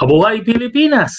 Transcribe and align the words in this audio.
Mabuhay 0.00 0.40
Pilipinas! 0.40 1.12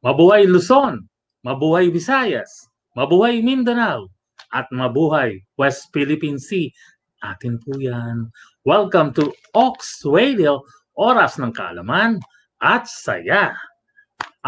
Mabuhay 0.00 0.48
Luzon! 0.48 0.96
Mabuhay 1.44 1.92
Visayas! 1.92 2.48
Mabuhay 2.96 3.44
Mindanao! 3.44 4.08
At 4.48 4.64
mabuhay 4.72 5.44
West 5.60 5.92
Philippine 5.92 6.40
Sea! 6.40 6.72
Atin 7.20 7.60
po 7.60 7.76
yan. 7.76 8.32
Welcome 8.64 9.12
to 9.20 9.28
Ox 9.52 10.00
Radio, 10.08 10.64
Oras 10.96 11.36
ng 11.36 11.52
Kaalaman 11.52 12.16
at 12.64 12.88
Saya. 12.88 13.52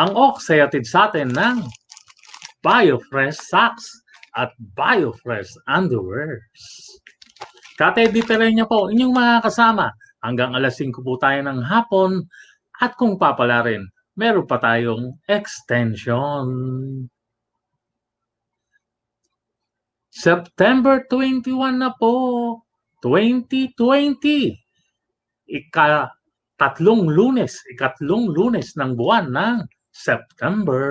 Ang 0.01 0.17
Ox 0.17 0.49
ay 0.49 0.65
atid 0.65 0.89
sa 0.89 1.13
atin 1.13 1.37
ng 1.37 1.61
Biofresh 2.65 3.37
Socks 3.45 3.93
at 4.41 4.57
Biofresh 4.73 5.53
Underwears. 5.69 6.65
Kate 7.77 8.09
Diferenya 8.09 8.65
po, 8.65 8.89
inyong 8.89 9.13
mga 9.13 9.53
kasama. 9.53 9.93
Hanggang 10.25 10.57
alas 10.57 10.81
5 10.81 10.97
po 11.05 11.21
tayo 11.21 11.45
ng 11.45 11.61
hapon 11.61 12.25
at 12.81 12.93
kung 12.97 13.17
papala 13.17 13.65
rin, 13.65 13.89
meron 14.17 14.45
pa 14.45 14.61
tayong 14.61 15.21
extension. 15.29 16.47
September 20.17 21.05
21 21.05 21.77
na 21.77 21.93
po, 21.93 22.65
2020. 23.05 24.57
Ika 25.47 26.09
tatlong 26.57 27.05
lunes, 27.13 27.61
ikatlong 27.69 28.33
lunes 28.33 28.73
ng 28.81 28.97
buwan 28.97 29.29
ng 29.29 29.57
September. 29.93 30.85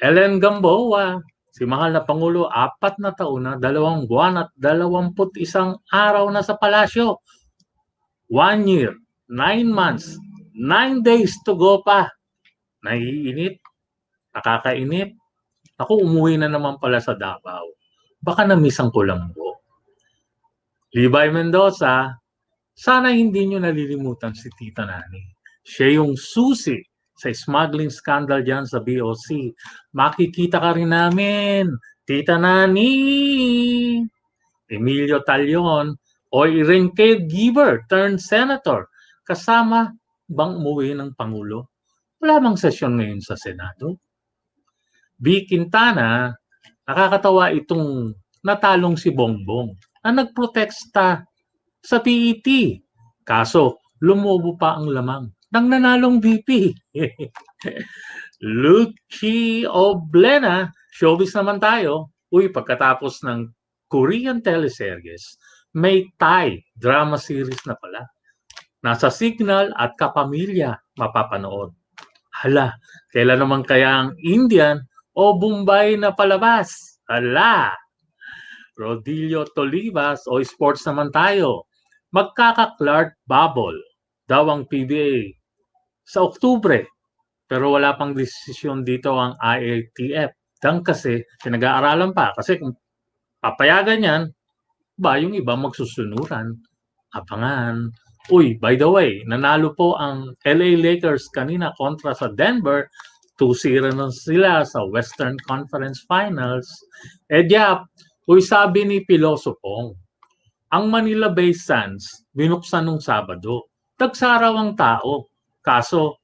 Ellen 0.00 0.40
Gamboa, 0.40 1.20
si 1.52 1.68
mahal 1.68 1.92
na 1.92 2.08
Pangulo, 2.08 2.48
apat 2.48 2.96
na 3.04 3.12
taon 3.12 3.44
na, 3.44 3.52
dalawang 3.60 4.08
buwan 4.08 4.48
at 4.48 4.50
dalawamput 4.56 5.36
isang 5.36 5.76
araw 5.92 6.24
na 6.32 6.40
sa 6.40 6.56
palasyo. 6.56 7.20
One 8.32 8.64
year, 8.64 8.96
nine 9.28 9.68
months, 9.68 10.16
nine 10.56 11.04
days 11.04 11.36
to 11.44 11.54
go 11.54 11.84
pa. 11.84 12.08
Naiinit, 12.82 13.60
nakakainit. 14.32 15.14
Ako, 15.78 16.02
umuwi 16.02 16.40
na 16.40 16.50
naman 16.50 16.80
pala 16.82 16.98
sa 16.98 17.14
Davao. 17.14 17.76
Baka 18.18 18.42
namisang 18.48 18.90
ko 18.90 19.06
lang 19.06 19.30
po. 19.30 19.62
Levi 20.90 21.28
Mendoza, 21.30 22.18
sana 22.74 23.14
hindi 23.14 23.46
nyo 23.46 23.62
nalilimutan 23.62 24.34
si 24.34 24.50
Tita 24.50 24.82
Nani. 24.82 25.22
Siya 25.62 26.02
yung 26.02 26.18
susi 26.18 26.80
sa 27.14 27.30
smuggling 27.30 27.92
scandal 27.92 28.42
dyan 28.42 28.64
sa 28.66 28.82
BOC. 28.82 29.54
Makikita 29.94 30.58
ka 30.58 30.74
rin 30.74 30.90
namin, 30.90 31.70
Tita 32.02 32.40
Nani. 32.40 32.90
Emilio 34.66 35.22
Talion, 35.22 35.94
o 36.32 36.38
ring 36.44 36.92
caregiver 36.92 37.86
turned 37.88 38.20
senator 38.20 38.88
kasama 39.28 39.92
bang 40.24 40.52
umuwi 40.56 40.96
ng 40.96 41.12
Pangulo? 41.12 41.76
Wala 42.16 42.40
bang 42.40 42.56
sesyon 42.56 42.96
ngayon 42.96 43.20
sa 43.20 43.36
Senado? 43.36 44.00
B. 45.20 45.44
Quintana, 45.44 46.32
nakakatawa 46.88 47.52
itong 47.52 48.16
natalong 48.40 48.96
si 48.96 49.12
Bongbong 49.12 49.76
na 50.00 50.24
nagproteksta 50.24 51.20
sa 51.84 51.96
PET. 52.00 52.48
Kaso, 53.20 53.84
lumobo 54.00 54.56
pa 54.56 54.80
ang 54.80 54.88
lamang 54.88 55.28
ng 55.28 55.66
nanalong 55.68 56.16
VP. 56.22 56.72
Luchi 58.62 59.68
Oblena, 59.68 60.70
showbiz 60.94 61.34
naman 61.36 61.60
tayo. 61.60 62.14
Uy, 62.32 62.48
pagkatapos 62.48 63.24
ng 63.26 63.48
Korean 63.88 64.40
teleseries, 64.40 65.40
may 65.76 66.08
Thai 66.16 66.60
drama 66.76 67.16
series 67.16 67.60
na 67.68 67.76
pala 67.76 68.04
nasa 68.84 69.10
Signal 69.10 69.74
at 69.74 69.98
Kapamilya 69.98 70.78
mapapanood. 70.98 71.74
Hala, 72.38 72.78
kailan 73.10 73.42
naman 73.42 73.66
kaya 73.66 74.06
ang 74.06 74.10
Indian 74.22 74.78
o 75.18 75.34
Bombay 75.34 75.98
na 75.98 76.14
palabas? 76.14 77.00
Hala! 77.10 77.74
Rodilio 78.78 79.42
Tolivas 79.50 80.22
o 80.30 80.38
sports 80.38 80.86
naman 80.86 81.10
tayo. 81.10 81.66
Magkaka-Clark 82.14 83.26
Bubble 83.26 83.82
daw 84.30 84.46
ang 84.46 84.70
PBA 84.70 85.34
sa 86.06 86.22
Oktubre. 86.22 86.86
Pero 87.50 87.74
wala 87.74 87.98
pang 87.98 88.14
desisyon 88.14 88.86
dito 88.86 89.18
ang 89.18 89.34
IATF. 89.42 90.30
Dan 90.62 90.86
kasi 90.86 91.18
pinag-aaralan 91.42 92.14
pa. 92.14 92.30
Kasi 92.38 92.60
kung 92.60 92.76
papayagan 93.42 94.06
yan, 94.06 94.22
ba 94.94 95.18
yung 95.18 95.34
iba 95.34 95.58
magsusunuran. 95.58 96.54
Abangan. 97.18 97.90
Uy, 98.28 98.60
by 98.60 98.76
the 98.76 98.84
way, 98.84 99.24
nanalo 99.24 99.72
po 99.72 99.96
ang 99.96 100.36
LA 100.44 100.76
Lakers 100.76 101.32
kanina 101.32 101.72
kontra 101.80 102.12
sa 102.12 102.28
Denver. 102.28 102.84
2-0 103.38 103.94
na 103.94 104.10
sila 104.10 104.66
sa 104.66 104.82
Western 104.84 105.38
Conference 105.46 106.02
Finals. 106.04 106.66
Eh 107.30 107.46
yeah, 107.46 107.80
uy 108.26 108.42
sabi 108.42 108.82
ni 108.82 109.06
Pilosopong, 109.06 109.94
ang 110.74 110.84
Manila-based 110.90 111.64
Suns 111.64 112.28
binuksan 112.34 112.84
nung 112.84 113.00
Sabado. 113.00 113.72
Tagsaraw 113.96 114.52
ang 114.58 114.76
tao. 114.76 115.32
Kaso, 115.64 116.20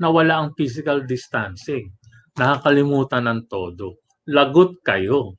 nawala 0.00 0.40
ang 0.40 0.50
physical 0.56 1.04
distancing. 1.04 1.92
Nakakalimutan 2.38 3.28
ng 3.28 3.40
todo. 3.50 4.00
Lagot 4.32 4.80
kayo. 4.80 5.36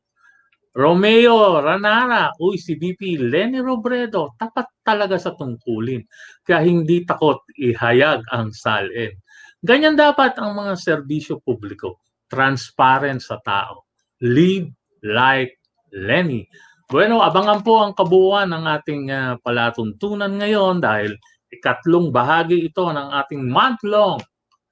Romeo 0.73 1.61
Ranara, 1.61 2.33
uy 2.41 2.57
si 2.57 2.73
VP 2.73 3.29
Lenny 3.29 3.61
Robredo, 3.61 4.33
tapat 4.41 4.81
talaga 4.81 5.21
sa 5.21 5.37
tungkulin. 5.37 6.01
Kaya 6.41 6.65
hindi 6.65 7.05
takot 7.05 7.45
ihayag 7.61 8.25
ang 8.33 8.49
salin. 8.49 9.13
Ganyan 9.61 9.93
dapat 9.93 10.33
ang 10.41 10.57
mga 10.57 10.73
serbisyo 10.75 11.37
publiko. 11.45 12.01
Transparent 12.25 13.21
sa 13.21 13.37
tao. 13.45 13.85
Lead 14.25 14.73
like 15.05 15.61
Lenny. 15.93 16.49
Bueno, 16.89 17.21
abangan 17.21 17.61
po 17.61 17.79
ang 17.79 17.93
kabuuan 17.93 18.49
ng 18.49 18.65
ating 18.65 19.03
uh, 19.13 19.33
palatuntunan 19.45 20.41
ngayon 20.41 20.81
dahil 20.81 21.13
ikatlong 21.53 22.09
bahagi 22.09 22.65
ito 22.65 22.89
ng 22.89 23.13
ating 23.23 23.45
month-long 23.45 24.17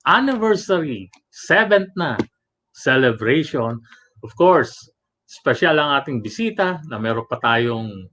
anniversary, 0.09 1.07
seventh 1.29 1.93
na 1.93 2.17
celebration. 2.73 3.77
Of 4.25 4.33
course, 4.33 4.73
special 5.31 5.79
ang 5.79 5.95
ating 5.95 6.19
bisita 6.19 6.83
na 6.91 6.99
meron 6.99 7.23
pa 7.23 7.39
tayong 7.39 8.11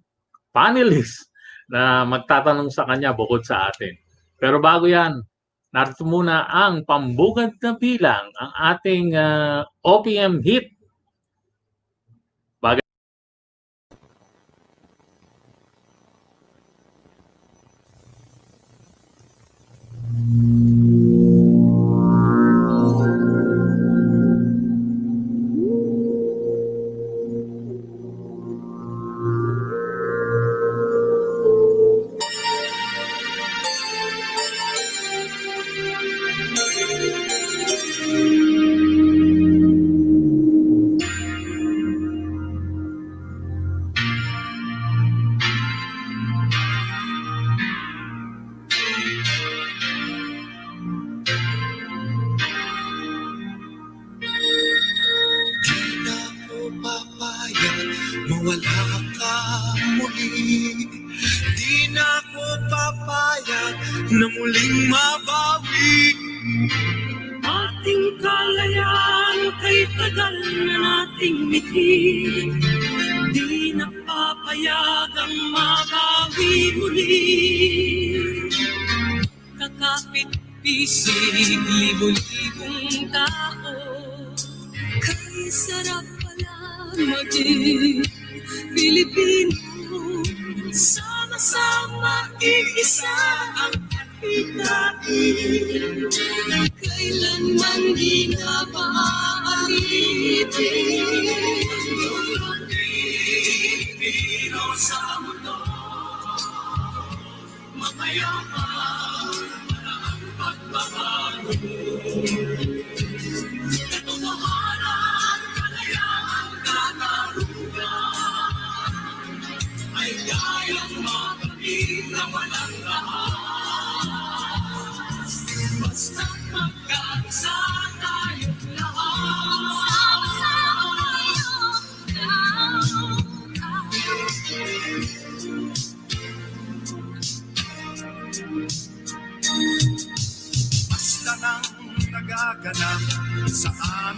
panelist 0.54 1.26
na 1.74 2.06
magtatanong 2.06 2.70
sa 2.70 2.86
kanya 2.86 3.10
bukod 3.10 3.42
sa 3.42 3.66
atin. 3.66 3.92
Pero 4.38 4.62
bago 4.62 4.86
yan, 4.86 5.18
narito 5.74 6.06
muna 6.06 6.46
ang 6.46 6.86
pambugad 6.86 7.58
na 7.58 7.74
bilang 7.74 8.30
ang 8.38 8.52
ating 8.72 9.18
uh, 9.18 9.66
OPM 9.82 10.40
hit 10.46 10.77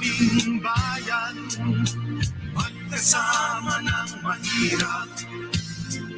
aming 0.01 0.65
bayan. 0.65 1.37
Magkasama 2.57 3.85
ng 3.85 4.11
mahirap 4.25 5.09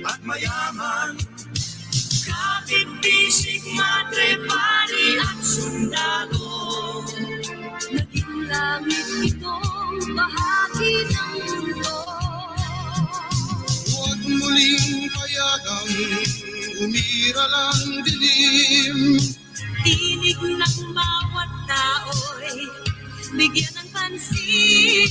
at 0.07 0.21
mayaman. 0.23 1.19
Kapit 2.23 2.89
bisig, 3.03 3.63
madre, 3.75 4.39
pari 4.47 5.19
at 5.19 5.39
sundalo. 5.43 7.03
Naging 7.91 8.47
langit 8.47 9.07
itong 9.27 9.99
bahagi 10.15 10.95
ng 11.11 11.33
mundo. 11.43 11.99
Huwag 13.91 14.21
muling 14.23 15.11
payagang 15.11 15.93
umira 16.79 17.45
lang 17.51 17.83
dilim. 18.07 19.19
Tinig 19.83 20.39
ng 20.39 20.79
bawat 20.95 21.51
tao'y 21.67 22.82
bigyan 23.33 23.73
ng 23.81 23.89
pansin. 23.97 25.09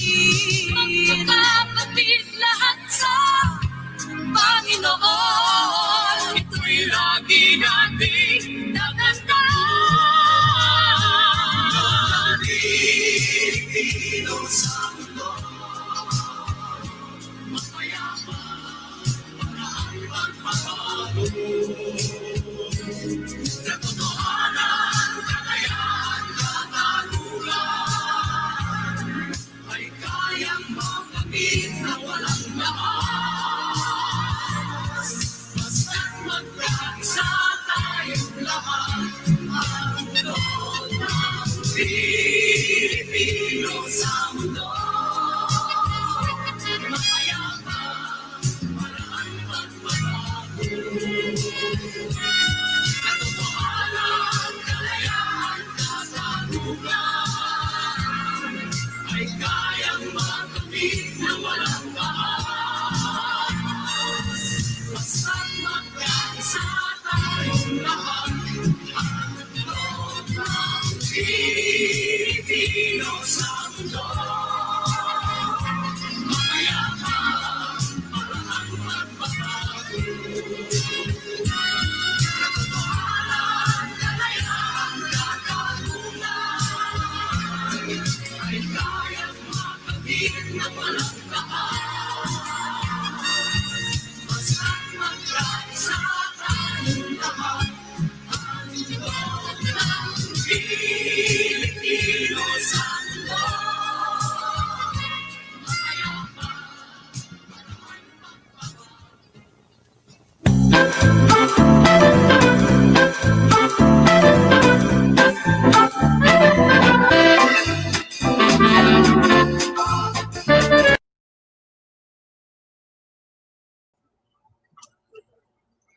Magkakapatid 0.70 2.22
lahat 2.38 2.80
sa 2.86 3.16
Panginoon. 4.30 6.20
Ito'y 6.38 6.86
lagi 6.90 7.58
nating 7.58 8.78
dadandaan 8.78 9.58
Pilipino 12.46 14.38
sa 14.46 14.91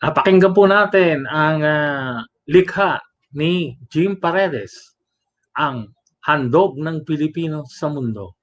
Ah, 0.05 0.13
pakinggan 0.13 0.53
po 0.53 0.69
natin 0.69 1.25
ang 1.25 1.65
ah, 1.65 2.21
likha 2.45 3.01
ni 3.33 3.73
Jim 3.89 4.21
Paredes, 4.21 4.93
ang 5.57 5.97
handog 6.29 6.77
ng 6.77 7.09
Pilipino 7.09 7.65
sa 7.65 7.89
mundo. 7.89 8.37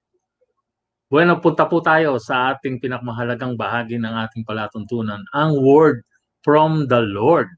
Bueno, 1.06 1.38
punta 1.38 1.70
po 1.70 1.78
tayo 1.86 2.18
sa 2.18 2.58
ating 2.58 2.82
pinakamahalagang 2.82 3.54
bahagi 3.62 4.02
ng 4.02 4.10
ating 4.10 4.42
palatuntunan, 4.42 5.22
ang 5.38 5.54
word 5.62 6.02
from 6.42 6.90
the 6.90 6.98
Lord. 6.98 7.54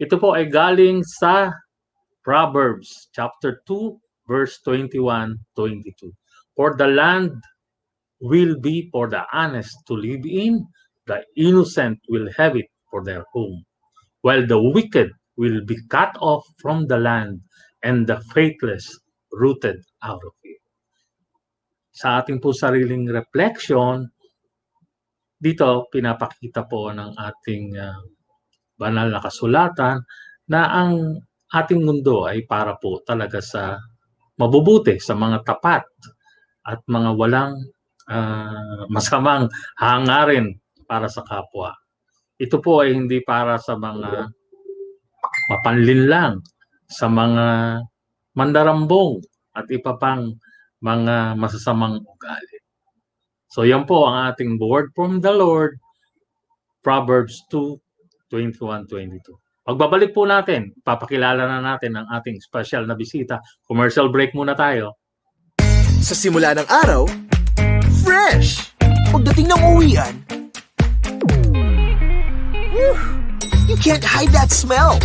Ito 0.00 0.16
po 0.16 0.32
ay 0.32 0.48
galing 0.48 1.04
sa 1.04 1.52
Proverbs 2.24 3.12
chapter 3.12 3.60
2 3.68 4.24
verse 4.24 4.56
21-22. 4.64 5.36
For 6.56 6.80
the 6.80 6.88
land 6.88 7.36
will 8.24 8.56
be 8.56 8.88
for 8.88 9.04
the 9.12 9.28
honest 9.36 9.76
to 9.84 9.92
live 9.92 10.24
in, 10.24 10.64
the 11.04 11.20
innocent 11.36 12.00
will 12.08 12.32
have 12.40 12.56
it 12.56 12.72
for 12.90 13.04
their 13.04 13.24
home, 13.32 13.64
while 14.20 14.44
the 14.44 14.58
wicked 14.58 15.12
will 15.38 15.62
be 15.64 15.78
cut 15.88 16.16
off 16.20 16.42
from 16.58 16.90
the 16.90 16.98
land 16.98 17.40
and 17.86 18.06
the 18.10 18.18
faithless 18.34 18.98
rooted 19.32 19.78
out 20.02 20.20
of 20.24 20.34
it. 20.42 20.58
Sa 21.94 22.22
ating 22.22 22.42
po 22.42 22.50
sariling 22.50 23.06
reflection, 23.06 24.10
dito 25.38 25.86
pinapakita 25.86 26.66
po 26.66 26.90
ng 26.90 27.14
ating 27.14 27.78
ah, 27.78 28.02
banal 28.74 29.06
na 29.10 29.22
kasulatan 29.22 30.02
na 30.50 30.60
ang 30.66 31.22
ating 31.54 31.82
mundo 31.82 32.26
ay 32.26 32.42
para 32.46 32.74
po 32.78 33.02
talaga 33.06 33.38
sa 33.38 33.78
mabubuti, 34.38 34.98
sa 34.98 35.14
mga 35.14 35.46
tapat 35.46 35.86
at 36.66 36.82
mga 36.86 37.10
walang 37.14 37.54
ah, 38.10 38.82
masamang 38.94 39.46
hangarin 39.78 40.58
para 40.90 41.06
sa 41.06 41.22
kapwa. 41.22 41.74
Ito 42.38 42.62
po 42.62 42.86
ay 42.86 42.94
hindi 42.94 43.18
para 43.18 43.58
sa 43.58 43.74
mga 43.74 44.30
mapanlinlang, 45.50 46.38
sa 46.86 47.10
mga 47.10 47.46
mandarambong 48.38 49.18
at 49.58 49.66
iba 49.74 49.98
pang 49.98 50.38
mga 50.78 51.34
masasamang 51.34 51.98
ugali. 51.98 52.58
So 53.50 53.66
yan 53.66 53.90
po 53.90 54.06
ang 54.06 54.30
ating 54.30 54.54
word 54.62 54.94
from 54.94 55.18
the 55.18 55.34
Lord, 55.34 55.82
Proverbs 56.86 57.42
2, 57.50 57.74
21-22. 58.30 59.34
Pagbabalik 59.66 60.14
po 60.14 60.22
natin, 60.22 60.78
papakilala 60.86 61.42
na 61.44 61.58
natin 61.58 61.98
ang 61.98 62.06
ating 62.06 62.38
special 62.38 62.86
na 62.86 62.94
bisita. 62.94 63.42
Commercial 63.66 64.14
break 64.14 64.30
muna 64.30 64.54
tayo. 64.54 64.94
Sa 65.98 66.14
simula 66.14 66.54
ng 66.54 66.68
araw, 66.70 67.02
fresh! 68.06 68.70
Pagdating 69.10 69.50
ng 69.50 69.60
uwian, 69.74 70.14
you 72.78 73.76
can't 73.76 74.04
hide 74.04 74.30
that 74.30 74.50
smell. 74.50 74.98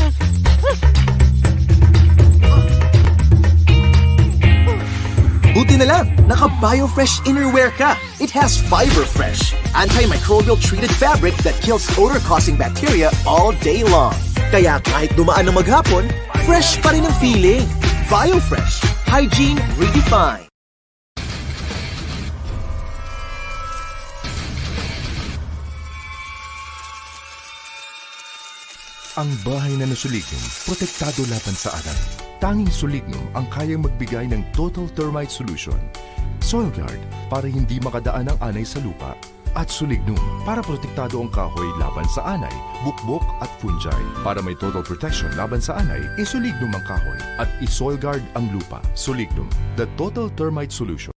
Buti 5.54 5.78
na 5.78 5.86
lang, 5.86 6.06
naka-BioFresh 6.26 7.30
Innerwear 7.30 7.70
ka. 7.78 7.94
It 8.18 8.30
has 8.34 8.58
Fiber 8.58 9.06
Fresh, 9.06 9.54
antimicrobial 9.78 10.58
treated 10.58 10.90
fabric 10.90 11.38
that 11.46 11.54
kills 11.62 11.86
odor-causing 11.98 12.58
bacteria 12.58 13.10
all 13.26 13.54
day 13.62 13.86
long. 13.86 14.18
Kaya 14.50 14.82
kahit 14.82 15.14
dumaan 15.18 15.50
na 15.50 15.54
maghapon, 15.54 16.10
fresh 16.46 16.78
pa 16.82 16.94
rin 16.94 17.06
ang 17.06 17.18
feeling. 17.22 17.66
BioFresh, 18.10 18.82
hygiene 19.10 19.58
redefined. 19.78 20.53
Ang 29.14 29.30
bahay 29.46 29.78
na 29.78 29.86
nasulignum, 29.86 30.42
protektado 30.66 31.22
laban 31.30 31.54
sa 31.54 31.70
alat. 31.70 32.02
Tanging 32.42 32.74
Solignum 32.74 33.22
ang 33.38 33.46
kayang 33.54 33.86
magbigay 33.86 34.26
ng 34.26 34.42
total 34.58 34.90
termite 34.98 35.30
solution. 35.30 35.78
Soilguard 36.42 36.98
para 37.30 37.46
hindi 37.46 37.78
makadaan 37.78 38.34
ang 38.34 38.40
anay 38.42 38.66
sa 38.66 38.82
lupa. 38.82 39.14
At 39.54 39.70
Solignum 39.70 40.18
para 40.50 40.66
protektado 40.66 41.22
ang 41.22 41.30
kahoy 41.30 41.70
laban 41.78 42.10
sa 42.10 42.26
anay, 42.26 42.58
bukbok 42.82 43.22
at 43.38 43.54
fungi. 43.62 43.94
Para 44.26 44.42
may 44.42 44.58
total 44.58 44.82
protection 44.82 45.30
laban 45.38 45.62
sa 45.62 45.78
anay, 45.78 46.02
isolignum 46.18 46.74
ang 46.74 46.82
kahoy 46.90 47.22
at 47.38 47.54
isoilguard 47.62 48.26
ang 48.34 48.50
lupa. 48.50 48.82
Solignum, 48.98 49.46
the 49.78 49.86
total 49.94 50.26
termite 50.34 50.74
solution. 50.74 51.14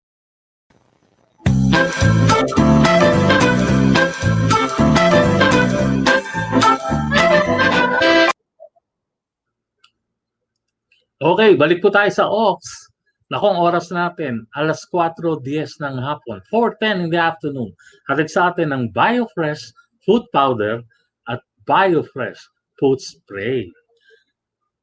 Okay, 11.27 11.59
balik 11.59 11.83
po 11.83 11.91
tayo 11.91 12.07
sa 12.15 12.31
Ox. 12.31 12.87
Nakong 13.35 13.59
oras 13.59 13.91
natin, 13.91 14.47
alas 14.55 14.87
4.10 14.95 15.43
ng 15.83 15.99
hapon, 15.99 16.39
4.10 16.55 17.03
in 17.03 17.11
the 17.11 17.19
afternoon. 17.19 17.75
Hatid 18.07 18.31
sa 18.31 18.55
atin 18.55 18.71
ng 18.71 18.95
BioFresh 18.95 19.75
Food 20.07 20.23
Powder 20.31 20.87
at 21.27 21.43
BioFresh 21.67 22.39
Food 22.79 23.03
Spray. 23.03 23.67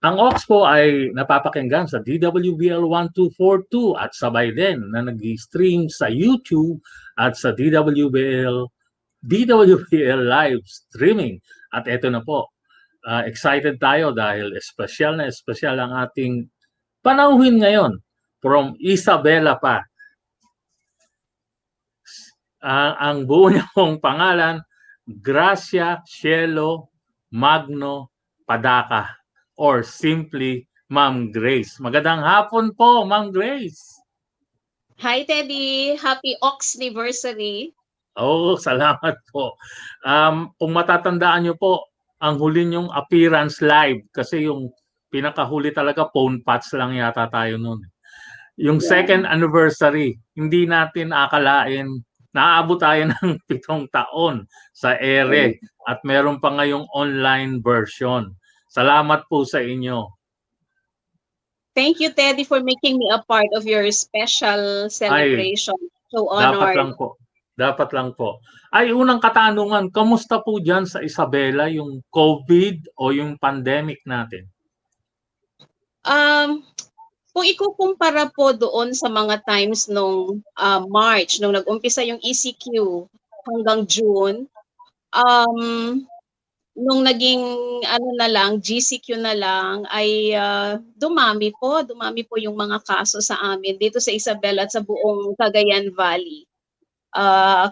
Ang 0.03 0.19
Ox 0.19 0.43
po 0.43 0.67
ay 0.67 1.15
napapakinggan 1.15 1.88
sa 1.88 2.03
DWBL 2.03 2.91
1242 2.91 3.95
at 3.95 4.12
sabay 4.12 4.51
din 4.51 4.83
na 4.91 5.00
nag-stream 5.00 5.88
sa 5.88 6.12
YouTube 6.12 6.75
at 7.23 7.39
sa 7.39 7.55
DWBL 7.55 8.67
DWBL 9.23 10.27
live 10.27 10.59
streaming. 10.67 11.39
At 11.71 11.88
ito 11.88 12.12
na 12.12 12.19
po, 12.19 12.51
uh, 13.07 13.24
excited 13.27 13.79
tayo 13.79 14.15
dahil 14.15 14.55
espesyal 14.55 15.19
na 15.19 15.27
espesyal 15.27 15.79
ang 15.79 15.93
ating 16.07 16.48
panauhin 17.03 17.60
ngayon 17.60 18.00
from 18.39 18.75
Isabela 18.79 19.60
pa. 19.60 19.83
Uh, 22.63 22.95
ang 22.95 23.27
buo 23.27 23.51
niya 23.51 23.67
pong 23.75 24.00
pangalan, 24.00 24.63
Gracia 25.03 26.00
Cielo 26.07 26.91
Magno 27.36 28.12
Padaka 28.48 29.12
or 29.60 29.83
simply 29.83 30.63
Ma'am 30.88 31.31
Grace. 31.33 31.79
Magandang 31.83 32.24
hapon 32.24 32.72
po, 32.72 33.03
Ma'am 33.03 33.33
Grace. 33.36 34.00
Hi, 35.01 35.25
Teddy. 35.27 36.00
Happy 36.00 36.38
Oxniversary. 36.39 37.75
Oh, 38.13 38.55
salamat 38.55 39.17
po. 39.33 39.57
Um, 40.05 40.53
kung 40.62 40.72
matatandaan 40.72 41.50
niyo 41.50 41.57
po, 41.57 41.89
ang 42.23 42.39
huli 42.39 42.63
niyong 42.63 42.87
appearance 42.95 43.59
live 43.59 43.99
kasi 44.15 44.47
yung 44.47 44.71
pinakahuli 45.11 45.75
talaga 45.75 46.07
phone 46.09 46.39
pats 46.39 46.71
lang 46.71 46.95
yata 46.95 47.27
tayo 47.27 47.59
noon. 47.59 47.83
Yung 48.55 48.79
yeah. 48.79 48.87
second 48.87 49.27
anniversary, 49.27 50.15
hindi 50.33 50.63
natin 50.63 51.11
akalain 51.11 51.99
naabot 52.33 52.81
tayo 52.81 53.07
ng 53.13 53.37
pitong 53.45 53.85
taon 53.93 54.49
sa 54.73 54.97
ere 54.97 55.61
at 55.85 56.01
meron 56.01 56.41
pa 56.41 56.49
ngayong 56.49 56.89
online 56.91 57.61
version. 57.61 58.33
Salamat 58.73 59.29
po 59.29 59.45
sa 59.45 59.61
inyo. 59.61 60.09
Thank 61.73 62.01
you, 62.01 62.13
Teddy, 62.13 62.45
for 62.45 62.61
making 62.61 63.01
me 63.01 63.09
a 63.09 63.21
part 63.25 63.49
of 63.57 63.65
your 63.65 63.85
special 63.89 64.89
celebration. 64.93 65.73
Ay, 65.77 66.13
so 66.13 66.29
honored. 66.29 66.61
Dapat 66.61 66.77
lang 66.77 66.91
po. 66.97 67.17
Dapat 67.53 67.93
lang 67.93 68.17
po. 68.17 68.41
Ay, 68.74 68.89
unang 68.89 69.22
katanungan, 69.22 69.93
kamusta 69.93 70.41
po 70.41 70.57
dyan 70.57 70.89
sa 70.89 71.05
Isabela 71.05 71.69
yung 71.69 72.01
COVID 72.10 72.98
o 72.98 73.13
yung 73.13 73.38
pandemic 73.38 74.01
natin? 74.10 74.50
Um, 76.01 76.65
kung 77.29 77.45
ikukumpara 77.45 78.33
po 78.33 78.57
doon 78.57 78.98
sa 78.98 79.05
mga 79.10 79.45
times 79.45 79.86
nung 79.86 80.41
uh, 80.57 80.81
March, 80.89 81.38
nung 81.38 81.53
nag-umpisa 81.53 82.01
yung 82.01 82.22
ECQ 82.25 82.65
hanggang 83.45 83.86
June, 83.86 84.38
um, 85.13 85.62
nung 86.74 87.05
naging 87.05 87.41
ano 87.86 88.10
na 88.17 88.25
lang, 88.25 88.57
GCQ 88.57 89.22
na 89.22 89.38
lang, 89.38 89.86
ay 89.93 90.33
uh, 90.33 90.81
dumami 90.98 91.53
po, 91.62 91.86
dumami 91.86 92.25
po 92.25 92.41
yung 92.41 92.57
mga 92.57 92.81
kaso 92.81 93.22
sa 93.22 93.38
amin 93.53 93.77
dito 93.77 94.01
sa 94.01 94.10
Isabela 94.10 94.65
at 94.65 94.74
sa 94.74 94.81
buong 94.81 95.38
Cagayan 95.38 95.93
Valley. 95.93 96.50
Uh, 97.13 97.70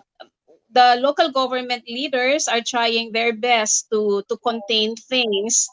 the 0.71 0.97
local 1.03 1.29
government 1.29 1.83
leaders 1.85 2.47
are 2.47 2.63
trying 2.63 3.11
their 3.11 3.35
best 3.35 3.91
to 3.91 4.23
to 4.31 4.35
contain 4.39 4.95
things, 4.95 5.67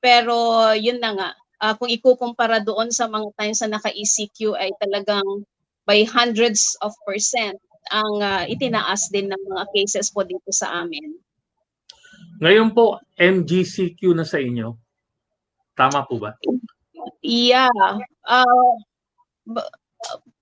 pero 0.00 0.70
yun 0.72 1.02
na 1.02 1.12
nga, 1.14 1.30
uh, 1.60 1.74
kung 1.76 1.90
ikukumpara 1.92 2.64
doon 2.64 2.88
sa 2.88 3.10
mga 3.10 3.28
times 3.36 3.60
na 3.62 3.78
naka-ECQ 3.78 4.56
ay 4.56 4.70
talagang 4.80 5.26
by 5.84 6.04
hundreds 6.04 6.76
of 6.84 6.92
percent 7.04 7.56
ang 7.88 8.14
uh, 8.20 8.44
itinaas 8.44 9.08
din 9.08 9.32
ng 9.32 9.42
mga 9.48 9.64
cases 9.72 10.12
po 10.12 10.20
dito 10.24 10.52
sa 10.52 10.84
amin. 10.84 11.16
Ngayon 12.38 12.76
po, 12.76 13.00
MGCQ 13.16 14.14
na 14.14 14.22
sa 14.28 14.38
inyo. 14.38 14.76
Tama 15.74 16.04
po 16.06 16.20
ba? 16.20 16.36
Yeah. 17.24 17.72
Uh, 18.22 18.76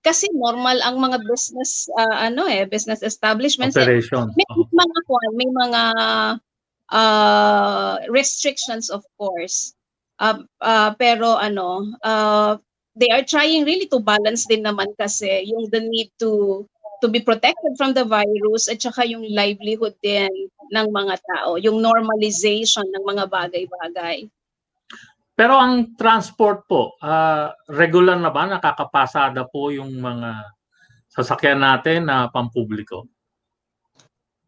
kasi 0.07 0.31
normal 0.31 0.79
ang 0.87 1.03
mga 1.03 1.19
business 1.27 1.91
uh, 1.99 2.31
ano 2.31 2.47
eh 2.47 2.63
business 2.63 3.03
establishments 3.03 3.75
Operation. 3.75 4.31
may 4.39 4.47
uh-huh. 4.47 4.71
mga 4.71 4.99
may 5.35 5.49
mga 5.51 5.83
uh, 6.95 7.93
restrictions 8.07 8.87
of 8.87 9.03
course 9.19 9.75
uh, 10.23 10.39
uh, 10.63 10.95
pero 10.95 11.35
ano 11.35 11.91
uh, 12.07 12.55
they 12.95 13.11
are 13.11 13.27
trying 13.27 13.67
really 13.67 13.91
to 13.91 13.99
balance 13.99 14.47
din 14.47 14.63
naman 14.63 14.87
kasi 14.95 15.43
yung 15.43 15.67
the 15.75 15.83
need 15.83 16.07
to 16.15 16.63
to 17.03 17.07
be 17.11 17.19
protected 17.19 17.77
from 17.77 17.93
the 17.93 18.07
virus 18.07 18.65
at 18.71 18.81
saka 18.81 19.05
yung 19.05 19.21
livelihood 19.29 19.93
din 20.01 20.31
ng 20.73 20.87
mga 20.89 21.15
tao, 21.23 21.55
yung 21.61 21.79
normalization 21.79 22.83
ng 22.89 23.03
mga 23.05 23.29
bagay-bagay. 23.29 24.27
Pero 25.37 25.53
ang 25.53 25.93
transport 25.93 26.65
po, 26.65 26.97
uh, 26.97 27.53
regular 27.69 28.17
na 28.17 28.33
ba 28.33 28.49
nakakapasada 28.49 29.45
po 29.45 29.69
yung 29.69 29.93
mga 30.01 30.49
sasakyan 31.13 31.61
natin 31.61 32.09
na 32.09 32.25
pampubliko? 32.33 33.05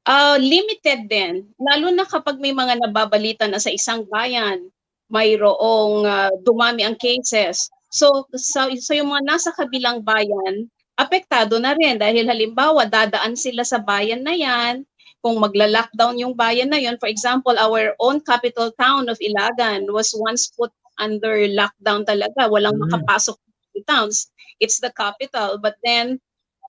Uh, 0.02 0.42
limited 0.42 1.06
din. 1.06 1.46
Lalo 1.62 1.94
na 1.94 2.10
kapag 2.10 2.42
may 2.42 2.50
mga 2.50 2.82
nababalita 2.82 3.46
na 3.46 3.62
sa 3.62 3.70
isang 3.70 4.02
bayan, 4.10 4.66
mayroong 5.14 6.10
uh, 6.10 6.34
dumami 6.42 6.82
ang 6.82 6.98
cases. 6.98 7.70
So, 7.94 8.26
so, 8.34 8.74
so 8.82 8.98
yung 8.98 9.14
mga 9.14 9.30
nasa 9.30 9.54
kabilang 9.54 10.02
bayan, 10.02 10.66
apektado 10.98 11.62
na 11.62 11.78
rin 11.78 12.02
dahil 12.02 12.26
halimbawa 12.26 12.90
dadaan 12.90 13.38
sila 13.38 13.62
sa 13.62 13.78
bayan 13.78 14.26
na 14.26 14.34
yan, 14.34 14.90
kung 15.20 15.36
magla-lockdown 15.38 16.16
yung 16.16 16.32
bayan 16.32 16.72
na 16.72 16.80
yon, 16.80 16.96
for 16.96 17.12
example, 17.12 17.52
our 17.60 17.92
own 18.00 18.24
capital 18.24 18.72
town 18.80 19.12
of 19.12 19.20
Ilagan 19.20 19.92
was 19.92 20.16
once 20.16 20.48
put 20.56 20.72
under 21.00 21.48
lockdown 21.50 22.04
talaga. 22.04 22.52
Walang 22.52 22.78
mm. 22.78 22.84
makapasok 22.88 23.36
sa 23.40 23.80
towns. 23.88 24.30
It's 24.60 24.84
the 24.84 24.92
capital. 24.92 25.58
But 25.58 25.80
then, 25.82 26.20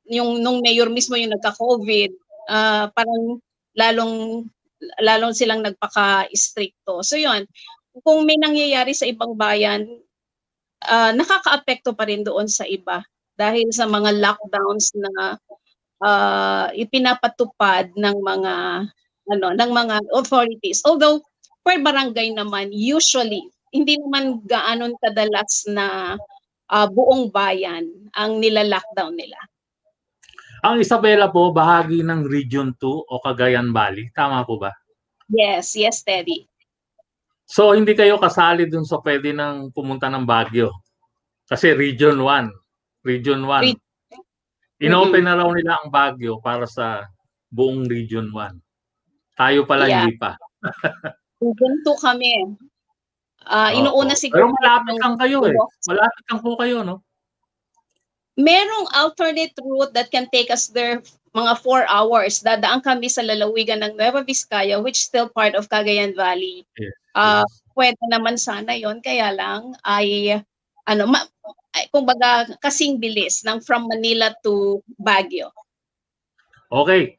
yung 0.06 0.40
nung 0.42 0.62
mayor 0.62 0.88
mismo 0.88 1.18
yung 1.18 1.34
nagka-COVID, 1.34 2.10
uh, 2.50 2.87
parang 2.94 3.42
lalong 3.75 4.46
lalong 5.02 5.34
silang 5.37 5.60
nagpaka-stricto. 5.60 7.04
So 7.04 7.20
yon 7.20 7.44
kung 8.02 8.25
may 8.25 8.38
nangyayari 8.38 8.94
sa 8.94 9.06
ibang 9.06 9.34
bayan, 9.34 9.87
uh, 10.87 11.12
nakakaapekto 11.12 11.92
pa 11.92 12.06
rin 12.08 12.25
doon 12.25 12.46
sa 12.49 12.64
iba 12.64 13.04
dahil 13.37 13.68
sa 13.75 13.84
mga 13.88 14.16
lockdowns 14.20 14.94
na 14.96 15.37
uh, 16.00 16.66
ipinapatupad 16.72 17.92
ng 17.96 18.16
mga 18.20 18.54
ano 19.30 19.46
ng 19.54 19.70
mga 19.70 19.96
authorities. 20.16 20.82
Although 20.87 21.22
per 21.60 21.78
barangay 21.80 22.32
naman 22.34 22.72
usually 22.72 23.44
hindi 23.70 23.94
naman 23.98 24.42
gaanon 24.46 24.94
kadalas 24.98 25.66
na 25.70 26.16
uh, 26.70 26.86
buong 26.90 27.30
bayan 27.30 27.86
ang 28.14 28.42
nila-lockdown 28.42 29.14
nila. 29.14 29.38
Ang 30.60 30.84
Isabela 30.84 31.32
po 31.32 31.48
bahagi 31.54 32.04
ng 32.04 32.28
Region 32.28 32.76
2 32.76 32.84
o 32.84 33.14
Cagayan 33.24 33.72
Valley, 33.72 34.12
tama 34.12 34.44
po 34.44 34.60
ba? 34.60 34.74
Yes, 35.30 35.72
yes, 35.78 36.04
Teddy. 36.04 36.44
So 37.48 37.72
hindi 37.74 37.96
kayo 37.98 38.20
kasali 38.20 38.68
dun 38.70 38.86
sa 38.86 39.00
pwede 39.02 39.34
nang 39.34 39.74
pumunta 39.74 40.06
ng 40.06 40.22
Baguio. 40.22 40.70
Kasi 41.48 41.74
Region 41.74 42.22
1. 42.22 42.46
Region 43.02 43.42
1. 43.42 43.74
Re- 43.74 43.80
Inopen 44.80 45.26
na 45.26 45.34
raw 45.34 45.50
nila 45.50 45.76
ang 45.80 45.90
Baguio 45.90 46.38
para 46.38 46.64
sa 46.68 47.04
buong 47.50 47.90
Region 47.90 48.30
1. 48.30 48.54
Tayo 49.34 49.66
pala 49.66 49.88
Yeah. 49.88 50.06
hindi 50.06 50.14
pa. 50.20 50.36
Region 51.42 51.74
2 51.82 52.06
kami. 52.06 52.32
Ah, 53.44 53.73
Oo. 53.73 53.78
inuuna 53.80 54.12
Pero 54.12 54.23
siguro 54.23 54.47
malapit 54.52 54.94
yung- 54.94 55.00
lang 55.00 55.14
kayo 55.16 55.38
eh. 55.49 55.54
Malapit 55.88 56.25
lang 56.28 56.40
po 56.40 56.50
kayo, 56.56 56.78
no? 56.85 56.97
merong 58.40 58.88
alternate 58.97 59.52
route 59.61 59.92
that 59.92 60.09
can 60.09 60.25
take 60.32 60.49
us 60.49 60.73
there 60.73 61.04
mga 61.37 61.61
four 61.61 61.85
hours. 61.87 62.40
Dadaan 62.40 62.80
kami 62.80 63.12
sa 63.12 63.20
lalawigan 63.20 63.85
ng 63.85 64.00
Nueva 64.00 64.25
Vizcaya, 64.25 64.80
which 64.80 64.97
still 64.99 65.28
part 65.28 65.52
of 65.52 65.68
Cagayan 65.68 66.16
Valley. 66.16 66.64
Yes, 66.80 66.94
Ah, 67.12 67.44
yes. 67.44 67.52
Pwede 67.70 68.02
naman 68.09 68.35
sana 68.40 68.73
yon 68.75 68.99
kaya 69.00 69.30
lang 69.30 69.76
ay 69.85 70.40
ano, 70.88 71.04
ma, 71.06 71.23
ay, 71.70 71.87
kumbaga 71.94 72.50
kasing 72.59 72.99
bilis 72.99 73.47
ng 73.47 73.62
from 73.62 73.87
Manila 73.87 74.35
to 74.42 74.82
Baguio. 74.99 75.54
Okay. 76.66 77.14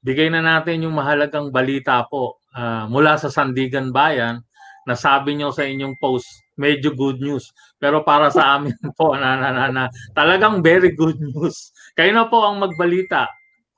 Bigay 0.00 0.28
na 0.30 0.40
natin 0.40 0.84
yung 0.88 0.96
mahalagang 0.96 1.52
balita 1.52 2.00
po 2.06 2.40
ah, 2.54 2.86
mula 2.86 3.18
sa 3.20 3.28
Sandigan 3.28 3.90
Bayan 3.92 4.40
na 4.84 4.96
sabi 4.96 5.36
nyo 5.36 5.50
sa 5.50 5.64
inyong 5.64 5.96
post, 5.96 6.28
medyo 6.54 6.94
good 6.94 7.18
news. 7.18 7.50
Pero 7.80 8.04
para 8.04 8.30
sa 8.30 8.56
amin 8.56 8.76
po, 8.98 9.16
na, 9.16 9.36
na, 9.36 9.50
na, 9.50 9.66
na, 9.68 9.84
talagang 10.14 10.62
very 10.62 10.94
good 10.94 11.18
news. 11.18 11.72
Kayo 11.98 12.12
na 12.14 12.28
po 12.28 12.44
ang 12.44 12.60
magbalita. 12.60 13.28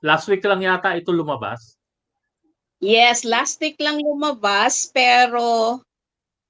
Last 0.05 0.29
week 0.29 0.45
lang 0.45 0.61
yata 0.61 0.93
ito 0.93 1.09
lumabas. 1.09 1.77
Yes, 2.77 3.25
last 3.25 3.57
week 3.57 3.81
lang 3.81 3.97
lumabas 3.97 4.93
pero 4.93 5.81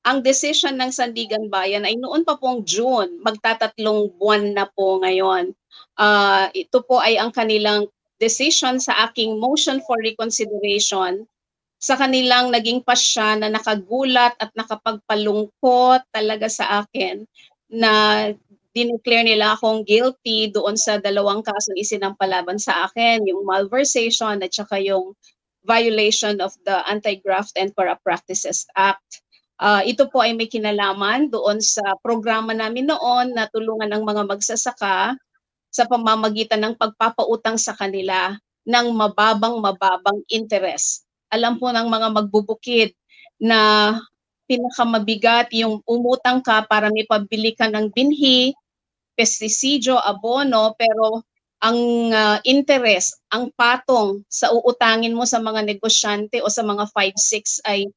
ang 0.03 0.19
decision 0.19 0.75
ng 0.75 0.91
Sandigan 0.91 1.47
Bayan 1.47 1.87
ay 1.87 1.95
noon 1.95 2.27
pa 2.27 2.35
pong 2.35 2.63
June, 2.67 3.19
magtatatlong 3.23 4.11
buwan 4.19 4.55
na 4.55 4.67
po 4.67 4.99
ngayon. 4.99 5.55
Ah, 5.95 6.51
ito 6.51 6.83
po 6.83 6.99
ay 6.99 7.15
ang 7.15 7.31
kanilang 7.31 7.87
decision 8.19 8.81
sa 8.81 9.07
aking 9.07 9.39
motion 9.39 9.79
for 9.85 9.95
reconsideration 10.01 11.23
sa 11.77 11.93
kanilang 11.97 12.49
naging 12.49 12.81
pasya 12.81 13.37
na 13.37 13.53
nakagulat 13.53 14.33
at 14.41 14.49
nakapagpalungkot 14.57 16.01
talaga 16.09 16.49
sa 16.49 16.83
akin 16.83 17.25
na 17.69 17.93
dineclare 18.73 19.25
nila 19.25 19.57
akong 19.57 19.81
guilty 19.85 20.53
doon 20.53 20.77
sa 20.77 21.01
dalawang 21.01 21.41
kasong 21.41 21.77
isinampalaban 21.81 22.61
sa 22.61 22.85
akin, 22.85 23.25
yung 23.25 23.41
malversation 23.45 24.37
at 24.41 24.53
saka 24.53 24.77
yung 24.77 25.17
violation 25.65 26.37
of 26.39 26.53
the 26.63 26.77
Anti-Graft 26.85 27.57
and 27.57 27.73
Corrupt 27.73 28.05
Practices 28.05 28.69
Act. 28.77 29.25
Ah, 29.57 29.81
ito 29.81 30.05
po 30.13 30.21
ay 30.21 30.37
may 30.37 30.45
kinalaman 30.45 31.33
doon 31.33 31.57
sa 31.57 31.81
programa 32.05 32.53
namin 32.53 32.93
noon 32.93 33.33
na 33.33 33.49
tulungan 33.49 33.89
ng 33.89 34.03
mga 34.05 34.23
magsasaka 34.29 35.17
sa 35.73 35.83
pamamagitan 35.89 36.61
ng 36.61 36.73
pagpapautang 36.77 37.57
sa 37.57 37.73
kanila 37.73 38.37
ng 38.69 38.87
mababang 38.93 39.57
mababang 39.57 40.21
interest. 40.29 41.06
Alam 41.33 41.59
po 41.59 41.71
ng 41.71 41.87
mga 41.87 42.07
magbubukid 42.13 42.95
na 43.37 43.93
pinakamabigat 44.47 45.51
yung 45.53 45.83
umutang 45.83 46.39
ka 46.39 46.63
para 46.63 46.87
may 46.87 47.03
pabili 47.03 47.51
ka 47.51 47.67
ng 47.67 47.91
binhi, 47.91 48.55
pestisidyo, 49.19 49.99
abono, 49.99 50.71
pero 50.79 51.25
ang 51.59 51.77
ah, 52.13 52.39
interest, 52.45 53.17
ang 53.33 53.49
patong 53.57 54.21
sa 54.29 54.53
uutangin 54.53 55.17
mo 55.17 55.25
sa 55.25 55.41
mga 55.41 55.65
negosyante 55.65 56.39
o 56.39 56.47
sa 56.47 56.61
mga 56.63 56.85
5-6 56.93 57.65
ay 57.65 57.89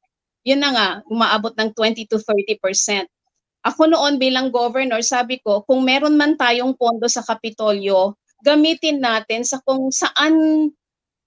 yun 0.44 0.60
na 0.60 0.70
nga, 0.72 0.88
umaabot 1.08 1.52
ng 1.52 1.70
20 1.76 2.08
to 2.08 2.16
30%. 2.16 3.04
Ako 3.60 3.92
noon 3.92 4.16
bilang 4.16 4.48
governor, 4.48 5.04
sabi 5.04 5.36
ko, 5.44 5.60
kung 5.68 5.84
meron 5.84 6.16
man 6.16 6.32
tayong 6.40 6.72
pondo 6.72 7.04
sa 7.12 7.20
Kapitolyo, 7.20 8.16
gamitin 8.40 9.04
natin 9.04 9.44
sa 9.44 9.60
kung 9.60 9.92
saan 9.92 10.32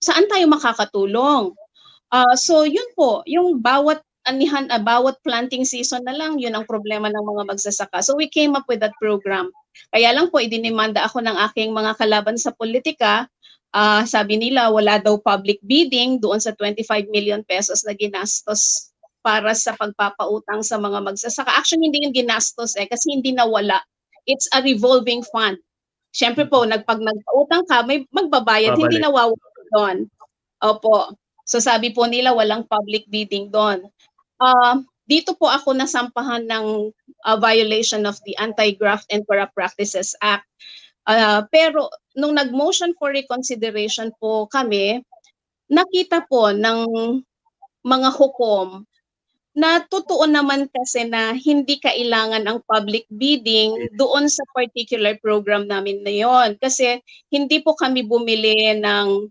saan 0.01 0.25
tayo 0.25 0.45
makakatulong. 0.49 1.53
Ah, 2.13 2.37
so 2.37 2.61
yun 2.61 2.85
po, 2.93 3.25
yung 3.25 3.57
bawat 3.57 3.97
anihan, 4.29 4.69
ah, 4.69 4.77
bawat 4.77 5.17
planting 5.25 5.65
season 5.65 6.05
na 6.05 6.13
lang, 6.13 6.37
yun 6.37 6.53
ang 6.53 6.69
problema 6.69 7.09
ng 7.09 7.25
mga 7.25 7.43
magsasaka. 7.49 8.05
So 8.05 8.13
we 8.13 8.29
came 8.29 8.53
up 8.53 8.69
with 8.69 8.85
that 8.85 8.93
program. 9.01 9.49
Kaya 9.89 10.13
lang 10.13 10.29
po, 10.29 10.37
idinimanda 10.37 11.01
ako 11.09 11.25
ng 11.25 11.33
aking 11.49 11.73
mga 11.73 11.97
kalaban 11.97 12.37
sa 12.37 12.53
politika. 12.53 13.25
Ah, 13.73 14.05
sabi 14.05 14.37
nila, 14.37 14.69
wala 14.69 15.01
daw 15.01 15.17
public 15.17 15.57
bidding 15.65 16.21
doon 16.21 16.37
sa 16.37 16.53
25 16.53 17.09
million 17.09 17.41
pesos 17.41 17.81
na 17.81 17.97
ginastos 17.97 18.93
para 19.25 19.57
sa 19.57 19.73
pagpapautang 19.73 20.61
sa 20.61 20.77
mga 20.77 21.01
magsasaka. 21.01 21.49
Actually, 21.57 21.89
hindi 21.89 22.05
yung 22.05 22.13
ginastos 22.13 22.77
eh, 22.77 22.85
kasi 22.85 23.17
hindi 23.17 23.33
nawala. 23.33 23.81
It's 24.29 24.45
a 24.53 24.61
revolving 24.61 25.25
fund. 25.33 25.57
Siyempre 26.13 26.45
po, 26.45 26.61
nagpag 26.69 27.01
nagpautang 27.01 27.65
ka, 27.65 27.81
may 27.89 28.05
magbabayad, 28.13 28.77
hindi 28.77 29.01
Babalik. 29.01 29.03
nawawala 29.09 29.47
doon. 29.73 29.97
Opo. 30.61 31.17
So 31.43 31.59
sabi 31.59 31.91
po 31.91 32.07
nila, 32.07 32.31
walang 32.31 32.67
public 32.67 33.07
bidding 33.11 33.51
doon. 33.51 33.83
Ah, 34.39 34.79
dito 35.07 35.35
po 35.35 35.51
ako 35.51 35.75
nasampahan 35.75 36.47
ng 36.47 36.91
ah, 37.27 37.37
violation 37.39 38.07
of 38.07 38.19
the 38.23 38.35
Anti-Graft 38.39 39.07
and 39.11 39.27
Corrupt 39.27 39.55
Practices 39.55 40.15
Act. 40.23 40.47
Ah, 41.03 41.43
pero 41.51 41.91
nung 42.15 42.39
nag-motion 42.39 42.95
for 42.95 43.11
reconsideration 43.11 44.15
po 44.19 44.47
kami, 44.47 45.03
nakita 45.67 46.23
po 46.31 46.55
ng 46.55 46.87
mga 47.83 48.09
hukom 48.15 48.87
na 49.53 49.85
totoo 49.85 50.25
naman 50.25 50.65
kasi 50.73 51.05
na 51.05 51.37
hindi 51.37 51.77
kailangan 51.77 52.49
ang 52.49 52.59
public 52.65 53.05
bidding 53.13 53.93
doon 53.93 54.25
sa 54.25 54.41
particular 54.49 55.13
program 55.21 55.69
namin 55.69 56.01
na 56.01 56.09
yon. 56.09 56.57
Kasi 56.57 56.97
hindi 57.29 57.61
po 57.61 57.77
kami 57.77 58.01
bumili 58.01 58.73
ng 58.81 59.29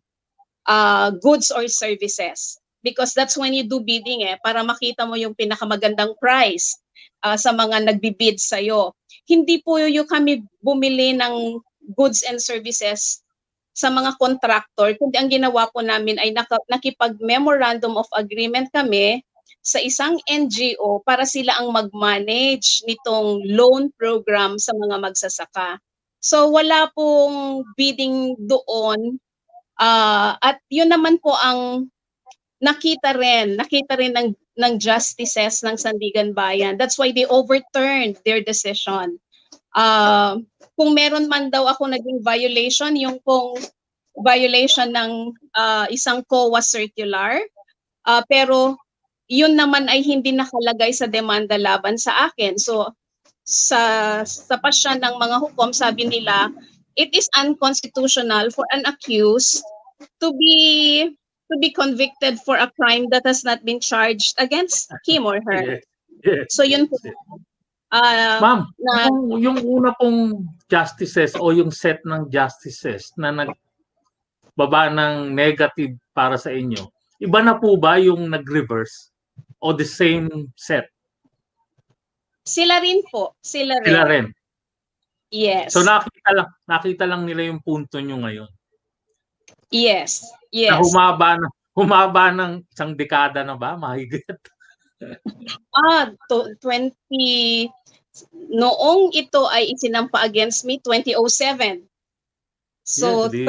ah, 0.66 1.11
goods 1.22 1.51
or 1.51 1.66
services. 1.68 2.59
Because 2.83 3.14
that's 3.14 3.38
when 3.38 3.55
you 3.55 3.62
do 3.62 3.79
bidding 3.79 4.27
eh, 4.27 4.37
para 4.42 4.66
makita 4.66 5.07
mo 5.07 5.14
yung 5.14 5.38
pinakamagandang 5.38 6.18
price 6.18 6.75
ah, 7.22 7.38
sa 7.38 7.55
mga 7.55 7.87
nagbibid 7.87 8.42
sa'yo. 8.42 8.94
Hindi 9.31 9.62
po 9.62 9.79
yung 9.79 10.09
kami 10.11 10.42
bumili 10.59 11.14
ng 11.14 11.62
goods 11.94 12.27
and 12.27 12.42
services 12.42 13.22
sa 13.72 13.88
mga 13.88 14.20
contractor, 14.20 14.92
kundi 15.01 15.16
ang 15.16 15.33
ginawa 15.33 15.64
po 15.72 15.81
namin 15.81 16.20
ay 16.20 16.37
nakipag-memorandum 16.68 17.96
of 17.96 18.09
agreement 18.12 18.68
kami 18.68 19.25
sa 19.64 19.81
isang 19.81 20.18
NGO 20.27 21.01
para 21.07 21.25
sila 21.25 21.57
ang 21.57 21.72
mag-manage 21.72 22.85
nitong 22.85 23.46
loan 23.48 23.88
program 23.96 24.59
sa 24.59 24.75
mga 24.77 25.01
magsasaka. 25.01 25.79
So 26.18 26.51
wala 26.53 26.90
pong 26.92 27.66
bidding 27.79 28.37
doon 28.44 29.21
Ah, 29.83 30.38
at 30.38 30.62
yun 30.71 30.87
naman 30.87 31.18
po 31.18 31.35
ang 31.35 31.90
nakita 32.62 33.18
rin, 33.18 33.59
nakita 33.59 33.99
rin 33.99 34.14
ng 34.14 34.31
ng 34.55 34.75
justices 34.79 35.66
ng 35.66 35.75
Sandigan 35.75 36.31
Bayan. 36.31 36.79
That's 36.79 36.95
why 36.95 37.11
they 37.11 37.27
overturned 37.27 38.23
their 38.23 38.38
decision. 38.38 39.18
Ah, 39.75 40.38
kung 40.79 40.95
meron 40.95 41.27
man 41.27 41.51
daw 41.51 41.66
ako 41.66 41.90
naging 41.90 42.23
violation, 42.23 42.95
yung 42.95 43.18
pong 43.27 43.59
violation 44.23 44.95
ng 44.95 45.35
ah, 45.59 45.90
isang 45.90 46.23
COA 46.31 46.62
circular, 46.62 47.42
ah, 48.07 48.23
pero 48.31 48.79
yun 49.27 49.59
naman 49.59 49.90
ay 49.90 49.99
hindi 50.07 50.31
nakalagay 50.31 50.95
sa 50.95 51.11
demanda 51.11 51.59
laban 51.59 51.99
sa 51.99 52.31
akin. 52.31 52.55
So 52.55 52.95
sa 53.42 53.83
sa 54.23 54.55
pasya 54.62 54.95
ng 55.03 55.18
mga 55.18 55.37
hukom, 55.42 55.75
sabi 55.75 56.07
nila, 56.07 56.55
it 56.95 57.11
is 57.16 57.27
unconstitutional 57.35 58.53
for 58.55 58.62
an 58.71 58.87
accused 58.87 59.64
to 60.20 60.32
be 60.34 61.10
to 61.50 61.54
be 61.60 61.70
convicted 61.70 62.40
for 62.40 62.56
a 62.56 62.70
crime 62.80 63.08
that 63.10 63.22
has 63.26 63.44
not 63.44 63.64
been 63.64 63.80
charged 63.80 64.34
against 64.38 64.88
him 65.04 65.26
or 65.26 65.40
her. 65.44 65.62
Yes. 65.62 65.82
Yes. 66.24 66.46
So 66.50 66.62
yun 66.62 66.88
po. 66.88 66.96
yes. 67.02 67.14
Ah, 67.92 68.40
Ma'am, 68.40 68.72
na- 68.80 69.04
yung, 69.04 69.20
yung 69.36 69.58
una 69.68 69.92
pong 69.92 70.48
justices 70.64 71.36
o 71.36 71.52
yung 71.52 71.68
set 71.68 72.00
ng 72.08 72.32
justices 72.32 73.12
na 73.20 73.28
nagbaba 73.28 74.88
ng 74.88 75.28
negative 75.36 75.92
para 76.16 76.40
sa 76.40 76.48
inyo, 76.48 76.88
iba 77.20 77.44
na 77.44 77.52
po 77.52 77.76
ba 77.76 78.00
yung 78.00 78.32
nag-reverse 78.32 79.12
o 79.60 79.76
the 79.76 79.84
same 79.84 80.48
set? 80.56 80.88
sila 82.42 82.82
rin 82.82 83.02
po, 83.06 83.38
sila 83.38 83.78
rin. 83.82 83.86
Sila 83.86 84.04
rin. 84.06 84.26
Yes. 85.32 85.72
So 85.72 85.80
nakita 85.80 86.30
lang, 86.36 86.48
nakita 86.68 87.04
lang 87.08 87.22
nila 87.24 87.48
yung 87.48 87.62
punto 87.64 87.96
nyo 88.02 88.20
ngayon. 88.20 88.50
Yes. 89.72 90.22
Yes. 90.52 90.76
Na 90.76 90.85
humaba 90.85 91.28
na 91.40 91.48
humaba 91.72 92.24
ng 92.30 92.52
isang 92.68 92.92
dekada 92.92 93.40
na 93.42 93.56
ba? 93.56 93.74
Mahigit. 93.74 94.24
Ah, 95.74 96.14
to 96.30 96.54
20 96.62 97.66
noong 98.54 99.11
ito 99.11 99.50
ay 99.50 99.74
isinampa 99.74 100.22
against 100.22 100.62
me 100.62 100.78
2007. 100.78 101.82
So 102.87 103.26
Yes, 103.26 103.35
di 103.35 103.42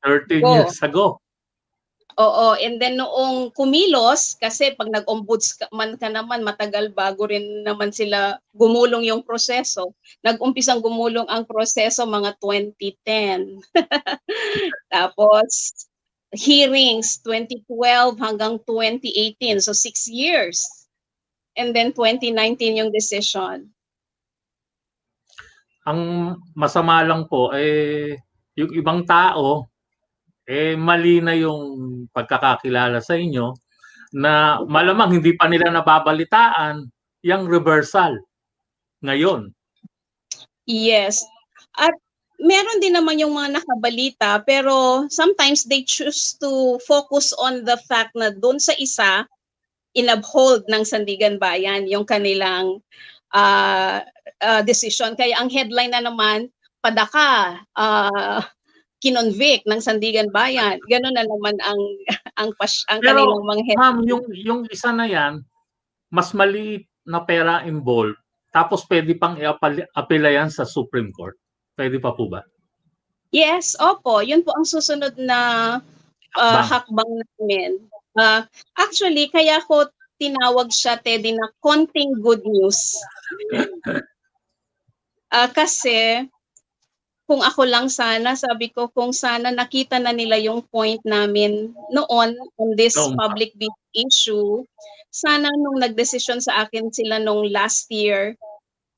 30 0.00 0.40
13 0.40 0.40
Go. 0.40 0.52
years 0.56 0.78
ago. 0.80 1.20
Oo, 2.14 2.54
and 2.62 2.78
then 2.78 2.94
noong 2.94 3.50
kumilos, 3.58 4.38
kasi 4.38 4.70
pag 4.78 4.86
nag-ombuds 4.86 5.58
ka- 5.58 5.70
man 5.74 5.98
ka 5.98 6.06
naman, 6.06 6.46
matagal 6.46 6.94
bago 6.94 7.26
rin 7.26 7.66
naman 7.66 7.90
sila 7.90 8.38
gumulong 8.54 9.02
yung 9.02 9.26
proseso. 9.26 9.98
Nag-umpisang 10.22 10.78
gumulong 10.78 11.26
ang 11.26 11.42
proseso 11.42 12.06
mga 12.06 12.38
2010. 12.38 13.58
Tapos, 14.94 15.74
hearings 16.30 17.18
2012 17.26 18.14
hanggang 18.22 18.62
2018, 18.62 19.58
so 19.58 19.74
six 19.74 20.06
years. 20.06 20.62
And 21.58 21.74
then 21.74 21.90
2019 21.94 22.78
yung 22.78 22.94
decision. 22.94 23.74
Ang 25.82 26.00
masama 26.54 27.02
lang 27.02 27.26
po, 27.26 27.50
eh, 27.50 28.22
yung 28.54 28.70
ibang 28.70 29.02
tao, 29.02 29.66
eh, 30.44 30.76
mali 30.76 31.24
na 31.24 31.32
yung 31.32 32.04
pagkakakilala 32.12 33.00
sa 33.00 33.16
inyo 33.16 33.56
na 34.14 34.62
malamang 34.68 35.18
hindi 35.18 35.34
pa 35.34 35.48
nila 35.50 35.72
nababalitaan 35.72 36.86
yung 37.24 37.44
reversal 37.48 38.14
ngayon. 39.02 39.50
Yes. 40.68 41.20
At 41.74 41.92
meron 42.38 42.78
din 42.78 42.94
naman 42.94 43.18
yung 43.18 43.34
mga 43.34 43.58
nakabalita 43.58 44.44
pero 44.44 45.06
sometimes 45.10 45.64
they 45.66 45.82
choose 45.82 46.36
to 46.38 46.78
focus 46.84 47.32
on 47.40 47.64
the 47.64 47.80
fact 47.88 48.12
na 48.14 48.30
doon 48.30 48.60
sa 48.60 48.76
isa 48.76 49.24
inabhold 49.94 50.66
ng 50.66 50.82
Sandigan 50.82 51.38
Bayan 51.38 51.86
yung 51.86 52.04
kanilang 52.04 52.82
uh, 53.32 54.02
uh, 54.42 54.62
decision. 54.66 55.14
Kaya 55.14 55.38
ang 55.38 55.48
headline 55.48 55.94
na 55.94 56.02
naman, 56.02 56.50
padaka, 56.82 57.62
uh, 57.78 58.42
kinonvict 59.04 59.68
ng 59.68 59.84
Sandigan 59.84 60.32
Bayan. 60.32 60.80
Ganun 60.88 61.12
na 61.12 61.28
naman 61.28 61.60
ang 61.60 61.80
ang 62.40 62.50
pas, 62.56 62.72
ang 62.88 63.04
Pero, 63.04 63.20
kanilang 63.20 63.44
mga 63.44 63.62
head. 63.68 63.76
Ma'am, 63.76 63.98
yung, 64.08 64.24
yung 64.32 64.60
isa 64.72 64.90
na 64.96 65.04
yan, 65.04 65.44
mas 66.08 66.32
maliit 66.32 66.88
na 67.04 67.20
pera 67.20 67.68
involved, 67.68 68.16
tapos 68.48 68.80
pwede 68.88 69.12
pang 69.20 69.36
i-apela 69.36 70.32
yan 70.32 70.48
sa 70.48 70.64
Supreme 70.64 71.12
Court. 71.12 71.36
Pwede 71.76 72.00
pa 72.00 72.16
po 72.16 72.32
ba? 72.32 72.40
Yes, 73.34 73.74
opo. 73.76 74.22
Yun 74.24 74.46
po 74.46 74.54
ang 74.54 74.64
susunod 74.64 75.18
na 75.18 75.38
uh, 76.38 76.62
hakbang 76.62 77.12
namin. 77.18 77.82
Uh, 78.14 78.46
actually, 78.78 79.26
kaya 79.26 79.58
ko 79.66 79.90
tinawag 80.22 80.70
siya, 80.70 81.02
Teddy, 81.02 81.34
na 81.34 81.50
konting 81.58 82.22
good 82.22 82.46
news. 82.46 82.94
Uh, 85.34 85.50
kasi 85.58 86.30
kung 87.24 87.40
ako 87.40 87.64
lang 87.64 87.88
sana, 87.88 88.36
sabi 88.36 88.68
ko 88.68 88.92
kung 88.92 89.12
sana 89.12 89.48
nakita 89.48 89.96
na 89.96 90.12
nila 90.12 90.36
yung 90.36 90.60
point 90.68 91.00
namin 91.08 91.72
noon 91.88 92.36
on 92.60 92.70
this 92.76 92.94
No. 92.96 93.16
public 93.16 93.56
beach 93.56 93.80
issue, 93.96 94.60
sana 95.08 95.48
nung 95.48 95.80
nagdesisyon 95.80 96.44
sa 96.44 96.66
akin 96.66 96.92
sila 96.92 97.16
nung 97.22 97.48
last 97.48 97.88
year, 97.88 98.36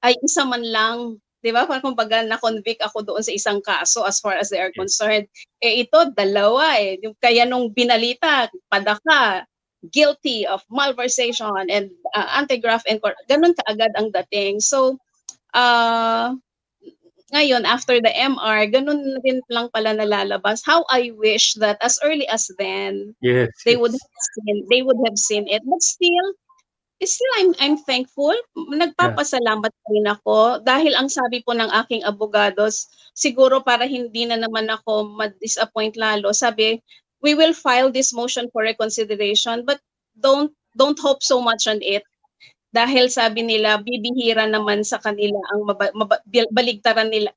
ay 0.03 0.17
isa 0.27 0.43
man 0.43 0.65
lang, 0.65 0.97
di 1.39 1.55
ba? 1.55 1.69
Parang 1.71 1.95
kumbaga 1.95 2.27
na-convict 2.27 2.83
ako 2.83 3.07
doon 3.07 3.23
sa 3.23 3.31
isang 3.31 3.63
kaso 3.63 4.03
as 4.03 4.19
far 4.19 4.35
as 4.35 4.51
they 4.51 4.59
are 4.59 4.73
concerned. 4.75 5.29
Eh 5.63 5.87
ito, 5.87 6.11
dalawa 6.11 6.79
eh. 6.83 6.99
Yung- 7.07 7.19
Kaya 7.23 7.47
nung 7.47 7.71
binalita, 7.71 8.51
padaka, 8.67 9.47
guilty 9.95 10.43
of 10.49 10.67
malversation 10.67 11.71
and 11.71 11.95
uh, 12.11 12.27
anti-graft 12.35 12.91
and 12.91 12.99
cor- 12.99 13.15
ganun 13.31 13.55
kaagad 13.55 13.93
ang 13.95 14.11
dating. 14.11 14.59
So, 14.59 14.99
uh, 15.55 16.35
ngayon, 17.35 17.67
after 17.67 17.99
the 17.99 18.13
MR, 18.15 18.71
ganun 18.71 19.19
rin 19.27 19.43
lang 19.51 19.67
pala 19.75 19.95
nalalabas. 19.97 20.63
How 20.63 20.87
I 20.91 21.11
wish 21.19 21.59
that 21.59 21.79
as 21.83 21.99
early 22.07 22.29
as 22.31 22.47
then, 22.59 23.15
Yes. 23.19 23.51
they 23.67 23.75
yes. 23.75 23.81
would 23.83 23.95
have 23.95 24.23
seen, 24.39 24.57
they 24.71 24.83
would 24.83 25.01
have 25.03 25.19
seen 25.19 25.45
it. 25.51 25.63
But 25.67 25.83
still, 25.83 26.29
still 27.03 27.35
I'm 27.43 27.51
I'm 27.59 27.77
thankful. 27.83 28.35
Nagpapasalamat 28.57 29.73
pa 29.75 29.89
rin 29.91 30.07
ako 30.07 30.63
dahil 30.63 30.95
ang 30.95 31.11
sabi 31.11 31.43
po 31.43 31.53
ng 31.53 31.69
aking 31.85 32.07
abogados, 32.07 32.87
siguro 33.19 33.59
para 33.61 33.85
hindi 33.91 34.25
na 34.25 34.39
naman 34.39 34.71
ako 34.71 35.19
ma-disappoint 35.19 35.99
lalo, 35.99 36.31
sabi, 36.31 36.79
we 37.27 37.35
will 37.35 37.53
file 37.53 37.91
this 37.91 38.15
motion 38.15 38.47
for 38.53 38.63
reconsideration 38.63 39.67
but 39.67 39.81
don't 40.21 40.53
don't 40.77 41.01
hope 41.01 41.25
so 41.25 41.41
much 41.41 41.67
on 41.67 41.81
it 41.81 42.05
dahil 42.77 43.09
sabi 43.09 43.41
nila 43.41 43.81
bibihira 43.81 44.45
naman 44.45 44.85
sa 44.85 45.01
kanila 45.01 45.41
ang 45.57 45.65
bil- 46.29 46.53
baligtaran 46.53 47.09
nila 47.09 47.33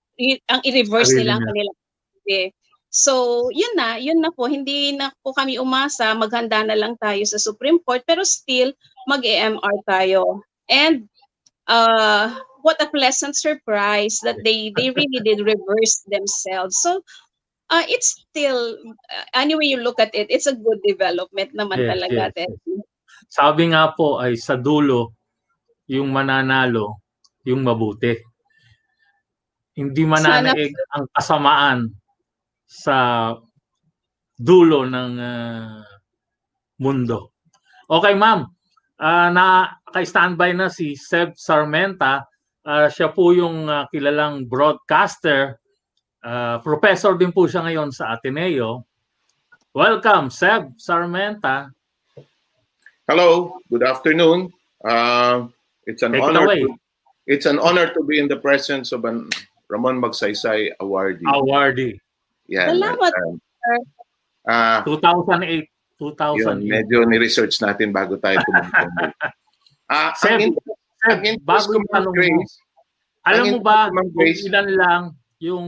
ang 0.51 0.59
i-reverse 0.67 1.15
nila 1.15 1.39
ang 1.39 1.47
nila. 1.47 1.71
kanila 1.71 2.51
So, 2.89 3.45
yun 3.53 3.77
na, 3.77 4.01
yun 4.01 4.17
na 4.17 4.33
po. 4.33 4.49
Hindi 4.49 4.97
na 4.97 5.13
po 5.21 5.29
kami 5.29 5.61
umasa, 5.61 6.09
maghanda 6.17 6.65
na 6.65 6.73
lang 6.73 6.97
tayo 6.97 7.21
sa 7.21 7.37
Supreme 7.37 7.77
Court, 7.85 8.01
pero 8.01 8.25
still, 8.25 8.73
mag-EMR 9.05 9.85
tayo. 9.85 10.41
And, 10.65 11.05
uh, 11.69 12.33
what 12.65 12.81
a 12.81 12.89
pleasant 12.89 13.37
surprise 13.37 14.17
that 14.25 14.41
they 14.41 14.73
they 14.73 14.89
really 14.89 15.21
did 15.21 15.45
reverse 15.45 16.01
themselves. 16.09 16.81
So, 16.81 17.05
uh, 17.69 17.85
it's 17.85 18.25
still, 18.25 18.73
uh, 19.13 19.25
any 19.37 19.53
way 19.53 19.69
you 19.69 19.85
look 19.85 20.01
at 20.01 20.09
it, 20.17 20.33
it's 20.33 20.49
a 20.49 20.57
good 20.57 20.81
development 20.81 21.53
naman 21.53 21.85
Yes, 21.85 21.89
talaga. 21.93 22.21
yes. 22.33 22.49
Sabi 23.29 23.69
nga 23.69 23.93
po 23.93 24.17
ay 24.17 24.33
sa 24.33 24.57
dulo, 24.57 25.13
yung 25.89 26.13
mananalo, 26.13 27.01
yung 27.43 27.65
mabuti. 27.65 28.13
Hindi 29.73 30.03
mananaig 30.05 30.75
ang 30.93 31.05
kasamaan 31.09 31.79
sa 32.69 32.97
dulo 34.37 34.85
ng 34.85 35.13
ah, 35.17 35.81
mundo. 36.79 37.33
Okay, 37.89 38.13
ma'am. 38.13 38.45
Ah, 39.01 39.33
na 39.33 39.73
ka-standby 39.89 40.53
na 40.53 40.69
si 40.69 40.93
Seb 40.93 41.33
Sarmenta. 41.33 42.29
Ah, 42.61 42.87
siya 42.91 43.09
po 43.09 43.33
yung 43.33 43.65
ah, 43.65 43.89
kilalang 43.89 44.45
broadcaster. 44.45 45.57
Ah, 46.21 46.61
professor 46.61 47.17
din 47.17 47.33
po 47.33 47.49
siya 47.49 47.65
ngayon 47.65 47.89
sa 47.89 48.13
Ateneo. 48.13 48.85
Welcome, 49.73 50.29
Seb 50.29 50.77
Sarmenta. 50.77 51.73
Hello, 53.09 53.57
good 53.73 53.81
afternoon. 53.81 54.53
Uh, 54.85 55.49
it's 55.89 56.05
an 56.05 56.13
Take 56.13 56.21
it 56.21 56.29
honor. 56.29 56.45
away. 56.45 56.61
To, 56.61 56.77
it's 57.25 57.49
an 57.49 57.57
honor 57.57 57.89
to 57.89 58.01
be 58.05 58.21
in 58.21 58.29
the 58.29 58.37
presence 58.37 58.93
of 58.93 59.03
an 59.03 59.25
Ramon 59.67 59.97
Magsaysay 59.97 60.77
awardee. 60.77 61.25
Awardee. 61.25 61.97
Yeah. 62.45 62.69
Salamat, 62.69 63.11
um, 63.25 63.33
ah, 64.45 64.81
2008. 64.85 65.65
yun, 65.65 66.13
2008. 66.15 66.65
medyo 66.65 66.97
ni-research 67.05 67.57
natin 67.59 67.89
bago 67.89 68.17
tayo 68.17 68.37
pumunta. 68.45 68.85
Ah, 69.89 70.13
Seb, 70.13 70.37
ang, 70.37 70.53
in- 70.53 70.57
Seb, 71.01 71.17
ang 71.25 71.37
bago 71.41 71.73
yung 71.73 71.87
tanong 71.89 72.13
mo, 72.13 72.17
Grace, 72.17 72.53
alam 73.25 73.41
ang 73.41 73.53
mo 73.57 73.59
ba 73.59 73.89
kung 73.89 74.09
Grace- 74.13 74.45
ilan 74.45 74.67
lang 74.69 75.01
yung 75.41 75.67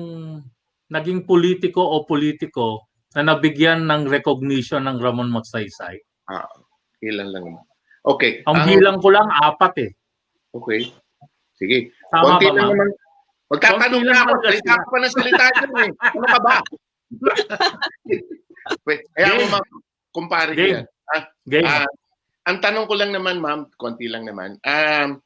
naging 0.87 1.25
politiko 1.25 1.81
o 1.81 2.05
politiko 2.05 2.85
na 3.17 3.25
nabigyan 3.25 3.81
ng 3.81 4.05
recognition 4.05 4.85
ng 4.85 5.01
Ramon 5.01 5.33
Magsaysay? 5.33 5.97
ah, 6.29 6.45
ilan 7.01 7.33
lang. 7.33 7.45
Okay. 8.05 8.45
Ang 8.45 8.61
ang- 8.61 8.69
bilang 8.69 8.97
ko 9.01 9.09
lang, 9.09 9.25
apat 9.25 9.73
eh. 9.81 9.91
Okay. 10.51 10.81
Sige. 11.55 11.77
Tama 12.09 12.35
Konti 12.35 12.45
ba, 12.45 12.51
lang 12.51 12.57
ma'am? 12.57 12.71
naman. 12.75 12.89
Magtatanong 13.47 14.01
Konti 14.01 14.07
na 14.07 14.21
ako. 14.21 14.31
Salita 14.41 14.65
na- 14.67 14.79
ka 14.79 14.87
pa 14.87 14.97
ng 14.97 15.13
salita 15.13 15.45
dyan 15.49 15.71
eh. 15.75 15.91
Ano 16.11 16.25
ka 16.27 16.39
ba? 16.39 16.55
Wait, 18.87 19.01
kaya 19.11 19.27
mo 19.31 19.41
Game. 19.41 19.51
ma 19.51 19.59
kumpare 20.11 20.51
ko 20.53 20.59
Game. 20.59 20.73
yan. 20.77 20.85
Ah, 21.11 21.23
Game. 21.43 21.65
Ah, 21.67 21.87
ang 22.47 22.57
tanong 22.59 22.85
ko 22.87 22.93
lang 22.95 23.11
naman, 23.11 23.37
ma'am, 23.37 23.67
konti 23.75 24.07
lang 24.07 24.23
naman. 24.23 24.55
Um, 24.63 25.19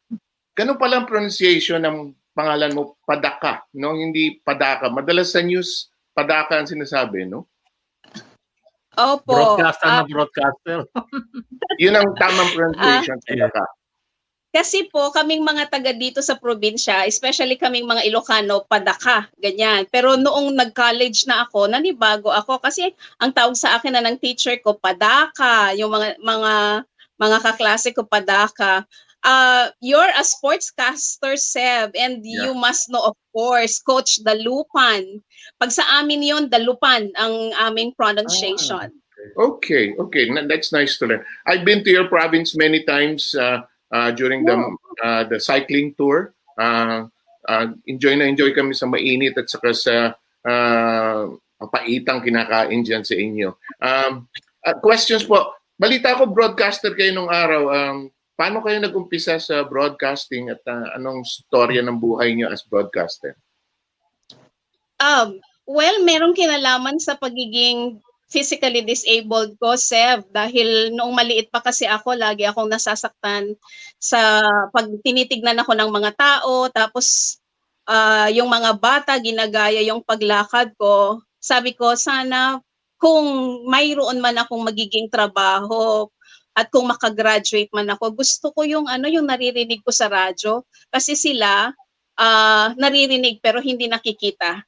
ganun 0.53 0.79
pala 0.79 1.01
ang 1.01 1.09
pronunciation 1.09 1.81
ng 1.81 1.97
pangalan 2.31 2.73
mo, 2.73 2.97
Padaka, 3.01 3.63
no? 3.73 3.93
Hindi 3.93 4.39
Padaka. 4.39 4.89
Madalas 4.89 5.31
sa 5.31 5.41
news, 5.41 5.88
Padaka 6.11 6.59
ang 6.59 6.69
sinasabi, 6.69 7.27
no? 7.27 7.47
Opo. 8.95 9.27
broadcaster 9.27 9.88
Ah, 9.88 10.01
na 10.01 10.07
broadcaster. 10.07 10.77
Yun 11.83 11.95
ang 11.95 12.07
tamang 12.15 12.51
pronunciation, 12.55 13.19
Padaka. 13.21 13.63
Kasi 14.55 14.87
po, 14.87 15.11
kaming 15.11 15.43
mga 15.43 15.67
taga 15.67 15.91
dito 15.91 16.23
sa 16.23 16.39
probinsya, 16.39 17.03
especially 17.03 17.59
kaming 17.59 17.83
mga 17.83 18.07
Ilocano, 18.07 18.63
padaka, 18.63 19.27
ganyan. 19.35 19.83
Pero 19.91 20.15
noong 20.15 20.55
nag-college 20.55 21.27
na 21.27 21.43
ako, 21.43 21.67
nanibago 21.67 22.31
ako 22.31 22.63
kasi 22.63 22.95
ang 23.19 23.35
tawag 23.35 23.59
sa 23.59 23.75
akin 23.75 23.99
na 23.99 24.03
ng 24.07 24.15
teacher 24.15 24.55
ko, 24.63 24.79
padaka, 24.79 25.75
yung 25.75 25.91
mga 25.91 26.15
mga 26.23 26.53
mga 27.19 27.37
kaklase 27.43 27.91
ko, 27.91 28.07
padaka. 28.07 28.87
Uh, 29.25 29.73
you're 29.83 30.13
a 30.15 30.23
sportscaster, 30.23 31.35
Seb, 31.35 31.91
and 31.97 32.23
you 32.23 32.55
must 32.55 32.87
know, 32.87 33.11
of 33.11 33.17
course, 33.35 33.83
Coach 33.83 34.23
Dalupan. 34.23 35.19
Pag 35.59 35.75
sa 35.75 35.83
amin 35.99 36.23
yon 36.23 36.43
Dalupan 36.47 37.11
ang 37.19 37.51
aming 37.59 37.91
pronunciation. 37.99 38.87
Okay, 39.35 39.97
okay. 39.99 40.29
Na- 40.29 40.47
That's 40.47 40.71
nice 40.71 40.95
to 41.01 41.09
learn. 41.09 41.25
I've 41.43 41.65
been 41.65 41.83
to 41.83 41.91
your 41.91 42.07
province 42.07 42.53
many 42.53 42.85
times 42.85 43.33
uh, 43.33 43.65
during 44.15 44.43
the 44.43 44.55
uh, 45.03 45.23
the 45.29 45.39
cycling 45.39 45.95
tour. 45.95 46.34
Uh, 46.55 47.08
uh, 47.47 47.67
enjoy 47.86 48.15
na 48.15 48.27
enjoy 48.27 48.51
kami 48.55 48.73
sa 48.73 48.88
mainit 48.89 49.36
at 49.38 49.47
saka 49.47 49.71
sa 49.75 49.95
uh, 50.47 51.23
paitang 51.71 52.23
kinakain 52.23 52.84
dyan 52.86 53.03
sa 53.03 53.15
inyo. 53.15 53.55
Um, 53.81 54.27
Uh, 54.65 54.73
questions 54.81 55.21
po. 55.21 55.53
Balita 55.77 56.17
ko 56.17 56.25
broadcaster 56.25 56.97
kayo 56.97 57.13
nung 57.13 57.29
araw. 57.29 57.69
Um, 57.69 57.97
paano 58.34 58.65
kayo 58.65 58.81
nag-umpisa 58.81 59.38
sa 59.38 59.62
broadcasting 59.62 60.49
at 60.49 60.58
uh, 60.65 60.97
anong 60.97 61.21
storya 61.21 61.86
ng 61.86 62.01
buhay 62.01 62.34
niyo 62.34 62.49
as 62.49 62.65
broadcaster? 62.65 63.38
Um, 64.97 65.38
well, 65.69 66.01
merong 66.01 66.34
kinalaman 66.34 66.97
sa 66.97 67.13
pagiging 67.13 68.01
physically 68.25 68.81
disabled 68.81 69.53
ko, 69.61 69.77
Sev, 69.77 70.25
dahil 70.33 70.91
noong 70.93 71.13
maliit 71.13 71.47
pa 71.53 71.61
kasi 71.61 71.85
ako, 71.85 72.17
lagi 72.17 72.43
akong 72.43 72.69
nasasaktan 72.69 73.53
sa 74.01 74.41
pag 74.73 74.89
tinitignan 75.05 75.61
ako 75.61 75.77
ng 75.77 75.91
mga 75.93 76.11
tao, 76.17 76.67
tapos 76.73 77.38
uh, 77.85 78.27
yung 78.33 78.49
mga 78.49 78.71
bata, 78.77 79.13
ginagaya 79.21 79.81
yung 79.85 80.01
paglakad 80.01 80.73
ko. 80.75 81.21
Sabi 81.38 81.77
ko, 81.77 81.93
sana 81.93 82.57
kung 82.97 83.25
mayroon 83.69 84.17
man 84.17 84.41
akong 84.41 84.65
magiging 84.65 85.05
trabaho 85.11 86.09
at 86.55 86.71
kung 86.71 86.89
makagraduate 86.89 87.69
man 87.75 87.91
ako, 87.93 88.15
gusto 88.15 88.49
ko 88.55 88.65
yung 88.65 88.88
ano 88.89 89.05
yung 89.11 89.27
naririnig 89.27 89.83
ko 89.83 89.91
sa 89.91 90.07
radyo 90.07 90.63
kasi 90.89 91.13
sila 91.13 91.69
uh, 92.17 92.67
naririnig 92.79 93.43
pero 93.43 93.59
hindi 93.61 93.85
nakikita. 93.85 94.63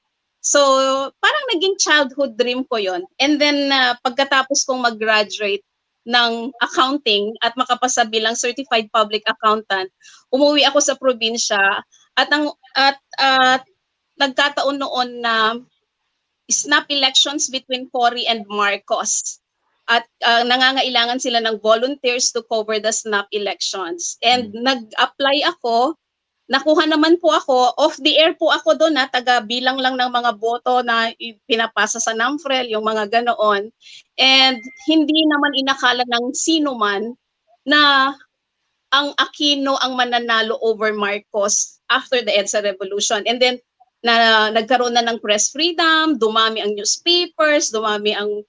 So, 0.47 0.61
parang 1.19 1.45
naging 1.51 1.75
childhood 1.75 2.39
dream 2.39 2.63
ko 2.71 2.79
yon. 2.79 3.03
And 3.19 3.35
then, 3.35 3.67
uh, 3.67 3.99
pagkatapos 3.99 4.63
kong 4.63 4.79
mag-graduate 4.79 5.67
ng 6.07 6.55
accounting 6.63 7.35
at 7.43 7.51
makapasa 7.59 8.07
bilang 8.07 8.39
certified 8.39 8.87
public 8.95 9.27
accountant, 9.27 9.91
umuwi 10.31 10.63
ako 10.63 10.79
sa 10.79 10.95
probinsya 10.95 11.83
at 12.15 12.31
ang 12.31 12.55
at 12.79 12.95
uh, 13.19 13.59
nagkataon 14.15 14.79
noon 14.79 15.19
na 15.19 15.59
snap 16.47 16.87
elections 16.87 17.51
between 17.51 17.91
Cory 17.91 18.23
and 18.23 18.47
Marcos 18.47 19.43
at 19.91 20.07
uh, 20.23 20.47
nangangailangan 20.47 21.19
sila 21.19 21.43
ng 21.43 21.59
volunteers 21.59 22.31
to 22.31 22.39
cover 22.47 22.79
the 22.79 22.95
snap 22.95 23.27
elections. 23.35 24.15
And 24.23 24.55
mm-hmm. 24.55 24.63
nag-apply 24.63 25.43
ako 25.43 25.99
Nakuha 26.47 26.87
naman 26.87 27.19
po 27.19 27.35
ako, 27.35 27.75
off 27.75 27.99
the 27.99 28.15
air 28.15 28.31
po 28.31 28.47
ako 28.47 28.79
doon 28.79 28.95
na 28.95 29.11
taga 29.11 29.43
bilang 29.43 29.75
lang 29.83 29.99
ng 29.99 30.07
mga 30.07 30.31
boto 30.39 30.79
na 30.79 31.11
pinapasa 31.43 31.99
sa 31.99 32.15
NAMFREL, 32.15 32.71
yung 32.71 32.87
mga 32.87 33.11
ganoon. 33.11 33.67
And 34.15 34.59
hindi 34.87 35.19
naman 35.27 35.59
inakala 35.59 36.07
ng 36.07 36.31
sino 36.31 36.79
man 36.79 37.19
na 37.67 38.15
ang 38.95 39.11
Aquino 39.19 39.75
ang 39.83 39.99
mananalo 39.99 40.55
over 40.63 40.95
Marcos 40.95 41.83
after 41.91 42.23
the 42.23 42.31
EDSA 42.31 42.63
revolution. 42.63 43.27
And 43.27 43.43
then 43.43 43.59
na 44.05 44.47
nagkaroon 44.53 44.95
na 44.95 45.03
ng 45.03 45.19
press 45.19 45.51
freedom, 45.51 46.15
dumami 46.15 46.63
ang 46.63 46.77
newspapers, 46.77 47.73
dumami 47.73 48.15
ang 48.15 48.45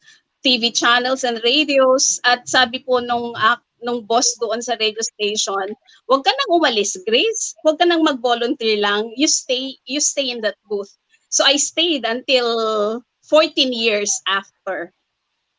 TV 0.46 0.70
channels 0.70 1.26
and 1.26 1.42
radios 1.42 2.22
at 2.22 2.46
sabi 2.46 2.78
po 2.86 3.02
nung 3.02 3.34
uh, 3.34 3.58
nung 3.82 4.04
boss 4.04 4.34
doon 4.42 4.62
sa 4.62 4.74
radio 4.78 5.02
station, 5.02 5.74
huwag 6.10 6.22
ka 6.22 6.30
nang 6.30 6.50
umalis, 6.58 6.98
Grace. 7.06 7.54
Huwag 7.62 7.78
ka 7.78 7.84
nang 7.86 8.02
mag-volunteer 8.02 8.78
lang. 8.82 9.10
You 9.14 9.30
stay, 9.30 9.78
you 9.86 10.02
stay 10.02 10.30
in 10.30 10.42
that 10.42 10.58
booth. 10.66 10.90
So 11.28 11.44
I 11.44 11.60
stayed 11.60 12.08
until 12.08 12.48
14 13.28 13.72
years 13.72 14.12
after. 14.24 14.90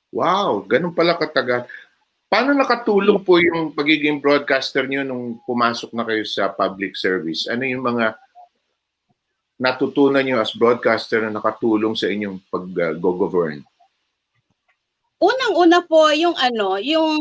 Wow, 0.10 0.66
ganun 0.66 0.98
pala 0.98 1.14
katagal. 1.14 1.70
Paano 2.30 2.54
nakatulong 2.54 3.26
po 3.26 3.42
yung 3.42 3.74
pagiging 3.74 4.22
broadcaster 4.22 4.86
niyo 4.86 5.02
nung 5.02 5.42
pumasok 5.46 5.94
na 5.98 6.06
kayo 6.06 6.22
sa 6.26 6.50
public 6.50 6.94
service? 6.94 7.50
Ano 7.50 7.66
yung 7.66 7.82
mga 7.82 8.18
natutunan 9.58 10.22
niyo 10.22 10.38
as 10.38 10.54
broadcaster 10.54 11.26
na 11.26 11.34
nakatulong 11.34 11.98
sa 11.98 12.06
inyong 12.06 12.38
pag-go-govern? 12.50 13.66
Unang-una 15.20 15.84
po 15.84 16.10
yung 16.16 16.38
ano, 16.38 16.80
yung 16.80 17.18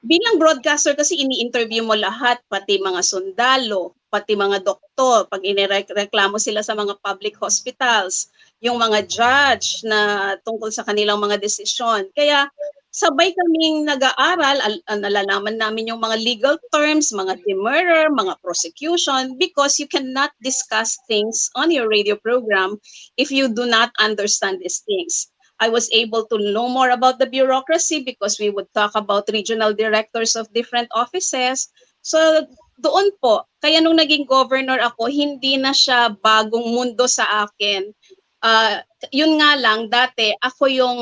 bilang 0.00 0.40
broadcaster 0.40 0.96
kasi 0.96 1.20
ini-interview 1.20 1.84
mo 1.84 1.92
lahat, 1.92 2.40
pati 2.48 2.80
mga 2.80 3.04
sundalo, 3.04 3.92
pati 4.08 4.34
mga 4.34 4.64
doktor, 4.64 5.28
pag 5.30 5.44
inireklamo 5.44 6.40
sila 6.40 6.64
sa 6.64 6.74
mga 6.74 6.98
public 7.04 7.36
hospitals, 7.38 8.32
yung 8.64 8.76
mga 8.80 9.06
judge 9.06 9.84
na 9.86 10.34
tungkol 10.42 10.68
sa 10.72 10.84
kanilang 10.84 11.20
mga 11.22 11.38
desisyon. 11.38 12.08
Kaya 12.16 12.48
sabay 12.90 13.30
kaming 13.30 13.86
nag-aaral, 13.86 14.58
al- 14.58 14.84
nalalaman 14.98 15.56
namin 15.56 15.94
yung 15.94 16.02
mga 16.02 16.18
legal 16.18 16.56
terms, 16.74 17.14
mga 17.14 17.38
demurrer, 17.46 18.10
mga 18.10 18.34
prosecution, 18.42 19.38
because 19.38 19.78
you 19.78 19.86
cannot 19.86 20.34
discuss 20.42 20.98
things 21.06 21.46
on 21.54 21.70
your 21.70 21.86
radio 21.86 22.18
program 22.18 22.76
if 23.14 23.30
you 23.30 23.46
do 23.46 23.62
not 23.62 23.94
understand 24.02 24.58
these 24.58 24.82
things. 24.82 25.30
I 25.60 25.68
was 25.68 25.92
able 25.92 26.24
to 26.32 26.40
know 26.40 26.72
more 26.72 26.88
about 26.88 27.20
the 27.20 27.28
bureaucracy 27.28 28.00
because 28.00 28.40
we 28.40 28.48
would 28.48 28.72
talk 28.72 28.96
about 28.96 29.28
regional 29.28 29.76
directors 29.76 30.32
of 30.34 30.48
different 30.56 30.88
offices. 30.96 31.68
So 32.00 32.48
doon 32.80 33.12
po, 33.20 33.44
kaya 33.60 33.84
nung 33.84 34.00
naging 34.00 34.24
governor 34.24 34.80
ako, 34.80 35.12
hindi 35.12 35.60
na 35.60 35.76
siya 35.76 36.16
bagong 36.24 36.72
mundo 36.72 37.04
sa 37.04 37.44
akin. 37.44 37.92
Uh, 38.40 38.80
yun 39.12 39.36
nga 39.36 39.52
lang, 39.60 39.92
dati 39.92 40.32
ako 40.40 40.64
yung 40.72 40.98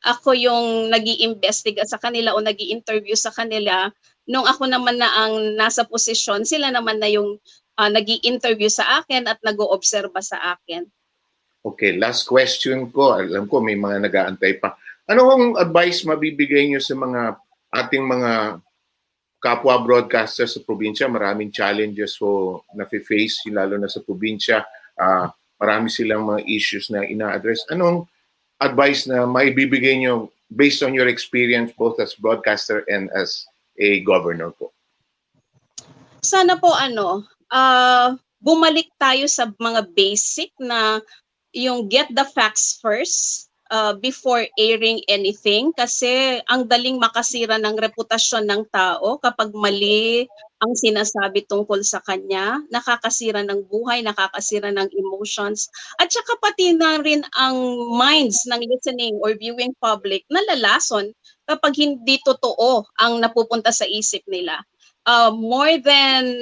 ako 0.00 0.32
yung 0.32 0.88
nag 0.88 1.04
iimbestiga 1.04 1.84
sa 1.84 2.00
kanila 2.00 2.32
o 2.32 2.40
nag 2.40 2.56
interview 2.56 3.12
sa 3.12 3.28
kanila. 3.28 3.92
Nung 4.24 4.48
ako 4.48 4.64
naman 4.64 4.96
na 4.96 5.12
ang 5.12 5.60
nasa 5.60 5.84
posisyon, 5.84 6.48
sila 6.48 6.72
naman 6.72 7.04
na 7.04 7.12
yung 7.12 7.36
uh, 7.76 7.84
ah, 7.84 7.90
nag 7.92 8.08
interview 8.24 8.72
sa 8.72 9.04
akin 9.04 9.28
at 9.28 9.36
nag-oobserba 9.44 10.24
sa 10.24 10.56
akin. 10.56 10.88
Okay, 11.60 12.00
last 12.00 12.24
question 12.24 12.88
ko. 12.88 13.20
Alam 13.20 13.44
ko 13.44 13.60
may 13.60 13.76
mga 13.76 14.08
nag-aantay 14.08 14.56
pa. 14.56 14.80
Ano 15.04 15.28
ang 15.28 15.44
advice 15.60 16.08
mabibigay 16.08 16.70
niyo 16.70 16.80
sa 16.80 16.96
mga 16.96 17.36
ating 17.68 18.04
mga 18.06 18.62
kapwa 19.40 19.76
broadcasters 19.84 20.56
sa 20.56 20.64
probinsya? 20.64 21.04
Maraming 21.12 21.52
challenges 21.52 22.16
so 22.16 22.64
na-face, 22.72 23.44
lalo 23.52 23.76
na 23.76 23.92
sa 23.92 24.00
probinsya. 24.00 24.64
Uh, 24.96 25.28
marami 25.60 25.92
silang 25.92 26.24
mga 26.24 26.48
issues 26.48 26.88
na 26.88 27.04
ina-address. 27.04 27.68
Anong 27.68 28.08
advice 28.56 29.04
na 29.04 29.28
maibibigay 29.28 30.00
niyo 30.00 30.32
based 30.48 30.80
on 30.80 30.96
your 30.96 31.12
experience 31.12 31.76
both 31.76 32.00
as 32.00 32.16
broadcaster 32.16 32.88
and 32.88 33.12
as 33.12 33.44
a 33.76 34.00
governor 34.08 34.48
po? 34.56 34.72
Sana 36.24 36.56
po 36.56 36.72
ano, 36.72 37.28
uh, 37.52 38.16
bumalik 38.40 38.88
tayo 38.96 39.28
sa 39.28 39.52
mga 39.60 39.92
basic 39.92 40.52
na 40.56 41.00
yung 41.52 41.90
get 41.90 42.10
the 42.14 42.24
facts 42.24 42.78
first 42.78 43.50
uh, 43.70 43.94
before 43.96 44.44
airing 44.58 45.00
anything. 45.06 45.72
Kasi 45.72 46.42
ang 46.50 46.66
daling 46.66 46.98
makasira 46.98 47.56
ng 47.56 47.78
reputasyon 47.78 48.44
ng 48.50 48.62
tao 48.68 49.16
kapag 49.22 49.54
mali 49.54 50.26
ang 50.60 50.76
sinasabi 50.76 51.48
tungkol 51.48 51.80
sa 51.80 52.04
kanya, 52.04 52.60
nakakasira 52.68 53.40
ng 53.48 53.64
buhay, 53.72 54.04
nakakasira 54.04 54.68
ng 54.68 54.92
emotions, 54.92 55.72
at 55.96 56.12
saka 56.12 56.36
pati 56.36 56.76
na 56.76 57.00
rin 57.00 57.24
ang 57.40 57.56
minds 57.96 58.44
ng 58.44 58.60
listening 58.68 59.16
or 59.24 59.32
viewing 59.40 59.72
public 59.80 60.20
nalalason 60.28 61.16
kapag 61.48 61.80
hindi 61.80 62.20
totoo 62.20 62.84
ang 63.00 63.24
napupunta 63.24 63.72
sa 63.72 63.88
isip 63.88 64.20
nila 64.28 64.60
uh, 65.06 65.30
more 65.34 65.78
than 65.78 66.36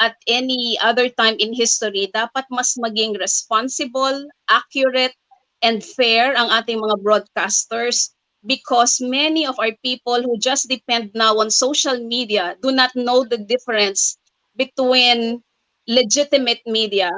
at 0.00 0.16
any 0.28 0.78
other 0.82 1.08
time 1.08 1.36
in 1.38 1.54
history, 1.54 2.10
dapat 2.14 2.44
mas 2.50 2.76
maging 2.78 3.16
responsible, 3.18 4.26
accurate, 4.48 5.14
and 5.62 5.82
fair 5.84 6.34
ang 6.36 6.50
ating 6.50 6.78
mga 6.82 6.98
broadcasters 7.02 8.10
because 8.44 8.98
many 9.00 9.46
of 9.46 9.54
our 9.58 9.72
people 9.86 10.18
who 10.22 10.34
just 10.38 10.68
depend 10.68 11.10
now 11.14 11.38
on 11.38 11.50
social 11.50 11.96
media 12.02 12.58
do 12.60 12.72
not 12.74 12.90
know 12.98 13.22
the 13.24 13.38
difference 13.38 14.18
between 14.58 15.40
legitimate 15.86 16.60
media 16.66 17.10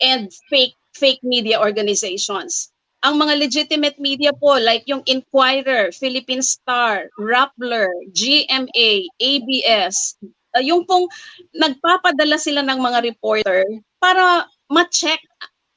and 0.00 0.32
fake 0.50 0.74
fake 0.96 1.20
media 1.22 1.60
organizations. 1.60 2.71
Ang 3.02 3.18
mga 3.18 3.34
legitimate 3.34 3.98
media 3.98 4.30
po 4.30 4.54
like 4.62 4.86
yung 4.86 5.02
Inquirer, 5.10 5.90
Philippine 5.90 6.42
Star, 6.42 7.10
Rappler, 7.18 7.90
GMA, 8.14 9.10
ABS, 9.18 10.14
uh, 10.54 10.62
yung 10.62 10.86
pong 10.86 11.10
nagpapadala 11.56 12.38
sila 12.38 12.62
ng 12.62 12.78
mga 12.78 13.02
reporter 13.02 13.66
para 13.98 14.46
ma-check 14.70 15.18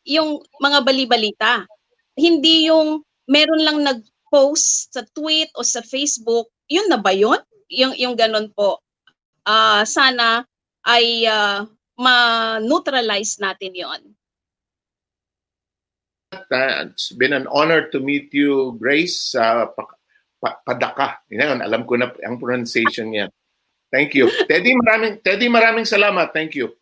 yung 0.06 0.38
mga 0.62 0.86
bali-balita. 0.86 1.66
Hindi 2.14 2.70
yung 2.70 3.02
meron 3.26 3.62
lang 3.66 3.80
nag-post 3.82 4.94
sa 4.94 5.02
tweet 5.18 5.50
o 5.58 5.66
sa 5.66 5.82
Facebook, 5.82 6.48
yun 6.70 6.86
na 6.88 7.02
ba 7.02 7.10
yun? 7.10 7.42
Yung, 7.74 7.98
yung 7.98 8.14
ganun 8.14 8.54
po. 8.54 8.80
Uh, 9.46 9.82
sana 9.82 10.46
ay 10.86 11.26
uh, 11.26 11.66
ma-neutralize 11.98 13.42
natin 13.42 13.74
yon. 13.74 14.02
It's 16.92 17.12
been 17.16 17.34
an 17.34 17.48
honor 17.48 17.88
to 17.90 18.00
meet 18.00 18.34
you, 18.34 18.76
Grace. 18.80 19.34
Uh, 19.36 19.72
pa, 19.72 19.84
pa, 20.40 20.50
padaka. 20.64 21.24
Yan, 21.32 21.64
alam 21.64 21.88
ko 21.88 21.96
na 21.96 22.12
ang 22.24 22.38
pronunciation 22.38 23.12
niya. 23.12 23.28
Thank 23.90 24.14
you. 24.18 24.28
Teddy, 24.50 24.76
maraming, 24.76 25.24
Teddy, 25.24 25.48
maraming 25.48 25.88
salamat. 25.88 26.36
Thank 26.36 26.58
you. 26.58 26.74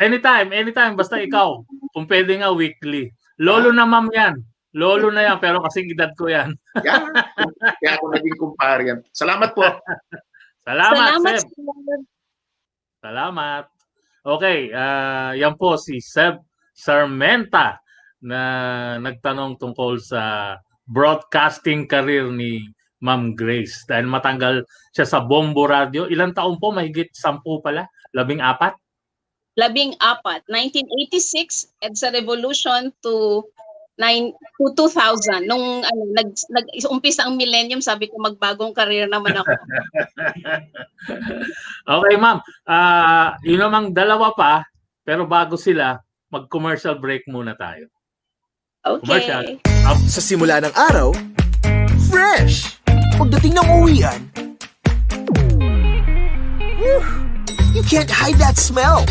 Anytime, 0.00 0.50
anytime. 0.50 0.96
Basta 0.96 1.20
ikaw. 1.20 1.62
Kung 1.92 2.06
pwede 2.08 2.40
nga 2.40 2.50
weekly. 2.50 3.12
Lolo 3.38 3.70
na 3.70 3.84
ma'am 3.84 4.08
yan. 4.10 4.34
Lolo 4.74 5.10
na 5.14 5.22
yan, 5.22 5.38
pero 5.38 5.62
kasing 5.62 5.94
edad 5.94 6.10
ko 6.18 6.26
yan. 6.26 6.50
Yan. 6.86 7.14
Kaya 7.78 7.94
ako 7.94 8.10
naging 8.10 8.38
kumpare 8.42 8.82
yan. 8.90 8.98
Salamat 9.14 9.54
po. 9.54 9.62
Salamat, 10.66 11.14
Salamat, 11.14 11.38
Seb. 11.38 11.46
sir. 11.46 11.98
Salamat. 12.98 13.64
Okay, 14.26 14.74
ah, 14.74 15.30
yan 15.38 15.54
po 15.54 15.78
si 15.78 16.02
Seb 16.02 16.42
Sarmenta 16.74 17.83
na 18.24 18.40
nagtanong 19.04 19.60
tungkol 19.60 20.00
sa 20.00 20.56
broadcasting 20.88 21.84
career 21.84 22.32
ni 22.32 22.64
Ma'am 23.04 23.36
Grace. 23.36 23.84
Dahil 23.84 24.08
matanggal 24.08 24.64
siya 24.96 25.04
sa 25.04 25.20
Bombo 25.20 25.68
Radio. 25.68 26.08
Ilang 26.08 26.32
taon 26.32 26.56
po? 26.56 26.72
Mahigit 26.72 27.12
sampu 27.12 27.60
pala? 27.60 27.84
Labing 28.16 28.40
apat? 28.40 28.72
Labing 29.60 29.92
apat. 30.00 30.40
1986, 30.48 31.84
EDSA 31.84 32.16
Revolution 32.16 32.88
to 33.04 33.44
nine, 34.00 34.32
to 34.58 34.72
2000. 34.72 35.46
Nung 35.46 35.84
ano, 35.84 36.02
nag, 36.16 36.32
nag, 36.50 36.66
umpisa 36.90 37.28
ang 37.28 37.36
millennium, 37.38 37.84
sabi 37.84 38.10
ko 38.10 38.18
magbagong 38.18 38.74
career 38.74 39.06
naman 39.06 39.36
ako. 39.36 39.52
Okay, 41.84 42.16
ma'am. 42.16 42.40
Ah, 42.64 43.36
yun 43.44 43.60
namang 43.60 43.92
dalawa 43.92 44.32
pa, 44.32 44.64
pero 45.04 45.28
bago 45.28 45.60
sila, 45.60 46.00
mag-commercial 46.32 46.96
break 46.96 47.28
muna 47.28 47.52
tayo. 47.52 47.92
Okay. 48.84 49.56
Sa 50.12 50.20
simula 50.20 50.60
ng 50.60 50.68
araw, 50.76 51.16
fresh! 52.12 52.76
Pagdating 53.16 53.56
ng 53.56 53.66
uwian, 53.80 54.20
you 57.72 57.80
can't 57.88 58.12
hide 58.12 58.36
that 58.36 58.60
smell. 58.60 59.08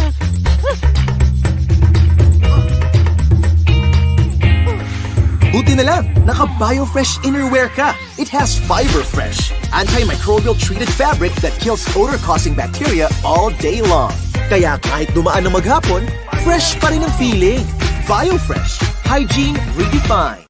Buti 5.50 5.74
na 5.74 5.86
lang, 5.90 6.06
naka-BioFresh 6.22 7.26
Innerwear 7.26 7.74
ka. 7.74 7.98
It 8.22 8.30
has 8.30 8.54
Fiber 8.70 9.02
Fresh, 9.02 9.58
antimicrobial 9.74 10.54
treated 10.54 10.86
fabric 10.86 11.34
that 11.42 11.58
kills 11.58 11.82
odor-causing 11.98 12.54
bacteria 12.54 13.10
all 13.26 13.50
day 13.58 13.82
long. 13.82 14.14
Kaya 14.54 14.78
kahit 14.86 15.18
dumaan 15.18 15.50
na 15.50 15.52
maghapon, 15.54 16.06
fresh 16.46 16.78
pa 16.78 16.94
rin 16.94 17.02
ang 17.02 17.14
feeling. 17.18 17.66
BioFresh, 18.04 18.84
hygiene 19.08 19.56
redefined. 19.80 20.44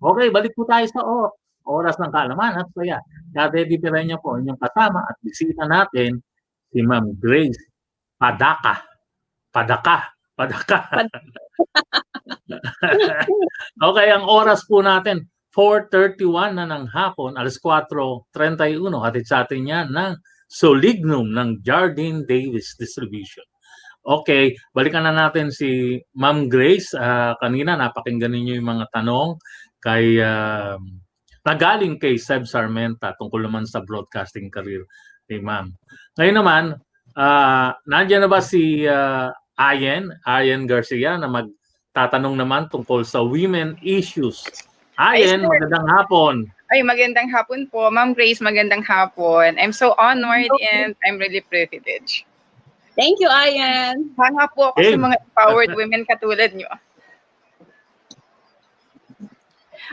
Okay, 0.00 0.32
balik 0.32 0.56
po 0.56 0.64
tayo 0.64 0.88
sa 0.88 1.04
o- 1.04 1.36
oras 1.68 2.00
ng 2.00 2.08
kaalaman 2.08 2.64
at 2.64 2.72
saya. 2.72 2.96
Dati 3.28 3.68
niyo 3.68 4.16
po 4.16 4.40
inyong 4.40 4.56
kasama 4.56 5.04
at 5.04 5.20
bisita 5.20 5.68
natin 5.68 6.24
si 6.72 6.80
Ma'am 6.80 7.12
Grace 7.20 7.68
Padaka. 8.16 8.80
Padaka. 9.52 10.08
Padaka. 10.32 10.88
okay, 13.92 14.08
ang 14.08 14.24
oras 14.24 14.64
po 14.64 14.80
natin, 14.80 15.28
4.31 15.54 16.58
na 16.58 16.66
ng 16.66 16.90
hapon, 16.90 17.38
alas 17.38 17.62
4.31, 17.62 18.90
hatid 18.98 19.24
sa 19.24 19.46
atin 19.46 19.62
yan 19.62 19.86
ng 19.94 20.18
Solignum 20.50 21.30
ng 21.30 21.62
Jardine 21.62 22.26
Davis 22.26 22.74
Distribution. 22.74 23.46
Okay, 24.04 24.52
balikan 24.76 25.08
na 25.08 25.16
natin 25.16 25.48
si 25.48 25.96
Ma'am 26.12 26.52
Grace. 26.52 26.92
Ah, 26.92 27.32
kanina 27.40 27.72
napakinggan 27.72 28.36
ninyo 28.36 28.60
yung 28.60 28.68
mga 28.76 28.86
tanong 28.92 29.40
kay 29.80 30.20
um, 30.20 31.00
nagaling 31.40 31.96
kay 31.96 32.20
Seb 32.20 32.44
Sarmenta 32.44 33.16
tungkol 33.16 33.48
naman 33.48 33.64
sa 33.64 33.80
broadcasting 33.80 34.52
career 34.52 34.84
ni 35.32 35.40
Ma'am. 35.40 35.72
Ngayon 36.20 36.36
naman, 36.36 36.64
ah, 37.16 37.72
nandiyan 37.88 38.28
na 38.28 38.30
ba 38.30 38.44
si 38.44 38.84
ah, 38.84 39.32
Ayen, 39.56 40.12
Ayen 40.28 40.68
Garcia 40.68 41.16
na 41.16 41.30
magtatanong 41.30 42.36
naman 42.36 42.68
tungkol 42.68 43.08
sa 43.08 43.24
women 43.24 43.80
issues. 43.80 44.44
Ayen, 44.94 45.42
magandang 45.42 45.86
hapon. 45.90 46.34
Ay, 46.70 46.86
magandang 46.86 47.26
hapon 47.26 47.66
po. 47.66 47.90
Ma'am 47.90 48.14
Grace, 48.14 48.38
magandang 48.38 48.86
hapon. 48.86 49.58
I'm 49.58 49.74
so 49.74 49.94
honored 49.98 50.50
Okay. 50.54 50.70
and 50.70 50.92
I'm 51.02 51.18
really 51.18 51.42
privileged. 51.42 52.22
Thank 52.94 53.18
you, 53.18 53.26
Ayan. 53.26 54.14
Hanga 54.14 54.46
po 54.54 54.70
ako 54.70 54.78
sa 54.78 54.94
Game. 54.94 55.02
mga 55.02 55.18
empowered 55.18 55.72
women 55.74 56.06
katulad 56.06 56.54
nyo. 56.54 56.70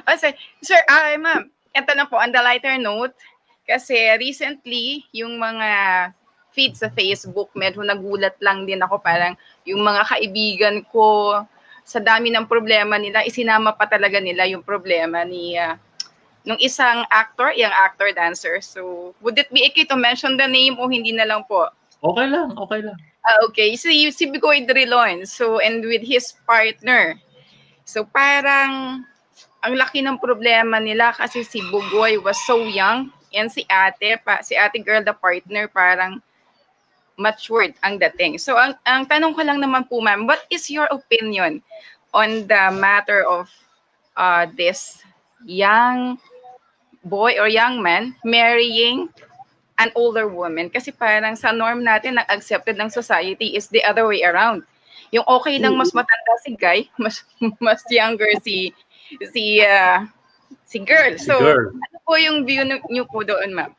Oh, 0.05 0.15
sir, 0.15 0.31
sir 0.61 0.77
ah, 0.85 1.17
ma'am, 1.17 1.49
ito 1.49 1.91
na 1.97 2.05
po, 2.05 2.21
on 2.21 2.31
the 2.31 2.39
lighter 2.39 2.77
note, 2.77 3.17
kasi 3.65 3.97
recently, 4.21 5.03
yung 5.11 5.41
mga 5.41 5.69
feed 6.53 6.77
sa 6.77 6.93
Facebook, 6.93 7.51
medyo 7.57 7.81
nagulat 7.81 8.37
lang 8.39 8.63
din 8.69 8.79
ako, 8.79 9.01
parang 9.01 9.35
yung 9.65 9.81
mga 9.81 10.03
kaibigan 10.07 10.77
ko, 10.93 11.41
sa 11.83 11.99
dami 11.99 12.31
ng 12.31 12.47
problema 12.47 12.95
nila, 12.95 13.25
isinama 13.25 13.75
pa 13.75 13.89
talaga 13.89 14.21
nila 14.21 14.47
yung 14.47 14.63
problema 14.63 15.25
ni 15.25 15.57
ah, 15.57 15.75
nung 16.45 16.57
isang 16.57 17.05
actor, 17.13 17.53
yung 17.53 17.73
actor 17.73 18.09
dancer. 18.13 18.61
So, 18.61 19.13
would 19.21 19.37
it 19.37 19.49
be 19.53 19.65
okay 19.69 19.85
to 19.89 19.97
mention 19.97 20.37
the 20.37 20.49
name 20.49 20.77
o 20.81 20.89
hindi 20.89 21.13
na 21.13 21.25
lang 21.25 21.45
po? 21.45 21.69
Okay 22.01 22.27
lang, 22.29 22.57
okay 22.57 22.81
lang. 22.81 22.97
Ah, 23.21 23.37
okay. 23.45 23.77
Si, 23.77 24.09
si 24.09 24.25
Bigoy 24.25 24.65
Drilon. 24.65 25.29
So, 25.29 25.61
and 25.61 25.85
with 25.85 26.01
his 26.01 26.33
partner. 26.49 27.13
So, 27.85 28.05
parang 28.09 29.05
ang 29.61 29.73
laki 29.77 30.01
ng 30.01 30.17
problema 30.17 30.81
nila 30.81 31.13
kasi 31.13 31.45
si 31.45 31.61
Bugoy 31.69 32.17
was 32.17 32.37
so 32.49 32.65
young 32.65 33.13
and 33.37 33.53
si 33.53 33.61
ate, 33.69 34.17
pa, 34.25 34.41
si 34.41 34.57
ate 34.57 34.81
girl, 34.81 35.05
the 35.05 35.13
partner, 35.13 35.69
parang 35.69 36.17
matured 37.21 37.77
ang 37.85 38.01
dating. 38.01 38.41
So, 38.41 38.57
ang, 38.57 38.73
ang 38.89 39.05
tanong 39.05 39.37
ko 39.37 39.45
lang 39.45 39.61
naman 39.61 39.85
po, 39.85 40.01
ma'am, 40.01 40.25
what 40.25 40.41
is 40.49 40.65
your 40.73 40.89
opinion 40.89 41.61
on 42.11 42.49
the 42.49 42.63
matter 42.73 43.21
of 43.23 43.47
uh, 44.17 44.49
this 44.57 45.05
young 45.45 46.17
boy 47.05 47.37
or 47.39 47.49
young 47.49 47.81
man 47.81 48.13
marrying 48.21 49.09
an 49.81 49.89
older 49.97 50.29
woman 50.29 50.69
kasi 50.69 50.93
parang 50.93 51.33
sa 51.33 51.49
norm 51.49 51.81
natin 51.81 52.21
na 52.21 52.27
accepted 52.29 52.77
ng 52.77 52.93
society 52.93 53.57
is 53.57 53.65
the 53.73 53.81
other 53.81 54.05
way 54.05 54.21
around. 54.21 54.61
Yung 55.09 55.25
okay 55.25 55.57
lang 55.57 55.75
mas 55.75 55.91
matanda 55.91 56.33
si 56.45 56.53
guy, 56.53 56.85
mas 57.01 57.25
mas 57.57 57.81
younger 57.89 58.29
si 58.45 58.69
si 59.33 59.65
ah, 59.65 60.05
si 60.69 60.79
girl. 60.85 61.17
Si 61.17 61.25
So, 61.25 61.35
girl. 61.41 61.73
ano 61.73 61.97
po 62.05 62.13
yung 62.15 62.45
view 62.45 62.61
niyo 62.63 63.03
po 63.09 63.25
doon, 63.25 63.51
ma'am? 63.57 63.73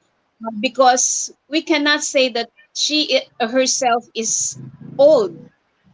Because 0.60 1.32
we 1.48 1.62
cannot 1.62 2.02
say 2.02 2.28
that 2.30 2.50
she 2.74 3.22
herself 3.40 4.04
is 4.14 4.58
old. 4.98 5.32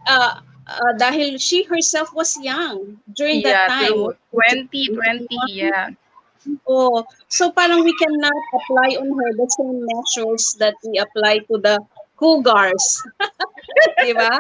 Uh, 0.09 0.41
uh, 0.67 0.93
dahil 0.99 1.39
she 1.39 1.63
herself 1.69 2.11
was 2.15 2.35
young 2.41 2.99
during 3.15 3.43
that 3.45 3.69
time. 3.69 3.93
true. 3.93 4.17
20, 4.33 4.97
20, 4.97 5.29
yeah. 5.53 5.91
Oh, 6.67 7.07
so 7.29 7.53
parang 7.55 7.85
we 7.87 7.95
cannot 8.03 8.35
apply 8.51 8.99
on 8.99 9.07
her 9.15 9.31
the 9.39 9.47
same 9.55 9.79
measures 9.87 10.57
that 10.59 10.75
we 10.83 10.99
apply 10.99 11.39
to 11.47 11.55
the 11.63 11.79
cougars. 12.19 12.99
Di 14.03 14.11
ba? 14.11 14.31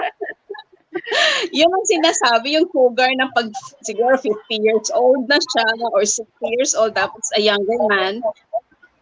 Yun 1.56 1.70
ang 1.70 1.86
sinasabi, 1.86 2.56
yung 2.56 2.68
cougar 2.70 3.10
na 3.18 3.28
pag 3.34 3.50
siguro 3.82 4.14
50 4.14 4.32
years 4.62 4.88
old 4.94 5.26
na 5.26 5.38
siya 5.38 5.66
or 5.90 6.06
60 6.06 6.24
years 6.54 6.72
old 6.78 6.94
tapos 6.94 7.26
a 7.34 7.40
younger 7.42 7.80
man, 7.90 8.22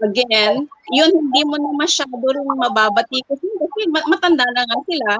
again, 0.00 0.64
yun 0.90 1.10
hindi 1.12 1.42
mo 1.44 1.60
na 1.60 1.72
masyado 1.76 2.16
rin 2.24 2.44
mababati 2.44 3.20
kasi, 3.28 3.46
kasi 3.46 3.80
ma- 3.92 4.08
matanda 4.08 4.44
na 4.56 4.64
nga 4.64 4.78
sila. 4.88 5.10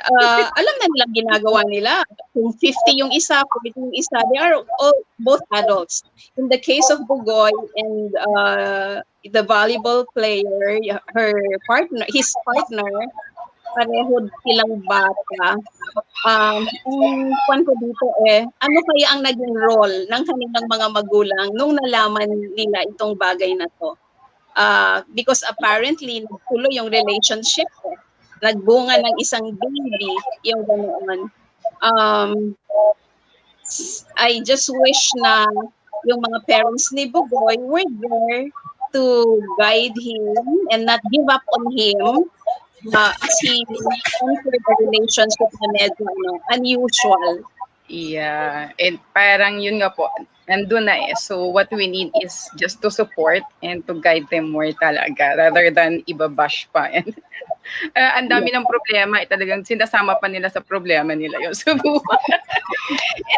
Ah, 0.00 0.48
alam 0.56 0.74
na 0.80 0.86
nilang 0.88 1.12
ginagawa 1.12 1.60
nila. 1.68 2.00
Kung 2.32 2.56
50 2.56 2.96
yung 3.04 3.12
isa, 3.12 3.44
40 3.44 3.76
yung 3.76 3.92
isa, 3.92 4.16
they 4.32 4.40
are 4.40 4.56
all 4.80 4.98
both 5.20 5.44
adults. 5.52 6.00
In 6.40 6.48
the 6.48 6.56
case 6.56 6.88
of 6.88 7.04
Bugoy 7.04 7.52
and 7.76 8.08
uh, 8.16 9.04
the 9.28 9.44
volleyball 9.44 10.08
player, 10.16 10.80
her 11.12 11.36
partner, 11.68 12.08
his 12.08 12.32
partner, 12.48 12.88
pareho 13.74 14.14
silang 14.42 14.74
bata. 14.84 15.44
Um, 16.26 16.62
ang 16.66 17.32
kwan 17.46 17.62
ko 17.64 17.72
dito 17.80 18.06
eh, 18.28 18.44
ano 18.46 18.78
kaya 18.86 19.06
ang 19.10 19.20
naging 19.24 19.54
role 19.56 19.96
ng 20.06 20.22
kanilang 20.26 20.66
mga 20.68 20.86
magulang 20.92 21.48
nung 21.56 21.74
nalaman 21.78 22.28
nila 22.54 22.84
itong 22.90 23.16
bagay 23.16 23.54
na 23.56 23.66
to? 23.80 23.94
Ah, 24.58 25.06
because 25.14 25.46
apparently, 25.46 26.26
nagtuloy 26.26 26.74
yung 26.74 26.90
relationship 26.90 27.70
eh. 27.86 27.98
Nagbunga 28.40 28.98
ng 28.98 29.16
isang 29.20 29.52
baby, 29.52 30.12
yung 30.48 30.64
ganoon. 30.64 31.28
Um, 31.84 32.56
I 34.18 34.42
just 34.42 34.72
wish 34.72 35.02
na 35.20 35.46
yung 36.08 36.20
mga 36.24 36.38
parents 36.48 36.90
ni 36.90 37.06
Bugoy 37.06 37.60
were 37.60 37.86
there 38.00 38.48
to 38.90 39.02
guide 39.60 39.94
him 39.94 40.34
and 40.74 40.82
not 40.88 40.98
give 41.12 41.28
up 41.30 41.44
on 41.54 41.70
him 41.70 42.26
uh, 42.94 43.12
as 43.12 43.34
he 43.42 43.64
entered 44.22 44.62
the 44.64 44.74
relationship 44.86 45.50
na 45.60 45.68
medyo 45.76 46.04
ano, 46.08 46.30
unusual. 46.54 47.44
Yeah, 47.90 48.70
and 48.78 49.02
parang 49.10 49.58
yun 49.58 49.82
nga 49.82 49.90
po, 49.90 50.06
nandun 50.46 50.86
na 50.86 51.10
eh. 51.10 51.14
So 51.18 51.50
what 51.50 51.70
we 51.74 51.90
need 51.90 52.14
is 52.22 52.46
just 52.54 52.78
to 52.82 52.90
support 52.90 53.42
and 53.62 53.82
to 53.90 53.98
guide 53.98 54.30
them 54.30 54.54
more 54.54 54.70
talaga 54.78 55.38
rather 55.38 55.74
than 55.74 56.06
ibabash 56.06 56.70
pa. 56.70 56.90
And 56.96 57.14
uh, 57.94 58.12
ang 58.18 58.26
dami 58.26 58.50
ng 58.50 58.66
problema, 58.66 59.22
eh, 59.22 59.30
talagang 59.30 59.62
sinasama 59.62 60.18
pa 60.18 60.26
nila 60.26 60.50
sa 60.50 60.58
problema 60.58 61.14
nila 61.14 61.38
yung 61.38 61.54
sa 61.54 61.74
buhay. 61.78 62.22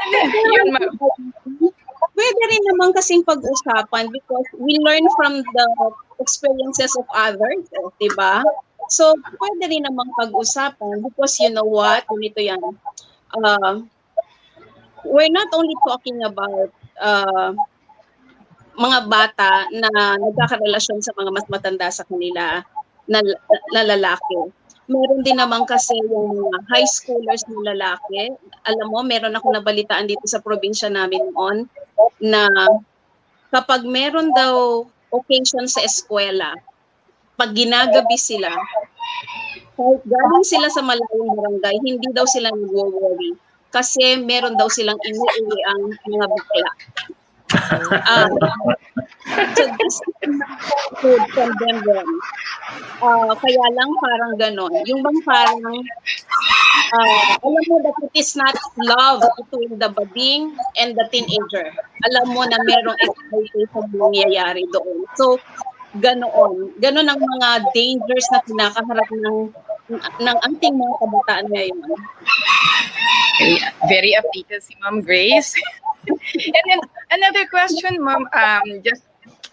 and 0.00 0.08
then, 0.32 0.46
yun 0.56 0.68
ma- 0.72 0.92
Pwede 2.12 2.42
rin 2.44 2.64
naman 2.68 2.92
kasing 2.92 3.24
pag-usapan 3.24 4.12
because 4.12 4.48
we 4.60 4.76
learn 4.84 5.04
from 5.16 5.40
the 5.40 5.66
experiences 6.20 6.92
of 6.96 7.08
others, 7.16 7.64
eh, 7.72 7.88
di 8.00 8.10
ba? 8.12 8.44
So, 8.92 9.16
pwede 9.40 9.72
rin 9.72 9.88
naman 9.88 10.12
pag-usapan 10.20 11.00
because 11.00 11.40
you 11.40 11.48
know 11.48 11.64
what, 11.64 12.04
ganito 12.04 12.44
yan. 12.44 12.60
Uh, 13.32 13.88
we're 15.08 15.32
not 15.32 15.48
only 15.56 15.72
talking 15.88 16.20
about 16.28 16.68
uh, 17.00 17.56
mga 18.76 18.98
bata 19.08 19.52
na 19.72 20.20
nagkakarelasyon 20.20 21.00
sa 21.00 21.16
mga 21.16 21.30
mas 21.32 21.48
matanda 21.48 21.88
sa 21.88 22.04
kanila 22.04 22.60
na, 23.08 23.18
na 23.72 23.82
lalaki. 23.96 24.52
Meron 24.92 25.24
din 25.24 25.40
naman 25.40 25.64
kasi 25.64 25.96
yung 26.12 26.52
high 26.68 26.84
schoolers 26.84 27.48
na 27.48 27.72
lalaki. 27.72 28.28
Alam 28.68 28.92
mo, 28.92 29.00
meron 29.00 29.32
ako 29.32 29.56
nabalitaan 29.56 30.04
dito 30.04 30.28
sa 30.28 30.44
probinsya 30.44 30.92
namin 30.92 31.32
noon 31.32 31.64
na 32.20 32.44
kapag 33.48 33.88
meron 33.88 34.36
daw 34.36 34.84
occasion 35.12 35.64
sa 35.64 35.80
eskwela, 35.80 36.52
pag 37.36 37.50
ginagabi 37.56 38.16
sila, 38.16 38.52
kahit 39.72 40.00
galing 40.04 40.46
sila 40.46 40.68
sa 40.68 40.84
malayong 40.84 41.32
barangay, 41.32 41.76
hindi 41.80 42.08
daw 42.12 42.28
sila 42.28 42.52
nag-worry 42.52 43.34
kasi 43.72 44.20
meron 44.20 44.54
daw 44.60 44.68
silang 44.68 45.00
inuwi 45.00 45.58
ang 45.64 45.82
mga 46.04 46.26
bakla. 46.28 46.72
Um, 48.04 48.32
so 49.56 49.62
this 49.64 49.96
is 49.96 50.36
good 51.00 51.22
from 51.32 51.50
them 51.60 51.76
then. 51.84 52.08
Uh, 53.00 53.32
kaya 53.36 53.64
lang 53.72 53.90
parang 54.00 54.32
ganon. 54.36 54.72
Yung 54.88 55.00
bang 55.00 55.20
parang, 55.24 55.60
uh, 56.92 57.28
alam 57.40 57.62
mo 57.68 57.76
that 57.84 57.96
it 58.08 58.14
is 58.16 58.36
not 58.36 58.56
love 58.76 59.24
between 59.40 59.76
the 59.80 59.88
bading 59.88 60.52
and 60.80 60.96
the 60.96 61.04
teenager. 61.12 61.72
Alam 62.12 62.36
mo 62.36 62.44
na 62.44 62.60
merong 62.60 62.96
exploitation 63.00 63.84
nangyayari 63.96 64.64
doon. 64.72 65.04
So, 65.16 65.40
ganoon. 66.00 66.72
Ganon 66.80 67.08
ang 67.08 67.20
mga 67.20 67.48
dangers 67.76 68.26
na 68.32 68.40
pinakaharap 68.46 69.10
ng 69.12 69.52
ng 70.22 70.36
ating 70.48 70.74
mga 70.78 70.94
kabataan 71.00 71.46
ngayon. 71.52 71.78
very, 73.42 73.58
very 73.88 74.12
updated 74.16 74.62
si 74.62 74.72
Ma'am 74.80 75.02
Grace. 75.02 75.54
and 76.08 76.64
then 76.68 76.80
another 77.10 77.46
question, 77.46 77.98
Ma'am, 78.02 78.26
um, 78.32 78.66
just 78.82 79.02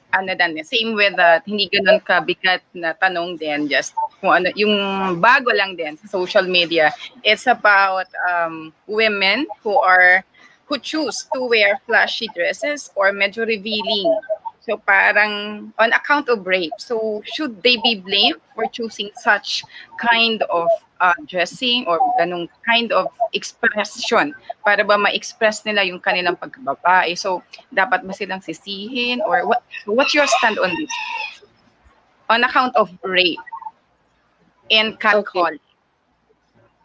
ano 0.10 0.34
dan, 0.34 0.58
same 0.66 0.98
with 0.98 1.14
uh, 1.22 1.38
hindi 1.46 1.70
ganun 1.70 2.02
kabigat 2.02 2.66
na 2.74 2.98
tanong 2.98 3.38
din, 3.38 3.70
just 3.70 3.94
kung 4.22 4.42
ano, 4.42 4.50
yung 4.58 4.74
bago 5.22 5.54
lang 5.54 5.78
din 5.78 5.94
sa 6.02 6.10
social 6.10 6.50
media. 6.50 6.90
It's 7.22 7.46
about 7.46 8.10
um, 8.26 8.74
women 8.90 9.46
who 9.62 9.78
are 9.78 10.26
who 10.66 10.78
choose 10.82 11.26
to 11.34 11.50
wear 11.50 11.82
flashy 11.86 12.30
dresses 12.34 12.90
or 12.94 13.10
medyo 13.14 13.46
revealing 13.46 14.10
So 14.70 14.78
parang 14.86 15.74
on 15.82 15.90
account 15.98 16.30
of 16.30 16.46
rape. 16.46 16.78
So 16.78 17.26
should 17.26 17.58
they 17.66 17.82
be 17.82 18.06
blamed 18.06 18.38
for 18.54 18.70
choosing 18.70 19.10
such 19.18 19.66
kind 19.98 20.46
of 20.46 20.70
uh, 21.02 21.18
dressing 21.26 21.90
or 21.90 21.98
ganong 22.22 22.54
kind 22.62 22.94
of 22.94 23.10
expression 23.34 24.38
para 24.62 24.86
ba 24.86 25.02
ma-express 25.02 25.66
nila 25.66 25.82
yung 25.90 25.98
kanilang 25.98 26.38
pagkababae? 26.38 27.18
So 27.18 27.42
dapat 27.74 28.06
ba 28.06 28.14
silang 28.14 28.46
sisihin 28.46 29.26
or 29.26 29.50
what 29.50 29.66
what's 29.90 30.14
your 30.14 30.30
stand 30.38 30.62
on 30.62 30.70
this? 30.78 30.94
On 32.30 32.46
account 32.46 32.78
of 32.78 32.94
rape 33.02 33.42
and 34.70 35.02
catcall. 35.02 35.50
Okay. 35.50 35.58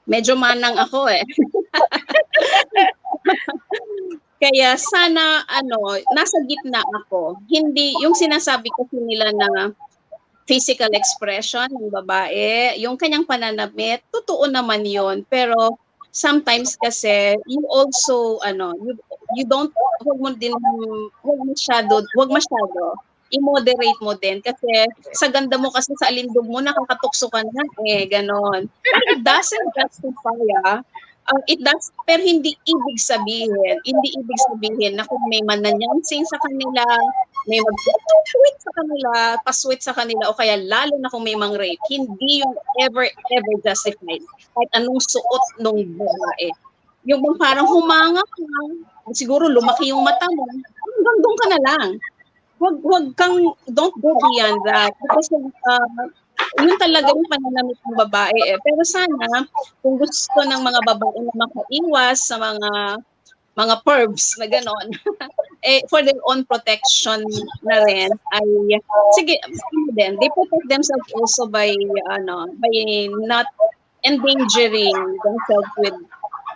Medyo 0.08 0.40
manang 0.40 0.80
ako 0.80 1.12
eh. 1.12 1.20
Kaya 4.44 4.76
sana 4.76 5.40
ano, 5.48 5.96
nasa 6.12 6.36
gitna 6.44 6.84
ako. 7.00 7.40
Hindi 7.48 7.96
yung 8.04 8.12
sinasabi 8.12 8.68
kasi 8.76 9.00
nila 9.00 9.32
na 9.32 9.72
physical 10.44 10.92
expression 10.92 11.64
ng 11.72 11.88
babae, 11.88 12.76
yung 12.84 13.00
kanyang 13.00 13.24
pananamit, 13.24 14.04
totoo 14.12 14.44
naman 14.44 14.84
'yon. 14.84 15.24
Pero 15.32 15.80
sometimes 16.12 16.76
kasi 16.76 17.32
you 17.48 17.64
also 17.72 18.36
ano, 18.44 18.76
you, 18.84 18.92
you 19.40 19.44
don't 19.48 19.72
huwag 20.04 20.18
mo 20.20 20.28
din 20.36 20.52
huwag 21.24 21.40
masyado, 21.48 22.04
huwag 22.12 22.28
masyado 22.28 23.00
i-moderate 23.34 23.98
mo 23.98 24.14
din 24.14 24.38
kasi 24.44 24.86
sa 25.10 25.26
ganda 25.26 25.58
mo 25.58 25.72
kasi 25.72 25.90
sa 25.98 26.06
alindog 26.12 26.46
mo 26.46 26.60
nakakatukso 26.62 27.26
ka 27.32 27.42
na 27.42 27.64
eh 27.88 28.06
ganon. 28.06 28.68
It 29.10 29.26
doesn't 29.26 29.68
justify 29.74 30.38
ah, 30.68 30.78
uh, 31.30 31.42
it 31.48 31.60
does, 31.60 31.92
pero 32.04 32.20
hindi 32.20 32.56
ibig 32.64 32.98
sabihin, 33.00 33.52
hindi 33.84 34.08
ibig 34.16 34.40
sabihin 34.50 34.96
na 34.96 35.04
kung 35.08 35.22
may 35.28 35.40
mananyansing 35.44 36.24
sa 36.28 36.38
kanila, 36.40 36.84
may 37.48 37.60
mag-tweet 37.60 38.56
sa 38.60 38.72
kanila, 38.76 39.10
pasweet 39.44 39.80
sa 39.84 39.92
kanila, 39.96 40.32
o 40.32 40.36
kaya 40.36 40.56
lalo 40.56 40.96
na 41.00 41.12
kung 41.12 41.24
may 41.24 41.36
mang 41.36 41.56
rape, 41.56 41.80
hindi 41.88 42.40
yung 42.44 42.54
ever, 42.80 43.08
ever 43.08 43.54
justified. 43.64 44.24
Kahit 44.56 44.70
anong 44.76 45.00
suot 45.00 45.44
nung 45.60 45.80
babae. 45.96 46.48
Yung 47.04 47.20
bang 47.20 47.36
parang 47.36 47.68
humanga 47.68 48.24
ka, 48.24 49.12
siguro 49.12 49.48
lumaki 49.52 49.92
yung 49.92 50.00
mata 50.00 50.24
mo, 50.32 50.48
hanggang 50.48 51.18
doon 51.20 51.36
ka 51.36 51.46
na 51.52 51.60
lang. 51.60 51.88
Huwag, 52.56 52.80
huwag 52.80 53.06
kang, 53.12 53.36
don't 53.68 53.96
go 54.00 54.16
beyond 54.16 54.56
that. 54.64 54.96
Because 55.04 55.28
uh, 55.68 56.08
yun 56.58 56.76
talaga 56.78 57.10
yung 57.10 57.30
pananamit 57.30 57.78
ng 57.78 57.98
babae 57.98 58.38
eh. 58.50 58.58
Pero 58.62 58.82
sana, 58.86 59.46
kung 59.82 59.98
gusto 59.98 60.38
ng 60.42 60.62
mga 60.62 60.80
babae 60.86 61.18
na 61.22 61.46
makaiwas 61.46 62.18
sa 62.30 62.36
mga 62.38 63.02
mga 63.54 63.86
pervs 63.86 64.34
na 64.42 64.46
ganon, 64.50 64.88
eh, 65.70 65.78
for 65.86 66.02
their 66.02 66.18
own 66.26 66.42
protection 66.42 67.22
na 67.62 67.86
rin, 67.86 68.10
ay, 68.34 68.46
sige, 69.14 69.38
din, 69.94 70.18
they 70.18 70.30
protect 70.34 70.66
themselves 70.66 71.06
also 71.14 71.46
by, 71.46 71.70
ano, 72.10 72.50
by 72.58 72.74
not 73.30 73.46
endangering 74.02 74.98
themselves 75.22 75.70
with 75.78 75.96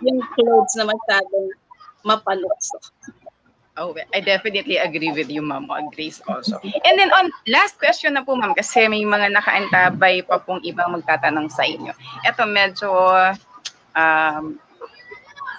yung 0.03 0.19
clothes 0.35 0.75
na 0.75 0.91
masyadong 0.91 1.47
mapanukso. 2.03 2.79
Oh, 3.79 3.95
I 4.13 4.19
definitely 4.19 4.75
agree 4.75 5.15
with 5.15 5.31
you, 5.31 5.39
Ma'am 5.41 5.71
Grace 5.95 6.19
also. 6.27 6.59
And 6.59 6.99
then 6.99 7.15
on 7.15 7.31
last 7.47 7.79
question 7.79 8.19
na 8.19 8.27
po, 8.27 8.35
Ma'am, 8.35 8.51
kasi 8.51 8.83
may 8.91 9.07
mga 9.07 9.31
nakaantabay 9.39 10.27
pa 10.27 10.43
pong 10.43 10.59
ibang 10.67 10.99
magtatanong 10.99 11.47
sa 11.47 11.63
inyo. 11.63 11.95
Ito 12.27 12.43
medyo 12.43 12.91
um, 13.95 14.59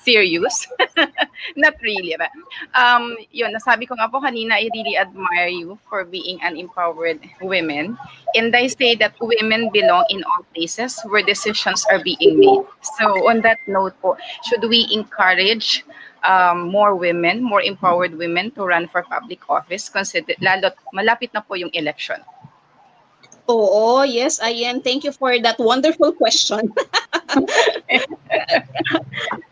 serious. 0.04 0.68
Not 1.56 1.80
really, 1.80 2.12
but 2.20 2.28
um, 2.76 3.16
yun, 3.32 3.56
nasabi 3.56 3.88
ko 3.88 3.96
nga 3.96 4.12
po 4.12 4.20
kanina, 4.20 4.60
I 4.60 4.68
really 4.68 5.00
admire 5.00 5.48
you 5.48 5.80
for 5.88 6.04
being 6.04 6.36
an 6.44 6.60
empowered 6.60 7.24
women. 7.40 7.96
And 8.36 8.52
I 8.52 8.68
say 8.68 9.00
that 9.00 9.16
women 9.16 9.72
belong 9.72 10.04
in 10.12 10.24
all 10.28 10.44
places 10.52 11.00
where 11.08 11.24
decisions 11.24 11.88
are 11.88 12.04
being 12.04 12.36
made. 12.36 12.68
So 13.00 13.32
on 13.32 13.40
that 13.48 13.64
note 13.64 13.96
po, 14.04 14.20
should 14.44 14.68
we 14.68 14.88
encourage 14.92 15.88
um, 16.24 16.68
more 16.68 16.94
women, 16.94 17.42
more 17.42 17.62
empowered 17.62 18.16
women 18.16 18.50
to 18.52 18.64
run 18.64 18.88
for 18.88 19.02
public 19.02 19.40
office, 19.48 19.88
consider, 19.88 20.34
lalo 20.40 20.70
malapit 20.92 21.32
na 21.32 21.40
po 21.40 21.54
yung 21.54 21.70
election? 21.72 22.20
Oo, 23.50 24.06
yes, 24.06 24.38
Ayan. 24.38 24.78
Thank 24.78 25.02
you 25.02 25.10
for 25.10 25.34
that 25.42 25.58
wonderful 25.58 26.14
question. 26.14 26.70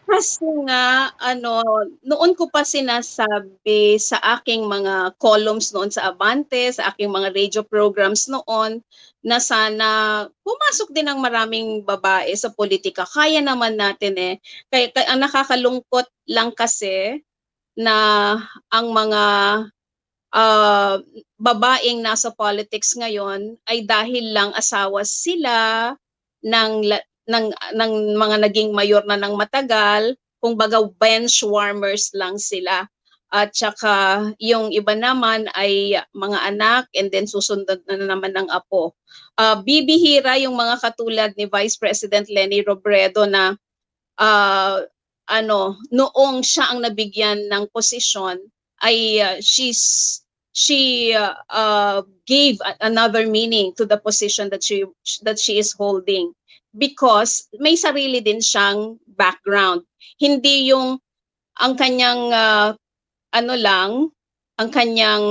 Kasi 0.08 0.46
nga, 0.64 1.10
ano, 1.18 1.60
noon 2.06 2.32
ko 2.38 2.46
pa 2.48 2.62
sinasabi 2.62 3.98
sa 3.98 4.22
aking 4.38 4.64
mga 4.70 5.18
columns 5.18 5.74
noon 5.74 5.90
sa 5.90 6.14
Abante, 6.14 6.70
sa 6.70 6.94
aking 6.94 7.10
mga 7.10 7.34
radio 7.34 7.60
programs 7.66 8.30
noon, 8.30 8.80
na 9.26 9.42
sana 9.42 9.88
pumasok 10.46 10.94
din 10.94 11.10
ang 11.10 11.18
maraming 11.18 11.82
babae 11.82 12.30
sa 12.38 12.54
politika. 12.54 13.02
Kaya 13.02 13.42
naman 13.42 13.74
natin 13.74 14.14
eh. 14.16 14.34
Kaya, 14.70 14.94
kaya 14.94 15.10
ang 15.10 15.20
nakakalungkot 15.26 16.06
lang 16.30 16.54
kasi 16.54 17.18
na 17.74 17.94
ang 18.70 18.86
mga 18.94 19.24
uh, 20.34 20.94
babaeng 21.38 22.02
nasa 22.02 22.34
politics 22.34 22.98
ngayon 22.98 23.54
ay 23.70 23.86
dahil 23.86 24.34
lang 24.34 24.50
asawa 24.58 25.06
sila 25.06 25.94
ng 26.42 26.72
ng 27.28 27.46
ng 27.78 27.92
mga 28.18 28.36
naging 28.42 28.70
mayor 28.74 29.06
na 29.06 29.14
ng 29.14 29.38
matagal, 29.38 30.18
kung 30.42 30.58
baga 30.58 30.82
bench 30.98 31.42
warmers 31.46 32.10
lang 32.14 32.36
sila. 32.36 32.86
at 33.28 33.52
saka 33.52 34.24
yung 34.40 34.72
iba 34.72 34.96
naman 34.96 35.52
ay 35.52 36.00
mga 36.16 36.38
anak 36.48 36.88
and 36.96 37.12
then 37.12 37.28
susunod 37.28 37.84
na 37.84 38.00
naman 38.00 38.32
ng 38.32 38.48
apo. 38.48 38.96
Uh, 39.36 39.60
bibihira 39.60 40.40
yung 40.40 40.56
mga 40.56 40.80
katulad 40.80 41.30
ni 41.36 41.44
Vice 41.44 41.76
President 41.76 42.24
Lenny 42.32 42.64
Robredo 42.64 43.28
na 43.28 43.52
uh, 44.16 44.80
ano 45.28 45.76
noong 45.92 46.40
siya 46.40 46.72
ang 46.72 46.80
nabigyan 46.80 47.52
ng 47.52 47.68
posisyon 47.68 48.40
ay 48.80 49.20
uh, 49.20 49.36
she's 49.44 50.24
she 50.58 51.14
uh, 51.14 51.38
uh, 51.54 52.02
gave 52.26 52.58
another 52.82 53.30
meaning 53.30 53.70
to 53.78 53.86
the 53.86 53.98
position 54.02 54.50
that 54.50 54.66
she 54.66 54.82
that 55.22 55.38
she 55.38 55.62
is 55.62 55.70
holding 55.70 56.34
because 56.74 57.46
may 57.62 57.78
sarili 57.78 58.18
din 58.18 58.42
siyang 58.42 58.98
background 59.14 59.86
hindi 60.18 60.74
yung 60.74 60.98
ang 61.58 61.74
kanyang 61.74 62.30
uh, 62.30 62.70
ano 63.34 63.54
lang, 63.58 63.90
ang 64.58 64.70
kanyang 64.70 65.26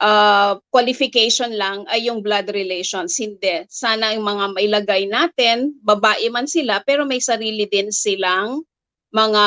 uh, 0.00 0.52
qualification 0.72 1.56
lang 1.56 1.84
ay 1.88 2.08
yung 2.08 2.20
blood 2.20 2.52
relations. 2.52 3.16
Hindi. 3.16 3.64
Sana 3.68 4.12
yung 4.12 4.26
mga 4.26 4.46
mailagay 4.56 5.08
natin, 5.08 5.76
babae 5.80 6.28
man 6.32 6.48
sila, 6.48 6.80
pero 6.84 7.08
may 7.08 7.20
sarili 7.20 7.68
din 7.68 7.92
silang 7.92 8.64
mga 9.12 9.44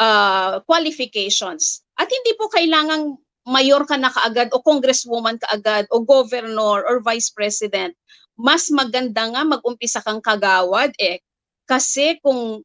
uh, 0.00 0.60
qualifications. 0.64 1.84
At 1.96 2.08
hindi 2.08 2.32
po 2.36 2.48
kailangang 2.52 3.16
mayor 3.46 3.86
ka 3.86 3.94
na 3.96 4.10
kaagad 4.10 4.50
o 4.52 4.60
congresswoman 4.60 5.38
kaagad 5.38 5.86
o 5.94 6.02
governor 6.02 6.82
or 6.84 6.98
vice 7.00 7.30
president. 7.30 7.94
Mas 8.36 8.68
maganda 8.68 9.24
nga 9.32 9.42
mag-umpisa 9.46 10.04
kang 10.04 10.20
kagawad 10.20 10.92
eh. 11.00 11.22
Kasi 11.64 12.20
kung 12.20 12.60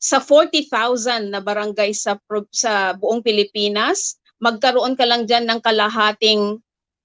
sa 0.00 0.16
40,000 0.16 1.28
na 1.28 1.44
barangay 1.44 1.92
sa 1.92 2.16
sa 2.48 2.96
buong 2.96 3.20
Pilipinas, 3.20 4.16
magkaroon 4.40 4.96
ka 4.96 5.04
lang 5.04 5.28
diyan 5.28 5.44
ng 5.44 5.60
kalahating 5.60 6.56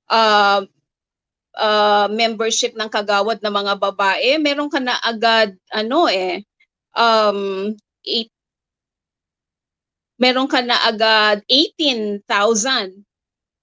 uh, 0.07 0.63
uh, 1.59 2.07
membership 2.07 2.71
ng 2.79 2.87
kagawad 2.87 3.43
na 3.43 3.51
mga 3.51 3.75
babae, 3.79 4.39
meron 4.39 4.71
ka 4.71 4.79
na 4.79 4.95
agad 5.03 5.55
ano 5.75 6.07
eh 6.07 6.43
um 6.95 7.71
eight, 8.07 8.31
meron 10.15 10.47
ka 10.47 10.63
na 10.63 10.79
agad 10.87 11.43
18,000. 11.47 12.25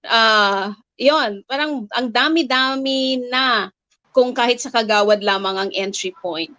Uh, 0.03 0.73
'yon, 0.99 1.41
parang 1.49 1.87
ang 1.93 2.07
dami-dami 2.09 3.23
na 3.29 3.71
kung 4.13 4.31
kahit 4.31 4.61
sa 4.61 4.69
kagawad 4.69 5.25
lamang 5.25 5.57
ang 5.57 5.71
entry 5.73 6.13
point. 6.21 6.53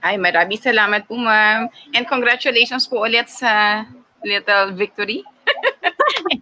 Ay, 0.00 0.16
maraming 0.16 0.60
salamat 0.60 1.04
po, 1.10 1.18
ma'am. 1.18 1.66
And 1.92 2.06
congratulations 2.06 2.86
po 2.86 3.04
ulit 3.04 3.26
sa 3.26 3.84
little 4.22 4.72
victory. 4.72 5.26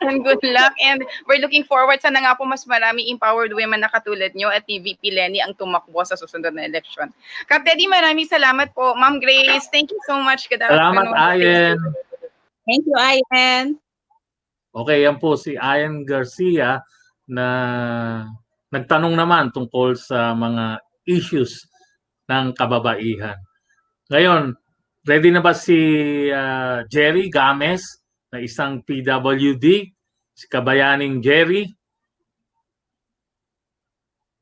and 0.05 0.21
good 0.27 0.41
luck. 0.45 0.77
And 0.79 1.03
we're 1.27 1.41
looking 1.41 1.65
forward 1.65 2.05
sa 2.05 2.13
nga 2.13 2.37
po 2.37 2.45
mas 2.45 2.65
marami 2.69 3.09
empowered 3.09 3.57
women 3.57 3.83
na 3.83 3.91
katulad 3.91 4.37
nyo 4.37 4.53
at 4.53 4.69
ni 4.69 4.79
VP 4.79 5.11
Lenny 5.11 5.41
ang 5.41 5.57
tumakbo 5.57 6.05
sa 6.05 6.15
susunod 6.15 6.53
na 6.53 6.69
election. 6.69 7.09
Kap 7.49 7.65
Teddy, 7.65 7.89
maraming 7.89 8.29
salamat 8.29 8.77
po. 8.77 8.93
Ma'am 8.95 9.19
Grace, 9.19 9.67
thank 9.73 9.89
you 9.89 10.01
so 10.05 10.21
much. 10.21 10.47
Good 10.53 10.63
salamat, 10.63 11.11
Ayen. 11.17 11.81
Thank 12.65 12.85
you, 12.85 12.97
Ayen. 12.97 13.81
Okay, 14.75 15.07
yan 15.07 15.23
po 15.23 15.39
si 15.39 15.55
Ayen 15.55 16.03
Garcia 16.03 16.83
na 17.31 17.47
nagtanong 18.75 19.15
naman 19.15 19.55
tungkol 19.55 19.95
sa 19.95 20.35
mga 20.35 20.83
issues 21.07 21.65
ng 22.27 22.57
kababaihan. 22.57 23.39
Ngayon, 24.11 24.59
ready 25.07 25.31
na 25.31 25.45
ba 25.45 25.55
si 25.55 25.79
uh, 26.33 26.83
Jerry 26.89 27.31
Games 27.31 27.85
na 28.33 28.43
isang 28.43 28.83
PWD, 28.83 29.94
si 30.35 30.51
kabayaning 30.51 31.23
Jerry? 31.23 31.71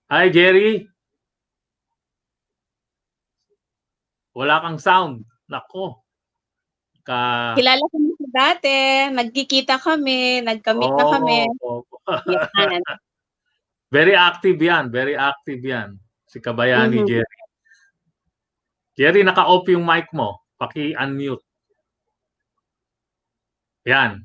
Hi 0.09 0.33
Jerry. 0.33 0.89
Wala 4.33 4.65
kang 4.65 4.81
sound. 4.81 5.29
Nako. 5.49 6.01
Ka... 7.05 7.53
Kilala 7.53 7.85
ko 7.85 7.97
na 8.01 8.29
dati. 8.33 8.77
Nagkikita 9.13 9.77
kami. 9.77 10.41
Nagkamit 10.41 10.93
na 10.97 11.05
kami. 11.05 11.39
Oh, 11.61 11.85
oh. 11.85 12.21
very 13.95 14.17
active 14.17 14.57
yan. 14.57 14.89
Very 14.89 15.13
active 15.17 15.61
yan. 15.61 16.01
Si 16.25 16.41
kabayani 16.41 17.05
mm-hmm. 17.05 17.09
Jerry. 17.09 17.41
Jerry, 18.93 19.21
naka-off 19.25 19.69
yung 19.69 19.85
mic 19.85 20.09
mo. 20.13 20.41
Paki-unmute. 20.57 21.45
Yan. 23.89 24.25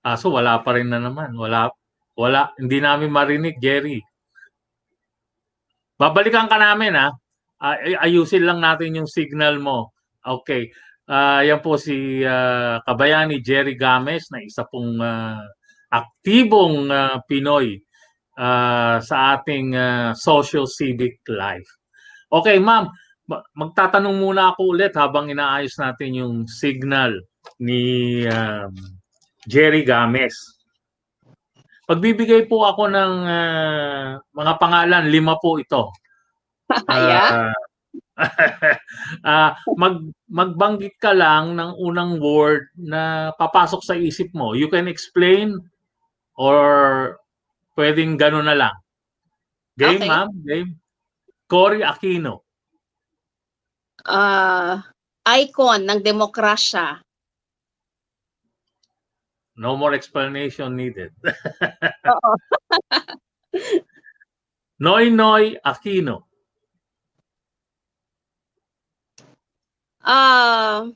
Ah, 0.00 0.16
so 0.16 0.32
wala 0.32 0.60
pa 0.64 0.76
rin 0.76 0.88
na 0.88 1.00
naman. 1.00 1.36
Wala, 1.36 1.68
wala. 2.16 2.52
Hindi 2.56 2.80
namin 2.80 3.12
marinig, 3.12 3.60
Jerry. 3.60 4.00
Babalikan 6.00 6.48
ka 6.48 6.56
namin, 6.56 6.96
ha? 6.96 7.12
Uh, 7.60 7.76
ayusin 8.00 8.48
lang 8.48 8.64
natin 8.64 8.96
yung 8.96 9.10
signal 9.10 9.60
mo. 9.60 9.92
Okay. 10.24 10.72
Uh, 11.04 11.44
yan 11.44 11.60
po 11.60 11.76
si 11.76 12.24
uh, 12.24 12.80
Kabayani 12.86 13.44
Jerry 13.44 13.76
Games 13.76 14.32
na 14.32 14.40
isa 14.40 14.64
pong 14.64 14.96
uh, 14.96 15.44
aktibong 15.92 16.88
uh, 16.88 17.20
Pinoy 17.28 17.76
uh, 18.40 18.96
sa 19.02 19.16
ating 19.36 19.76
uh, 19.76 20.16
social 20.16 20.64
civic 20.64 21.20
life. 21.28 21.66
Okay, 22.30 22.62
ma'am 22.62 22.88
magtatanong 23.54 24.16
muna 24.18 24.50
ako 24.54 24.74
ulit 24.74 24.92
habang 24.98 25.30
inaayos 25.30 25.78
natin 25.78 26.10
yung 26.18 26.34
signal 26.50 27.14
ni 27.62 28.22
um, 28.26 28.74
Jerry 29.48 29.86
Games. 29.86 30.36
Pagbibigay 31.88 32.46
po 32.46 32.62
ako 32.68 32.86
ng 32.86 33.12
uh, 33.26 34.06
mga 34.20 34.52
pangalan, 34.60 35.10
lima 35.10 35.36
po 35.40 35.58
ito. 35.58 35.90
Uh, 36.86 37.50
uh, 39.26 39.50
mag 39.82 39.96
magbanggit 40.28 41.00
ka 41.02 41.10
lang 41.10 41.56
ng 41.56 41.72
unang 41.82 42.20
word 42.20 42.68
na 42.78 43.32
papasok 43.34 43.80
sa 43.82 43.96
isip 43.98 44.30
mo. 44.36 44.52
You 44.52 44.68
can 44.68 44.86
explain 44.86 45.58
or 46.38 47.16
pwedeng 47.74 48.20
gano'n 48.20 48.46
na 48.46 48.54
lang. 48.54 48.76
Game, 49.74 50.04
okay. 50.04 50.10
ma'am? 50.12 50.28
Game? 50.46 50.70
Cory 51.48 51.82
Aquino 51.82 52.44
uh, 54.06 54.80
icon 55.26 55.80
ng 55.84 56.00
demokrasya. 56.00 57.00
No 59.60 59.76
more 59.76 59.92
explanation 59.92 60.72
needed. 60.72 61.12
Oo. 62.08 62.32
Noy 64.88 65.12
Noy 65.12 65.60
Aquino. 65.60 66.24
Ah, 70.00 70.80
uh, 70.80 70.88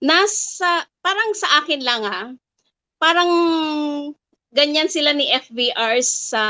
nasa 0.00 0.88
parang 1.04 1.36
sa 1.36 1.60
akin 1.60 1.84
lang 1.84 2.02
ha. 2.08 2.32
Parang 2.96 3.28
ganyan 4.56 4.88
sila 4.88 5.12
ni 5.12 5.28
FBR 5.28 6.00
sa 6.00 6.44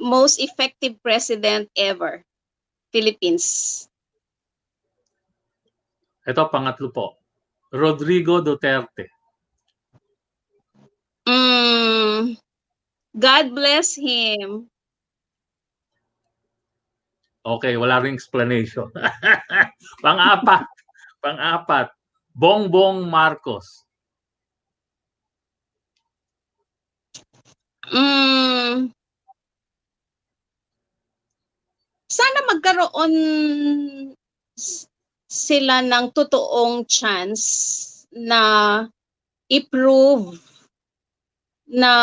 most 0.00 0.40
effective 0.40 0.96
president 1.04 1.68
ever. 1.76 2.24
Philippines. 2.96 3.84
Ito, 6.24 6.48
pangatlo 6.48 6.88
po. 6.88 7.19
Rodrigo 7.72 8.42
Duterte. 8.42 9.08
Mm, 11.26 12.36
God 13.18 13.46
bless 13.54 13.94
him. 13.94 14.66
Okay, 17.46 17.76
wala 17.78 18.02
ring 18.02 18.14
explanation. 18.14 18.90
Pang-apat. 20.04 20.66
Pang-apat. 21.24 21.88
Bongbong 22.36 23.08
Marcos. 23.08 23.86
Mm, 27.90 28.92
sana 32.06 32.40
magkaroon 32.46 33.12
sila 35.30 35.78
ng 35.86 36.10
totoong 36.10 36.82
chance 36.90 37.46
na 38.10 38.42
i-prove 39.46 40.34
na 41.70 41.94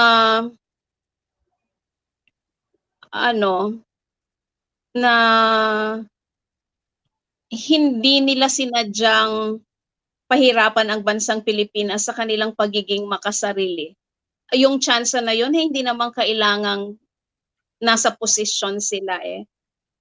ano 3.12 3.84
na 4.96 5.16
hindi 7.52 8.16
nila 8.24 8.48
sinadyang 8.48 9.60
pahirapan 10.32 10.88
ang 10.88 11.02
bansang 11.04 11.44
Pilipinas 11.44 12.08
sa 12.08 12.16
kanilang 12.16 12.56
pagiging 12.56 13.08
makasarili. 13.08 13.96
Yung 14.56 14.80
chance 14.80 15.16
na 15.20 15.32
yun, 15.36 15.52
eh, 15.56 15.64
hindi 15.68 15.84
naman 15.84 16.12
kailangang 16.12 16.96
nasa 17.84 18.10
posisyon 18.16 18.82
sila 18.82 19.22
eh 19.22 19.46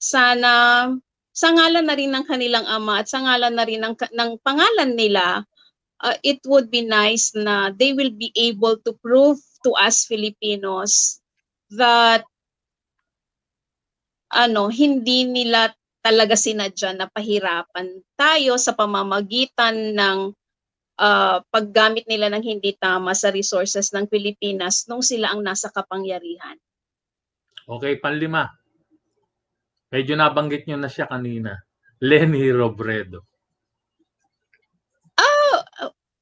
sana 0.00 0.92
sa 1.36 1.52
ngalan 1.52 1.84
na 1.84 1.92
rin 1.92 2.16
ng 2.16 2.24
kanilang 2.24 2.64
ama 2.64 3.04
at 3.04 3.12
sa 3.12 3.20
ngalan 3.20 3.52
na 3.52 3.64
rin 3.68 3.84
ng, 3.84 3.92
ng 3.92 4.30
pangalan 4.40 4.96
nila, 4.96 5.44
uh, 6.00 6.16
it 6.24 6.40
would 6.48 6.72
be 6.72 6.80
nice 6.80 7.36
na 7.36 7.68
they 7.76 7.92
will 7.92 8.08
be 8.08 8.32
able 8.32 8.80
to 8.80 8.96
prove 9.04 9.36
to 9.60 9.76
us 9.76 10.08
Filipinos 10.08 11.20
that 11.76 12.24
ano, 14.32 14.72
hindi 14.72 15.28
nila 15.28 15.76
talaga 16.00 16.40
sinadya 16.40 16.96
na 16.96 17.06
pahirapan 17.12 18.00
tayo 18.16 18.56
sa 18.56 18.72
pamamagitan 18.72 19.92
ng 19.92 20.18
uh, 20.96 21.38
paggamit 21.52 22.08
nila 22.08 22.32
ng 22.32 22.40
hindi 22.40 22.72
tama 22.80 23.12
sa 23.12 23.28
resources 23.28 23.92
ng 23.92 24.08
Pilipinas 24.08 24.88
nung 24.88 25.04
sila 25.04 25.36
ang 25.36 25.44
nasa 25.44 25.68
kapangyarihan. 25.68 26.56
Okay, 27.66 27.98
panlima. 28.00 28.48
Medyo 29.92 30.14
nabanggit 30.18 30.66
nyo 30.66 30.76
na 30.82 30.90
siya 30.90 31.06
kanina. 31.06 31.54
Lenny 32.02 32.50
Robredo. 32.52 33.24
Oh, 35.16 35.56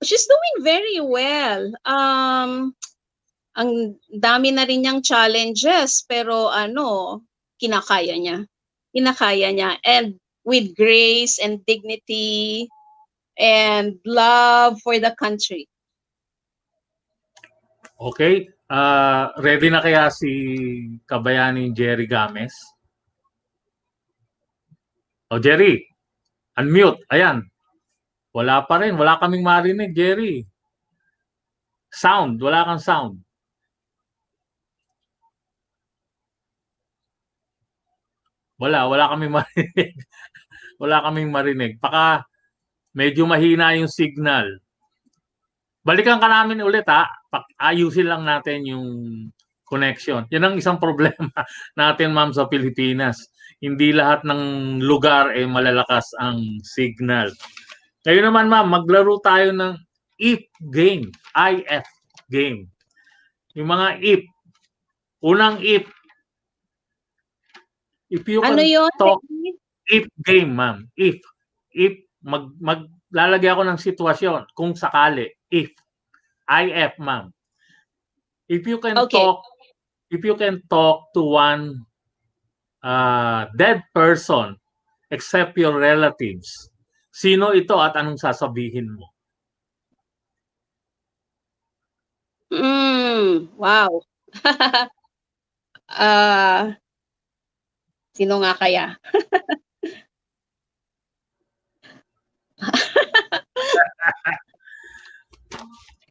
she's 0.05 0.29
doing 0.29 0.57
very 0.63 1.01
well. 1.01 1.73
Um, 1.83 2.77
ang 3.57 3.99
dami 4.11 4.55
na 4.55 4.67
rin 4.67 4.85
niyang 4.85 5.03
challenges, 5.03 6.05
pero 6.07 6.51
ano, 6.51 7.23
kinakaya 7.59 8.15
niya. 8.15 8.47
Kinakaya 8.95 9.51
niya. 9.51 9.81
And 9.83 10.21
with 10.45 10.77
grace 10.77 11.41
and 11.41 11.65
dignity 11.65 12.69
and 13.39 13.99
love 14.05 14.79
for 14.85 15.01
the 15.01 15.15
country. 15.19 15.67
Okay. 17.99 18.51
Uh, 18.69 19.31
ready 19.39 19.71
na 19.71 19.81
kaya 19.81 20.11
si 20.11 20.31
kabayani 21.09 21.75
Jerry 21.75 22.07
Games? 22.07 22.55
O 25.35 25.43
Jerry, 25.43 25.83
unmute. 26.55 27.03
Ayan. 27.11 27.43
Wala 28.31 28.63
pa 28.71 28.79
rin. 28.79 28.95
Wala 28.95 29.19
kaming 29.19 29.43
marinig, 29.43 29.91
Jerry. 29.91 30.47
Sound. 31.91 32.39
Wala 32.39 32.63
kang 32.63 32.79
sound. 32.79 33.19
Wala. 38.63 38.87
Wala 38.87 39.11
kaming 39.11 39.35
marinig. 39.43 39.91
wala 40.79 41.03
kaming 41.03 41.31
marinig. 41.35 41.73
Paka 41.83 42.23
medyo 42.95 43.27
mahina 43.27 43.75
yung 43.75 43.91
signal. 43.91 44.63
Balikan 45.83 46.23
ka 46.23 46.31
namin 46.31 46.63
ulit 46.63 46.87
ha. 46.87 47.11
Ayusin 47.59 48.07
lang 48.07 48.23
natin 48.23 48.63
yung 48.71 48.87
connection. 49.67 50.31
Yan 50.31 50.47
ang 50.47 50.55
isang 50.55 50.79
problema 50.85 51.35
natin 51.75 52.15
ma'am 52.15 52.31
sa 52.31 52.47
Pilipinas. 52.47 53.34
Hindi 53.65 53.97
lahat 53.97 54.29
ng 54.29 54.43
lugar 54.85 55.33
ay 55.33 55.49
eh, 55.49 55.49
malalakas 55.49 56.13
ang 56.21 56.61
signal. 56.61 57.33
Ngayon 58.05 58.29
naman 58.29 58.53
ma'am, 58.53 58.69
maglaro 58.69 59.17
tayo 59.25 59.49
ng 59.57 59.73
if 60.21 60.45
game. 60.69 61.09
IF 61.33 61.89
game. 62.29 62.69
Yung 63.57 63.73
mga 63.73 64.05
if. 64.05 64.21
Unang 65.25 65.65
if. 65.65 65.89
If 68.13 68.29
you 68.29 68.45
ano 68.45 68.61
can 68.61 68.69
yun? 68.69 68.93
talk, 69.01 69.25
if 69.89 70.05
game 70.21 70.53
ma'am. 70.53 70.85
If. 71.01 71.17
If 71.73 72.05
mag 72.25 72.49
maglalagay 72.57 73.53
ako 73.53 73.63
ng 73.69 73.79
sitwasyon 73.79 74.57
kung 74.57 74.73
sakali 74.73 75.29
if 75.53 75.69
IF 76.49 76.97
ma'am 76.97 77.29
if 78.49 78.65
you 78.65 78.81
can 78.81 78.97
Okay. 78.97 79.21
talk 79.21 79.45
if 80.09 80.25
you 80.25 80.33
can 80.35 80.65
talk 80.73 81.13
to 81.13 81.37
one 81.37 81.85
uh, 82.85 83.49
dead 83.57 83.81
person 83.97 84.61
except 85.09 85.57
your 85.57 85.81
relatives 85.81 86.69
sino 87.11 87.57
ito 87.57 87.81
at 87.81 87.97
anong 87.97 88.21
sasabihin 88.21 88.93
mo 88.93 89.09
Mm, 92.55 93.51
wow. 93.59 93.91
Ah, 95.91 96.77
sino 98.17 98.41
nga 98.41 98.55
kaya? 98.57 98.97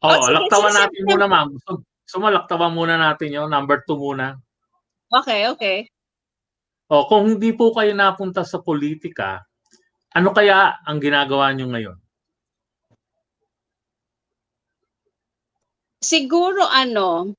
oh 0.04 0.10
Oh, 0.14 0.20
sige, 0.28 0.34
laktawan 0.36 0.72
sige, 0.72 0.80
natin 0.84 1.02
sige. 1.04 1.10
muna 1.10 1.26
ma'am 1.32 1.50
so, 1.64 1.72
sumalaktawan 2.06 2.72
muna 2.76 2.96
natin 3.00 3.30
yon 3.34 3.50
number 3.50 3.82
two 3.88 3.98
muna 3.98 4.38
Okay, 5.14 5.46
okay. 5.50 5.78
O 6.94 7.10
kung 7.10 7.26
hindi 7.26 7.50
po 7.58 7.74
kayo 7.74 7.98
napunta 7.98 8.46
sa 8.46 8.62
politika 8.62 9.42
ano 10.14 10.30
kaya 10.30 10.78
ang 10.86 11.02
ginagawa 11.02 11.50
nyo 11.58 11.74
ngayon 11.74 11.98
Siguro 16.04 16.68
ano, 16.68 17.32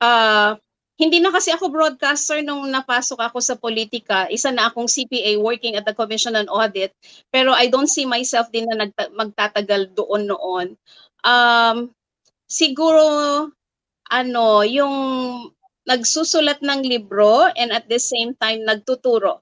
ah 0.00 0.56
hindi 1.00 1.16
na 1.16 1.32
kasi 1.32 1.48
ako 1.48 1.72
broadcaster 1.72 2.44
nung 2.44 2.68
napasok 2.68 3.24
ako 3.24 3.40
sa 3.40 3.56
politika. 3.56 4.28
Isa 4.28 4.52
na 4.52 4.68
akong 4.68 4.84
CPA 4.84 5.40
working 5.40 5.72
at 5.72 5.88
the 5.88 5.96
Commission 5.96 6.36
on 6.36 6.44
Audit. 6.52 6.92
Pero 7.32 7.56
I 7.56 7.72
don't 7.72 7.88
see 7.88 8.04
myself 8.04 8.52
din 8.52 8.68
na 8.68 8.84
nagta- 8.84 9.08
magtatagal 9.16 9.96
doon 9.96 10.28
noon. 10.28 10.66
Um, 11.24 11.88
siguro, 12.44 13.00
ano, 14.12 14.60
yung 14.68 14.94
nagsusulat 15.88 16.60
ng 16.60 16.80
libro 16.84 17.48
and 17.56 17.72
at 17.72 17.88
the 17.88 18.00
same 18.00 18.36
time 18.36 18.64
nagtuturo. 18.64 19.40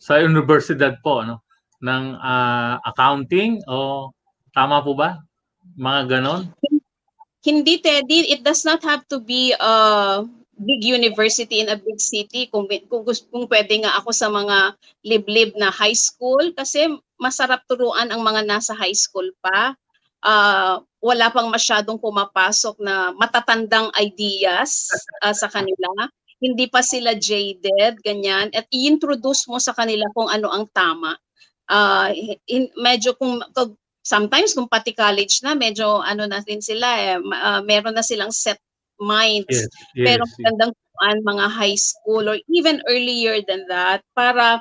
sa 0.00 0.16
universidad 0.16 0.96
po 1.04 1.20
no 1.20 1.44
ng 1.84 2.16
ah, 2.16 2.80
accounting 2.88 3.60
o 3.68 4.08
tama 4.56 4.80
po 4.80 4.96
ba 4.96 5.20
mga 5.76 6.00
ganon 6.18 6.48
Hindi, 7.40 7.80
Teddy, 7.80 8.36
it 8.36 8.44
does 8.44 8.68
not 8.68 8.84
have 8.84 9.08
to 9.08 9.16
be 9.16 9.56
a 9.56 9.74
big 10.60 10.84
university 10.84 11.64
in 11.64 11.72
a 11.72 11.80
big 11.80 11.96
city. 11.96 12.52
Kung, 12.52 12.68
kung, 12.68 13.08
kung 13.08 13.48
pwede 13.48 13.80
nga 13.80 13.96
ako 13.96 14.12
sa 14.12 14.28
mga 14.28 14.76
liblib 15.08 15.56
na 15.56 15.72
high 15.72 15.96
school, 15.96 16.52
kasi 16.52 16.84
masarap 17.16 17.64
turuan 17.64 18.12
ang 18.12 18.20
mga 18.20 18.44
nasa 18.44 18.76
high 18.76 18.92
school 18.92 19.24
pa. 19.40 19.72
Ah, 20.20 20.84
wala 21.00 21.32
pang 21.32 21.48
masyadong 21.48 21.96
pumapasok 21.96 22.76
na 22.80 23.10
matatandang 23.16 23.88
ideas 23.96 24.88
ah, 25.24 25.34
sa 25.34 25.48
kanila. 25.48 26.08
Hindi 26.40 26.68
pa 26.72 26.80
sila 26.80 27.16
jaded, 27.16 28.00
ganyan. 28.00 28.48
At 28.56 28.64
i-introduce 28.72 29.44
mo 29.48 29.60
sa 29.60 29.76
kanila 29.76 30.08
kung 30.16 30.28
ano 30.28 30.48
ang 30.52 30.68
tama. 30.72 31.16
Ah, 31.68 32.12
hin- 32.48 32.72
medyo 32.80 33.16
kung, 33.16 33.40
kung 33.56 33.76
sometimes 34.04 34.56
kung 34.56 34.68
pati 34.68 34.92
college 34.96 35.40
na, 35.44 35.52
medyo 35.56 36.00
ano 36.00 36.24
na 36.28 36.40
rin 36.44 36.60
sila 36.64 36.88
eh, 37.00 37.16
ah, 37.36 37.60
meron 37.64 37.96
na 37.96 38.04
silang 38.04 38.32
set 38.32 38.60
minds. 39.00 39.48
yes 39.48 39.68
yes, 39.96 40.08
Pero 40.08 40.24
yes. 40.38 40.38
magandang 40.40 40.72
turuan 40.76 41.18
mga 41.24 41.46
high 41.48 41.78
school 41.80 42.24
or 42.28 42.36
even 42.52 42.80
earlier 42.88 43.40
than 43.44 43.64
that 43.68 44.04
para 44.12 44.60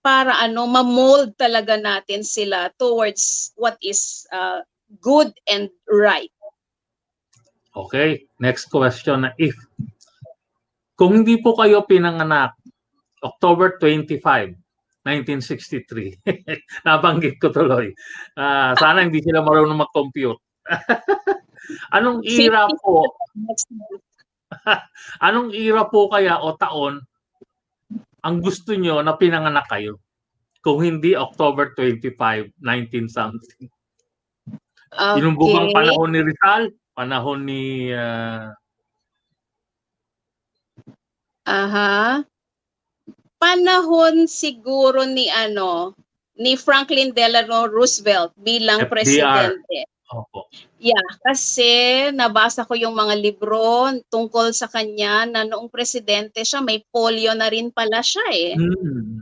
para 0.00 0.32
ano 0.40 0.64
ma-mold 0.64 1.36
talaga 1.36 1.76
natin 1.76 2.24
sila 2.24 2.72
towards 2.80 3.52
what 3.60 3.76
is 3.84 4.24
uh, 4.32 4.64
good 4.98 5.30
and 5.46 5.70
right. 5.86 6.32
okay 7.78 8.26
next 8.42 8.66
question 8.66 9.28
na 9.28 9.30
if 9.38 9.54
kung 10.98 11.22
hindi 11.22 11.38
po 11.38 11.54
kayo 11.54 11.86
pinanganak 11.86 12.58
October 13.22 13.78
25 13.78 14.58
1963 15.06 16.18
nabanggit 16.86 17.38
ko 17.38 17.54
tuloy 17.54 17.94
Ah, 18.34 18.74
sana 18.76 19.06
hindi 19.06 19.22
sila 19.22 19.40
marunong 19.40 19.86
mag-compute 19.86 20.42
anong 21.96 22.26
era 22.26 22.66
po 22.82 23.06
anong 25.26 25.54
era 25.54 25.86
po 25.86 26.10
kaya 26.10 26.42
o 26.42 26.58
taon 26.58 27.00
ang 28.20 28.44
gusto 28.44 28.76
nyo 28.76 29.00
na 29.00 29.16
pinanganak 29.16 29.66
kayo? 29.68 30.00
Kung 30.60 30.84
hindi 30.84 31.16
October 31.16 31.72
25, 31.72 32.52
19 32.60 33.08
something. 33.08 33.64
Yung 35.22 35.38
bang 35.38 35.70
panahon 35.70 36.10
ni 36.10 36.20
Rizal, 36.26 36.62
panahon 36.98 37.40
ni 37.46 37.94
ah, 37.94 38.54
Aha. 41.50 42.22
Panahon 43.40 44.28
siguro 44.28 45.02
ni 45.08 45.26
ano 45.32 45.96
ni 46.40 46.56
Franklin 46.56 47.12
Delano 47.12 47.68
Roosevelt 47.68 48.32
bilang 48.38 48.86
FDR. 48.86 48.92
presidente. 48.92 49.78
opo. 50.10 50.48
Yeah, 50.80 51.06
kasi 51.20 52.08
nabasa 52.16 52.64
ko 52.64 52.72
yung 52.72 52.96
mga 52.96 53.14
libro 53.20 53.92
tungkol 54.08 54.50
sa 54.56 54.66
kanya 54.66 55.28
na 55.28 55.44
noong 55.44 55.68
presidente 55.68 56.40
siya, 56.40 56.64
may 56.64 56.80
polio 56.88 57.36
na 57.36 57.52
rin 57.52 57.68
pala 57.68 58.00
siya 58.00 58.24
eh. 58.32 58.56
Hmm. 58.56 59.20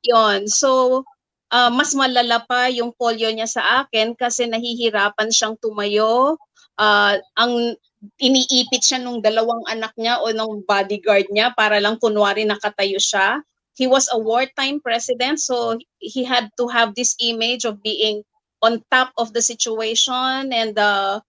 Yon. 0.00 0.48
So, 0.48 1.04
ah, 1.52 1.70
mas 1.72 1.92
malala 1.96 2.42
pa 2.44 2.68
yung 2.72 2.92
polio 2.94 3.28
niya 3.32 3.48
sa 3.48 3.62
akin 3.84 4.14
kasi 4.16 4.46
nahihirapan 4.48 5.30
siyang 5.32 5.56
tumayo. 5.60 6.36
Ah, 6.78 7.18
ang 7.36 7.74
iniipit 8.22 8.82
siya 8.82 9.02
nung 9.02 9.18
dalawang 9.18 9.66
anak 9.66 9.90
niya 9.98 10.22
o 10.22 10.30
nung 10.30 10.62
bodyguard 10.62 11.26
niya 11.34 11.50
para 11.58 11.82
lang 11.82 11.98
kunwari 11.98 12.46
nakatayo 12.46 13.02
siya. 13.02 13.42
he 13.78 13.86
was 13.86 14.10
a 14.10 14.18
wartime 14.18 14.82
president, 14.82 15.38
so 15.38 15.78
he 16.02 16.26
had 16.26 16.50
to 16.58 16.66
have 16.66 16.98
this 16.98 17.14
image 17.22 17.64
of 17.64 17.80
being 17.80 18.26
on 18.60 18.82
top 18.90 19.14
of 19.16 19.32
the 19.32 19.40
situation 19.40 20.50
and 20.50 20.76
uh, 20.76 21.20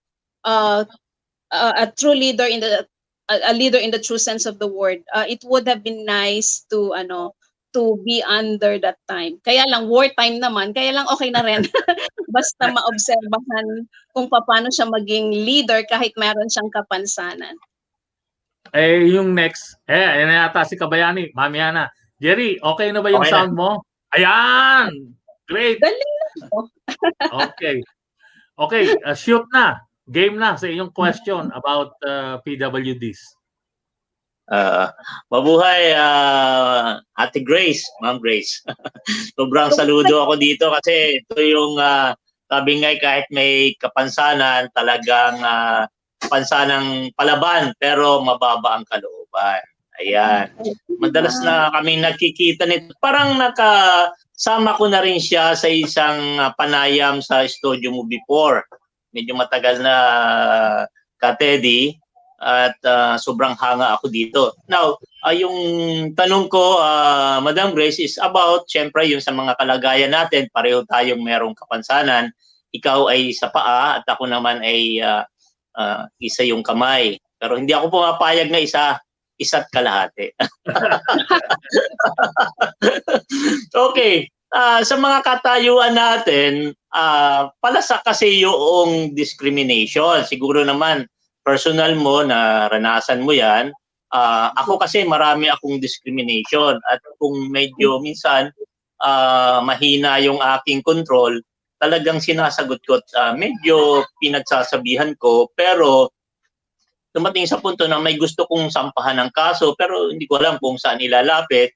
uh, 0.42 0.84
uh, 1.52 1.72
a 1.78 1.86
true 1.94 2.14
leader 2.14 2.44
in 2.44 2.58
the 2.58 2.84
a 3.30 3.54
leader 3.54 3.78
in 3.78 3.92
the 3.94 4.02
true 4.02 4.18
sense 4.18 4.44
of 4.44 4.58
the 4.58 4.66
word. 4.66 4.98
Uh, 5.14 5.24
it 5.28 5.38
would 5.46 5.68
have 5.68 5.86
been 5.86 6.04
nice 6.04 6.66
to 6.66 6.90
ano 6.98 7.38
to 7.72 7.98
be 8.02 8.22
under 8.26 8.78
that 8.82 8.98
time. 9.06 9.38
Kaya 9.42 9.66
lang 9.66 9.86
wartime 9.86 10.42
naman, 10.42 10.74
kaya 10.74 10.94
lang 10.94 11.06
okay 11.10 11.30
na 11.30 11.42
rin. 11.42 11.62
Basta 12.34 12.70
maobserbahan 12.70 13.86
kung 14.14 14.26
paano 14.30 14.70
siya 14.70 14.86
maging 14.90 15.34
leader 15.34 15.82
kahit 15.86 16.14
meron 16.18 16.50
siyang 16.50 16.70
kapansanan. 16.70 17.54
Eh, 18.70 19.10
yung 19.10 19.34
next, 19.34 19.74
eh, 19.90 19.98
ayan 19.98 20.30
na 20.30 20.46
yata 20.46 20.62
si 20.62 20.78
Kabayani, 20.78 21.34
mamaya 21.34 21.74
na. 21.74 21.84
Jerry, 22.22 22.60
okay 22.62 22.94
na 22.94 23.02
ba 23.02 23.10
yung 23.10 23.24
Okay 23.24 23.32
na. 23.32 23.36
sound 23.42 23.52
mo? 23.56 23.82
Ayan! 24.14 25.16
Great! 25.50 25.82
Po. 26.50 26.70
Okay. 27.50 27.82
Okay, 28.60 28.84
uh, 29.06 29.16
shoot 29.16 29.42
na. 29.50 29.80
Game 30.10 30.36
na 30.36 30.58
sa 30.58 30.68
iyong 30.68 30.92
question 30.92 31.48
about 31.54 31.96
uh, 32.04 32.38
PWDs. 32.44 33.39
Ah, 34.50 34.90
mabuhay, 35.30 35.94
ah, 35.94 36.98
Ate 37.14 37.38
Grace, 37.38 37.86
Ma'am 38.02 38.18
Grace. 38.18 38.66
Sobrang 39.38 39.70
saludo 39.70 40.26
ako 40.26 40.34
dito 40.42 40.74
kasi 40.74 41.22
ito 41.22 41.38
yung 41.38 41.78
uh, 41.78 42.10
sabi 42.50 42.82
nga 42.82 42.90
kahit 42.98 43.30
may 43.30 43.78
kapansanan, 43.78 44.66
talagang 44.74 45.38
uh, 45.38 45.86
pansanang 46.26 47.14
palaban 47.14 47.70
pero 47.78 48.18
mababa 48.26 48.74
ang 48.74 48.84
kalooban. 48.90 49.62
Ayan. 50.02 50.50
Madalas 50.98 51.38
na 51.46 51.70
kami 51.70 52.02
nakikita 52.02 52.66
nito. 52.66 52.90
Parang 52.98 53.38
nakasama 53.38 54.74
ko 54.74 54.90
na 54.90 54.98
rin 54.98 55.22
siya 55.22 55.54
sa 55.54 55.70
isang 55.70 56.42
ah, 56.42 56.50
panayam 56.58 57.22
sa 57.22 57.46
studio 57.46 57.94
mo 57.94 58.02
before. 58.02 58.66
Medyo 59.14 59.38
matagal 59.38 59.78
na 59.78 59.94
ka-Teddy 61.22 61.94
at 62.40 62.80
ah, 62.88 63.20
sobrang 63.20 63.52
hanga 63.60 64.00
ako 64.00 64.08
dito. 64.08 64.56
Now, 64.64 64.96
ah, 65.20 65.36
yung 65.36 65.56
tanong 66.16 66.48
ko, 66.48 66.80
ah, 66.80 67.36
Madam 67.44 67.76
Grace, 67.76 68.00
is 68.00 68.16
about, 68.16 68.64
syempre, 68.64 69.04
yung 69.04 69.20
sa 69.20 69.36
mga 69.36 69.60
kalagayan 69.60 70.16
natin, 70.16 70.48
pareho 70.48 70.80
tayong 70.88 71.20
merong 71.20 71.52
kapansanan. 71.52 72.32
Ikaw 72.72 73.12
ay 73.12 73.36
sa 73.36 73.52
paa 73.52 74.00
at 74.00 74.08
ako 74.08 74.24
naman 74.24 74.64
ay 74.64 75.04
ah, 75.04 75.28
ah, 75.76 76.08
isa 76.16 76.40
yung 76.48 76.64
kamay. 76.64 77.20
Pero 77.36 77.60
hindi 77.60 77.76
ako 77.76 77.92
pumapayag 77.92 78.48
na 78.48 78.64
isa, 78.64 78.96
isa't 79.36 79.68
kalahati. 79.68 80.32
okay. 83.92 84.28
Ah, 84.50 84.82
sa 84.82 84.98
mga 84.98 85.22
katayuan 85.22 85.94
natin, 85.94 86.72
ah, 86.90 87.52
palasa 87.60 88.00
kasi 88.00 88.42
yung 88.42 89.12
discrimination. 89.12 90.24
Siguro 90.24 90.64
naman, 90.64 91.04
personal 91.44 91.96
mo 91.96 92.22
na 92.24 92.68
ranasan 92.68 93.24
mo 93.24 93.32
yan. 93.32 93.72
Ah, 94.10 94.50
ako 94.58 94.82
kasi 94.82 95.06
marami 95.06 95.46
akong 95.46 95.78
discrimination 95.78 96.82
at 96.90 96.98
kung 97.22 97.46
medyo 97.48 98.02
minsan 98.02 98.50
ah, 99.00 99.62
mahina 99.62 100.18
yung 100.18 100.42
aking 100.42 100.82
control, 100.82 101.38
talagang 101.80 102.18
sinasagot 102.18 102.82
ko 102.84 102.98
at 102.98 103.06
ah, 103.16 103.32
medyo 103.32 104.04
pinagsasabihan 104.18 105.14
ko 105.16 105.48
pero 105.54 106.10
dumating 107.14 107.46
sa 107.46 107.58
punto 107.58 107.86
na 107.86 107.98
may 107.98 108.14
gusto 108.18 108.46
kong 108.46 108.70
sampahan 108.70 109.18
ng 109.18 109.30
kaso 109.34 109.74
pero 109.78 110.10
hindi 110.10 110.26
ko 110.26 110.38
alam 110.38 110.58
kung 110.58 110.78
saan 110.78 111.02
ilalapit. 111.02 111.74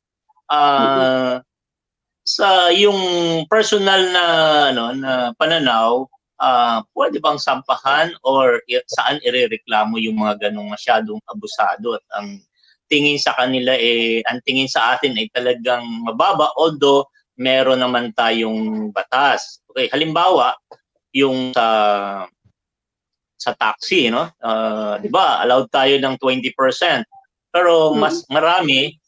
Ah, 0.50 1.40
sa 2.24 2.72
yung 2.72 2.98
personal 3.52 4.00
na 4.08 4.24
ano 4.72 4.84
na 4.96 5.12
pananaw 5.36 6.08
ah 6.42 6.82
pwede 6.94 7.22
bang 7.22 7.38
sampahan 7.38 8.10
or 8.26 8.58
saan 8.90 9.22
irereklamo 9.22 9.98
yung 10.02 10.18
mga 10.18 10.48
ganong 10.48 10.74
masyadong 10.74 11.22
abusado? 11.30 11.98
At 11.98 12.06
ang 12.18 12.42
tingin 12.90 13.16
sa 13.16 13.32
kanila 13.38 13.72
eh 13.78 14.20
ang 14.26 14.42
tingin 14.44 14.68
sa 14.68 14.96
atin 14.96 15.16
ay 15.16 15.30
talagang 15.32 15.84
mababa 16.04 16.52
although 16.58 17.06
meron 17.38 17.80
naman 17.80 18.14
tayong 18.14 18.90
batas. 18.90 19.62
Okay 19.70 19.90
halimbawa 19.90 20.54
yung 21.14 21.54
sa 21.54 21.68
sa 23.38 23.50
taxi 23.54 24.10
no? 24.10 24.30
Ah, 24.42 24.98
'di 24.98 25.08
ba 25.10 25.42
allowed 25.42 25.70
tayo 25.70 25.94
ng 25.98 26.16
20% 26.18 26.50
pero 27.54 27.94
mas 27.94 28.26
marami 28.26 28.98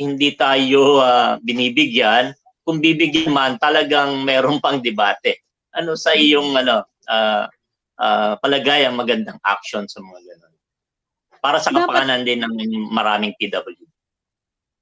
hindi 0.00 0.32
tayo 0.32 1.02
ah, 1.02 1.36
binibigyan. 1.42 2.32
Kung 2.64 2.78
bibigyan 2.78 3.34
man 3.34 3.58
talagang 3.58 4.22
meron 4.22 4.62
pang 4.62 4.78
debate 4.78 5.42
ano 5.76 5.94
sa 5.94 6.14
iyong 6.14 6.54
ano 6.56 6.86
ah 7.10 7.46
ah, 8.00 8.34
palagay 8.40 8.86
ang 8.86 8.96
magandang 8.96 9.38
action 9.44 9.86
sa 9.86 10.00
mga 10.00 10.18
ganun 10.24 10.54
para 11.40 11.58
sa 11.58 11.72
kapakanan 11.72 12.24
din 12.24 12.44
ng 12.44 12.92
maraming 12.92 13.32
PW 13.40 13.90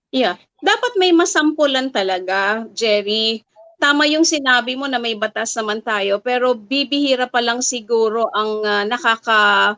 Yeah. 0.09 0.41
Dapat 0.65 0.97
may 0.97 1.13
masampulan 1.13 1.93
talaga, 1.93 2.65
Jerry. 2.73 3.45
Tama 3.79 4.11
yung 4.11 4.27
sinabi 4.27 4.75
mo 4.75 4.91
na 4.91 4.99
may 4.99 5.15
batas 5.15 5.55
naman 5.55 5.85
tayo, 5.85 6.19
pero 6.19 6.57
bibihira 6.57 7.31
pa 7.31 7.39
lang 7.39 7.63
siguro 7.63 8.27
ang 8.35 8.65
ah, 8.67 8.85
nakaka 8.89 9.77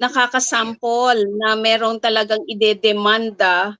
nakakasampol 0.00 1.16
na 1.40 1.56
merong 1.56 2.00
talagang 2.00 2.40
idedemanda 2.48 3.76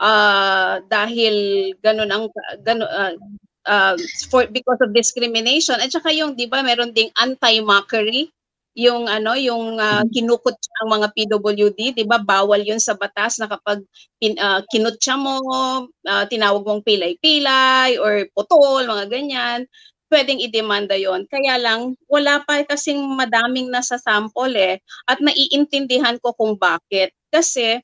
ah, 0.00 0.80
dahil 0.88 1.34
ganun 1.84 2.08
ang 2.08 2.24
ganun 2.64 2.88
ah, 2.88 3.12
ah, 3.68 3.94
for 4.30 4.46
because 4.50 4.80
of 4.82 4.94
discrimination. 4.96 5.78
At 5.80 5.92
saka 5.92 6.10
yung 6.14 6.34
'di 6.38 6.48
ba 6.50 6.62
meron 6.64 6.94
ding 6.94 7.10
anti-mockery. 7.18 8.30
Yung 8.78 9.04
ano 9.10 9.36
yung 9.36 9.76
ah, 9.80 10.00
kinukot 10.08 10.56
ang 10.84 10.88
mga 11.00 11.08
PWD 11.12 11.80
'di 11.96 12.04
ba? 12.08 12.18
Bawal 12.22 12.64
yun 12.64 12.80
sa 12.80 12.96
batas 12.96 13.36
na 13.40 13.46
kapag 13.50 13.84
pin, 14.20 14.34
ah, 14.40 14.64
kinutya 14.72 15.14
mo 15.20 15.38
ah, 16.08 16.24
tinawag 16.28 16.64
mong 16.64 16.84
pilay-pilay 16.86 18.00
or 18.00 18.26
putol 18.36 18.84
mga 18.88 19.06
ganyan 19.12 19.60
pwedeng 20.12 20.44
idemanda 20.44 20.92
yon 20.92 21.24
kaya 21.32 21.56
lang 21.56 21.96
wala 22.12 22.44
pa 22.44 22.60
kasing 22.68 23.00
madaming 23.16 23.72
nasa 23.72 23.96
sample 23.96 24.52
eh 24.52 24.76
at 25.08 25.16
naiintindihan 25.24 26.20
ko 26.20 26.36
kung 26.36 26.60
bakit. 26.60 27.16
Kasi 27.32 27.80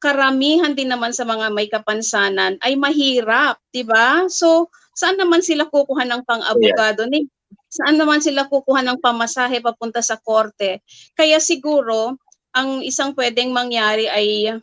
karamihan 0.00 0.76
din 0.76 0.92
naman 0.92 1.12
sa 1.16 1.24
mga 1.24 1.48
may 1.52 1.68
kapansanan 1.72 2.60
ay 2.64 2.76
mahirap, 2.76 3.56
'di 3.72 3.84
ba? 3.88 4.28
So, 4.28 4.68
saan 4.94 5.16
naman 5.16 5.40
sila 5.40 5.66
kukuha 5.68 6.04
ng 6.06 6.22
pang-abogado 6.26 7.06
ni? 7.08 7.26
Saan 7.70 7.98
naman 7.98 8.18
sila 8.22 8.46
kukuha 8.50 8.82
ng 8.82 8.98
pamasahe 8.98 9.62
papunta 9.62 10.02
sa 10.02 10.18
korte? 10.18 10.82
Kaya 11.14 11.38
siguro 11.38 12.18
ang 12.50 12.82
isang 12.82 13.14
pwedeng 13.14 13.54
mangyari 13.54 14.10
ay 14.10 14.58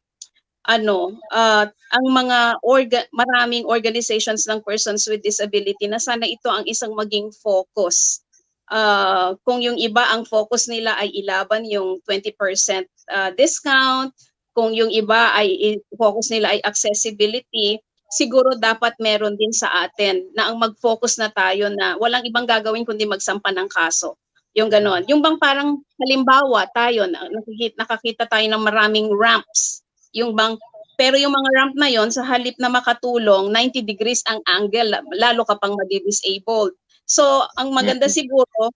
ano, 0.67 1.15
ah, 1.31 1.63
ang 1.95 2.05
mga 2.11 2.59
orga- 2.59 3.09
maraming 3.15 3.63
organizations 3.63 4.43
ng 4.51 4.59
persons 4.67 5.07
with 5.07 5.23
disability 5.23 5.87
na 5.87 5.97
sana 5.97 6.27
ito 6.27 6.51
ang 6.51 6.67
isang 6.67 6.91
maging 6.91 7.31
focus. 7.39 8.19
Ah, 8.67 9.31
kung 9.47 9.63
yung 9.63 9.79
iba 9.79 10.11
ang 10.11 10.27
focus 10.27 10.67
nila 10.67 10.99
ay 10.99 11.15
ilaban 11.15 11.63
yung 11.63 12.03
20% 12.03 12.83
ah, 13.07 13.31
discount, 13.31 14.11
kung 14.51 14.75
yung 14.75 14.91
iba 14.91 15.31
ay 15.39 15.79
focus 15.95 16.35
nila 16.35 16.51
ay 16.51 16.59
accessibility, 16.67 17.79
siguro 18.07 18.55
dapat 18.55 18.95
meron 19.03 19.35
din 19.35 19.51
sa 19.51 19.67
atin 19.83 20.23
na 20.31 20.51
ang 20.51 20.57
mag-focus 20.59 21.19
na 21.19 21.27
tayo 21.31 21.67
na 21.67 21.99
walang 21.99 22.23
ibang 22.23 22.47
gagawin 22.47 22.87
kundi 22.87 23.03
magsampa 23.03 23.51
ng 23.51 23.67
kaso. 23.67 24.15
Yung 24.57 24.71
ganon. 24.71 25.05
Yung 25.05 25.21
bang 25.21 25.37
parang 25.37 25.77
halimbawa 26.01 26.65
tayo, 26.73 27.05
na- 27.05 27.29
nakikita, 27.29 27.75
nakakita 27.77 28.23
tayo 28.25 28.45
ng 28.47 28.63
maraming 28.63 29.07
ramps. 29.13 29.85
Yung 30.15 30.33
bang, 30.33 30.57
pero 30.97 31.13
yung 31.19 31.35
mga 31.35 31.49
ramp 31.53 31.73
na 31.77 31.91
yon 31.93 32.09
sa 32.09 32.25
halip 32.25 32.57
na 32.57 32.71
makatulong, 32.73 33.53
90 33.53 33.85
degrees 33.85 34.25
ang 34.25 34.41
angle, 34.49 34.97
lalo 35.13 35.45
ka 35.45 35.59
pang 35.61 35.77
madi-disabled. 35.77 36.73
So, 37.05 37.45
ang 37.59 37.69
maganda 37.69 38.09
siguro, 38.09 38.73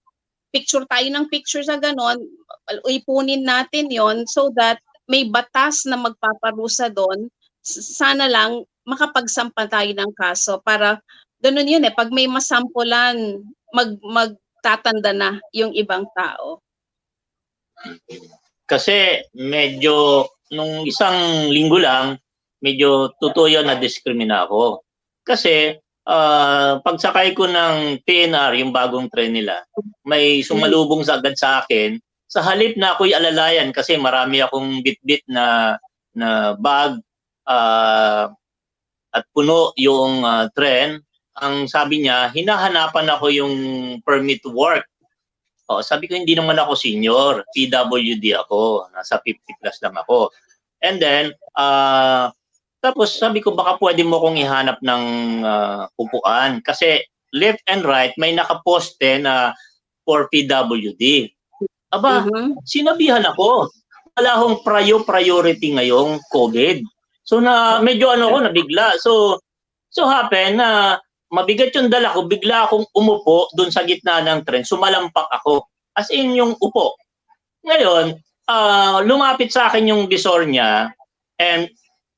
picture 0.54 0.86
tayo 0.86 1.08
ng 1.10 1.32
picture 1.32 1.64
sa 1.66 1.80
ganon, 1.82 2.20
ipunin 2.86 3.42
natin 3.42 3.90
yon 3.90 4.28
so 4.28 4.52
that 4.54 4.78
may 5.10 5.26
batas 5.28 5.88
na 5.88 5.98
magpaparusa 5.98 6.94
doon. 6.94 7.32
Sana 7.66 8.30
lang 8.30 8.64
makapagsampa 8.88 9.70
tayo 9.70 9.92
ng 9.94 10.12
kaso 10.18 10.62
para 10.62 11.02
ganun 11.42 11.70
yun 11.70 11.86
eh, 11.86 11.94
pag 11.94 12.14
may 12.14 12.30
masampulan, 12.30 13.42
mag, 13.74 13.98
magtatanda 14.02 15.12
na 15.14 15.30
yung 15.54 15.74
ibang 15.74 16.06
tao. 16.14 16.62
kasi 18.72 19.20
medyo 19.36 20.28
nung 20.56 20.88
isang 20.88 21.52
linggo 21.52 21.76
lang 21.76 22.16
medyo 22.64 23.12
totoo 23.20 23.52
yun 23.52 23.68
na 23.68 23.76
diskrimina 23.76 24.48
ako 24.48 24.80
kasi 25.28 25.76
ah, 26.08 26.80
pagsakay 26.80 27.36
ko 27.36 27.52
ng 27.52 28.00
PNR 28.08 28.56
yung 28.64 28.72
bagong 28.72 29.12
tren 29.12 29.36
nila 29.36 29.60
may 30.08 30.40
sumalubong 30.40 31.04
sa 31.04 31.20
agad 31.20 31.36
sa 31.36 31.60
akin 31.60 32.00
sa 32.32 32.40
halip 32.48 32.80
na 32.80 32.96
ako'y 32.96 33.12
alalayan 33.12 33.76
kasi 33.76 34.00
marami 34.00 34.40
akong 34.40 34.80
bitbit 34.80 35.28
na 35.28 35.76
na 36.16 36.56
bag 36.56 36.96
ah, 37.44 38.32
at 39.12 39.28
puno 39.36 39.76
yung 39.76 40.24
uh, 40.24 40.48
tren, 40.56 41.04
ang 41.40 41.68
sabi 41.68 42.04
niya, 42.04 42.32
hinahanapan 42.32 43.08
ako 43.12 43.32
yung 43.32 43.56
permit 44.04 44.44
to 44.44 44.52
work. 44.52 44.88
O, 45.72 45.80
sabi 45.80 46.12
ko, 46.12 46.20
hindi 46.20 46.36
naman 46.36 46.60
ako 46.60 46.76
senior. 46.76 47.48
PWD 47.56 48.36
ako. 48.36 48.92
Nasa 48.92 49.24
50 49.24 49.60
plus 49.64 49.78
lang 49.80 49.96
ako. 49.96 50.36
And 50.84 51.00
then, 51.00 51.32
uh, 51.56 52.28
tapos 52.84 53.16
sabi 53.16 53.40
ko, 53.40 53.56
baka 53.56 53.80
pwede 53.80 54.04
mo 54.04 54.20
kong 54.20 54.42
ihanap 54.42 54.84
ng 54.84 55.04
uh, 55.46 55.88
upuan. 55.96 56.60
Kasi 56.60 57.00
left 57.32 57.64
and 57.72 57.88
right, 57.88 58.12
may 58.20 58.36
nakaposte 58.36 59.24
na 59.24 59.56
for 60.04 60.28
PWD. 60.28 61.32
Aba, 61.96 62.28
mm-hmm. 62.28 62.66
sinabihan 62.68 63.24
ako. 63.24 63.72
Wala 64.20 64.30
akong 64.36 64.58
prior 64.68 65.00
priority 65.08 65.72
ngayong 65.72 66.20
COVID. 66.34 66.84
So 67.32 67.40
na 67.40 67.80
medyo 67.80 68.12
ano 68.12 68.28
ko 68.28 68.44
nabigla. 68.44 69.00
So 69.00 69.40
so 69.88 70.04
happen 70.04 70.60
na 70.60 71.00
mabigat 71.32 71.72
yung 71.80 71.88
dala 71.88 72.12
ko, 72.12 72.28
bigla 72.28 72.68
akong 72.68 72.84
umupo 72.92 73.48
doon 73.56 73.72
sa 73.72 73.88
gitna 73.88 74.20
ng 74.20 74.44
tren, 74.44 74.68
sumalampak 74.68 75.32
ako. 75.32 75.64
As 75.96 76.12
in 76.12 76.36
yung 76.36 76.60
upo. 76.60 77.00
Ngayon, 77.64 78.20
uh, 78.52 79.00
lumapit 79.08 79.56
sa 79.56 79.72
akin 79.72 79.88
yung 79.88 80.12
visor 80.12 80.44
niya 80.44 80.92
and 81.40 81.72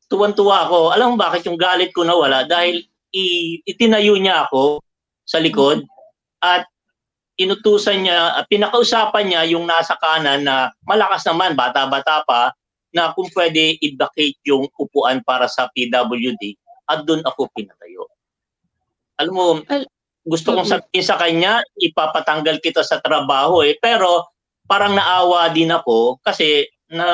tuwan-tuwa 0.10 0.66
ako. 0.66 0.98
Alam 0.98 1.14
mo 1.14 1.16
bakit 1.22 1.46
yung 1.46 1.62
galit 1.62 1.94
ko 1.94 2.02
nawala? 2.02 2.50
Dahil 2.50 2.82
itinayo 3.70 4.18
niya 4.18 4.50
ako 4.50 4.82
sa 5.30 5.38
likod 5.38 5.86
at 6.42 6.66
inutusan 7.38 8.10
niya, 8.10 8.42
pinakausapan 8.50 9.30
niya 9.30 9.42
yung 9.46 9.70
nasa 9.70 9.94
kanan 10.02 10.42
na 10.42 10.74
malakas 10.90 11.22
naman, 11.30 11.54
bata-bata 11.54 12.26
pa, 12.26 12.50
na 12.94 13.12
kung 13.18 13.28
pwede 13.34 13.76
i-vacate 13.82 14.40
yung 14.46 14.70
upuan 14.78 15.20
para 15.26 15.50
sa 15.50 15.68
PWD 15.74 16.56
at 16.88 17.04
doon 17.04 17.26
ako 17.26 17.50
pinatayo. 17.52 18.06
Alam 19.18 19.34
mo, 19.34 19.46
gusto 20.24 20.56
kong 20.56 20.70
sabihin 20.70 21.06
sa 21.06 21.20
kanya, 21.20 21.60
ipapatanggal 21.82 22.62
kita 22.64 22.86
sa 22.86 23.04
trabaho 23.04 23.66
eh. 23.66 23.76
Pero 23.82 24.32
parang 24.70 24.96
naawa 24.96 25.52
din 25.52 25.74
ako 25.74 26.22
kasi 26.24 26.70
na 26.88 27.08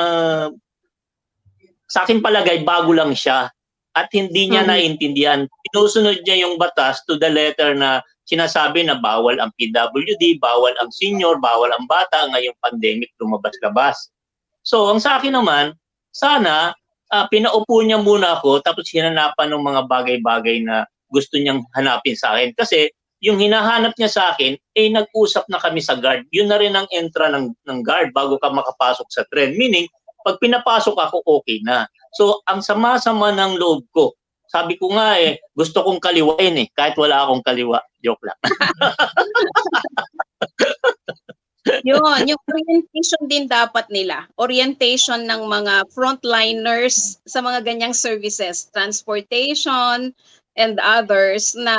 sa 1.90 2.06
akin 2.06 2.22
palagay 2.22 2.62
bago 2.62 2.94
lang 2.94 3.10
siya 3.16 3.50
at 3.98 4.06
hindi 4.14 4.46
niya 4.46 4.62
mm-hmm. 4.62 4.70
naiintindihan. 4.70 5.40
Sinusunod 5.70 6.22
niya 6.22 6.46
yung 6.46 6.54
batas 6.54 7.02
to 7.10 7.18
the 7.18 7.26
letter 7.26 7.74
na 7.74 7.98
sinasabi 8.30 8.86
na 8.86 8.94
bawal 9.02 9.34
ang 9.42 9.50
PWD, 9.58 10.38
bawal 10.38 10.70
ang 10.78 10.94
senior, 10.94 11.42
bawal 11.42 11.74
ang 11.74 11.90
bata 11.90 12.30
ngayong 12.30 12.54
pandemic 12.62 13.10
lumabas-labas. 13.18 14.14
So, 14.62 14.92
ang 14.92 15.00
sa 15.00 15.18
akin 15.18 15.34
naman, 15.34 15.74
sana 16.12 16.76
uh, 17.10 17.26
pinaupo 17.28 17.82
niya 17.82 17.98
muna 18.00 18.38
ako 18.38 18.62
tapos 18.62 18.86
hinanapan 18.90 19.50
ng 19.50 19.62
mga 19.62 19.82
bagay-bagay 19.90 20.62
na 20.64 20.86
gusto 21.10 21.36
niyang 21.36 21.66
hanapin 21.74 22.14
sa 22.14 22.38
akin. 22.38 22.54
Kasi 22.54 22.88
yung 23.20 23.36
hinahanap 23.36 23.92
niya 24.00 24.08
sa 24.08 24.22
akin, 24.32 24.56
eh 24.56 24.88
nag-usap 24.88 25.44
na 25.52 25.60
kami 25.60 25.84
sa 25.84 25.98
guard. 25.98 26.24
Yun 26.32 26.48
na 26.48 26.56
rin 26.56 26.72
ang 26.72 26.88
entra 26.88 27.28
ng, 27.28 27.52
ng 27.52 27.80
guard 27.84 28.16
bago 28.16 28.40
ka 28.40 28.48
makapasok 28.48 29.08
sa 29.12 29.28
tren. 29.28 29.52
Meaning, 29.60 29.84
pag 30.24 30.40
pinapasok 30.40 30.96
ako, 30.96 31.20
okay 31.28 31.60
na. 31.60 31.84
So, 32.16 32.40
ang 32.48 32.64
sama-sama 32.64 33.28
ng 33.36 33.60
loob 33.60 33.84
ko, 33.92 34.16
sabi 34.48 34.80
ko 34.80 34.96
nga 34.96 35.20
eh, 35.20 35.36
gusto 35.52 35.84
kong 35.84 36.00
kaliwain 36.00 36.64
eh, 36.64 36.66
kahit 36.72 36.96
wala 36.96 37.28
akong 37.28 37.44
kaliwa. 37.44 37.78
Joke 38.00 38.24
lang. 38.24 38.40
Yun, 41.84 42.24
yung 42.24 42.40
orientation 42.48 43.22
din 43.28 43.44
dapat 43.44 43.84
nila. 43.92 44.24
Orientation 44.40 45.28
ng 45.28 45.44
mga 45.44 45.92
frontliners 45.92 47.20
sa 47.28 47.44
mga 47.44 47.60
ganyang 47.68 47.92
services, 47.92 48.72
transportation 48.72 50.16
and 50.56 50.74
others 50.80 51.52
na 51.52 51.76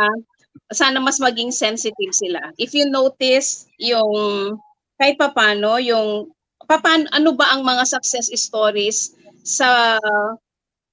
sana 0.70 1.02
mas 1.02 1.18
maging 1.18 1.50
sensitive 1.50 2.14
sila. 2.14 2.54
If 2.62 2.78
you 2.78 2.86
notice 2.94 3.66
yung 3.82 4.54
kahit 5.02 5.18
papano 5.18 5.82
yung 5.82 6.30
paano 6.70 7.10
ano 7.10 7.34
ba 7.34 7.52
ang 7.52 7.66
mga 7.66 7.84
success 7.90 8.30
stories 8.38 9.18
sa 9.42 9.98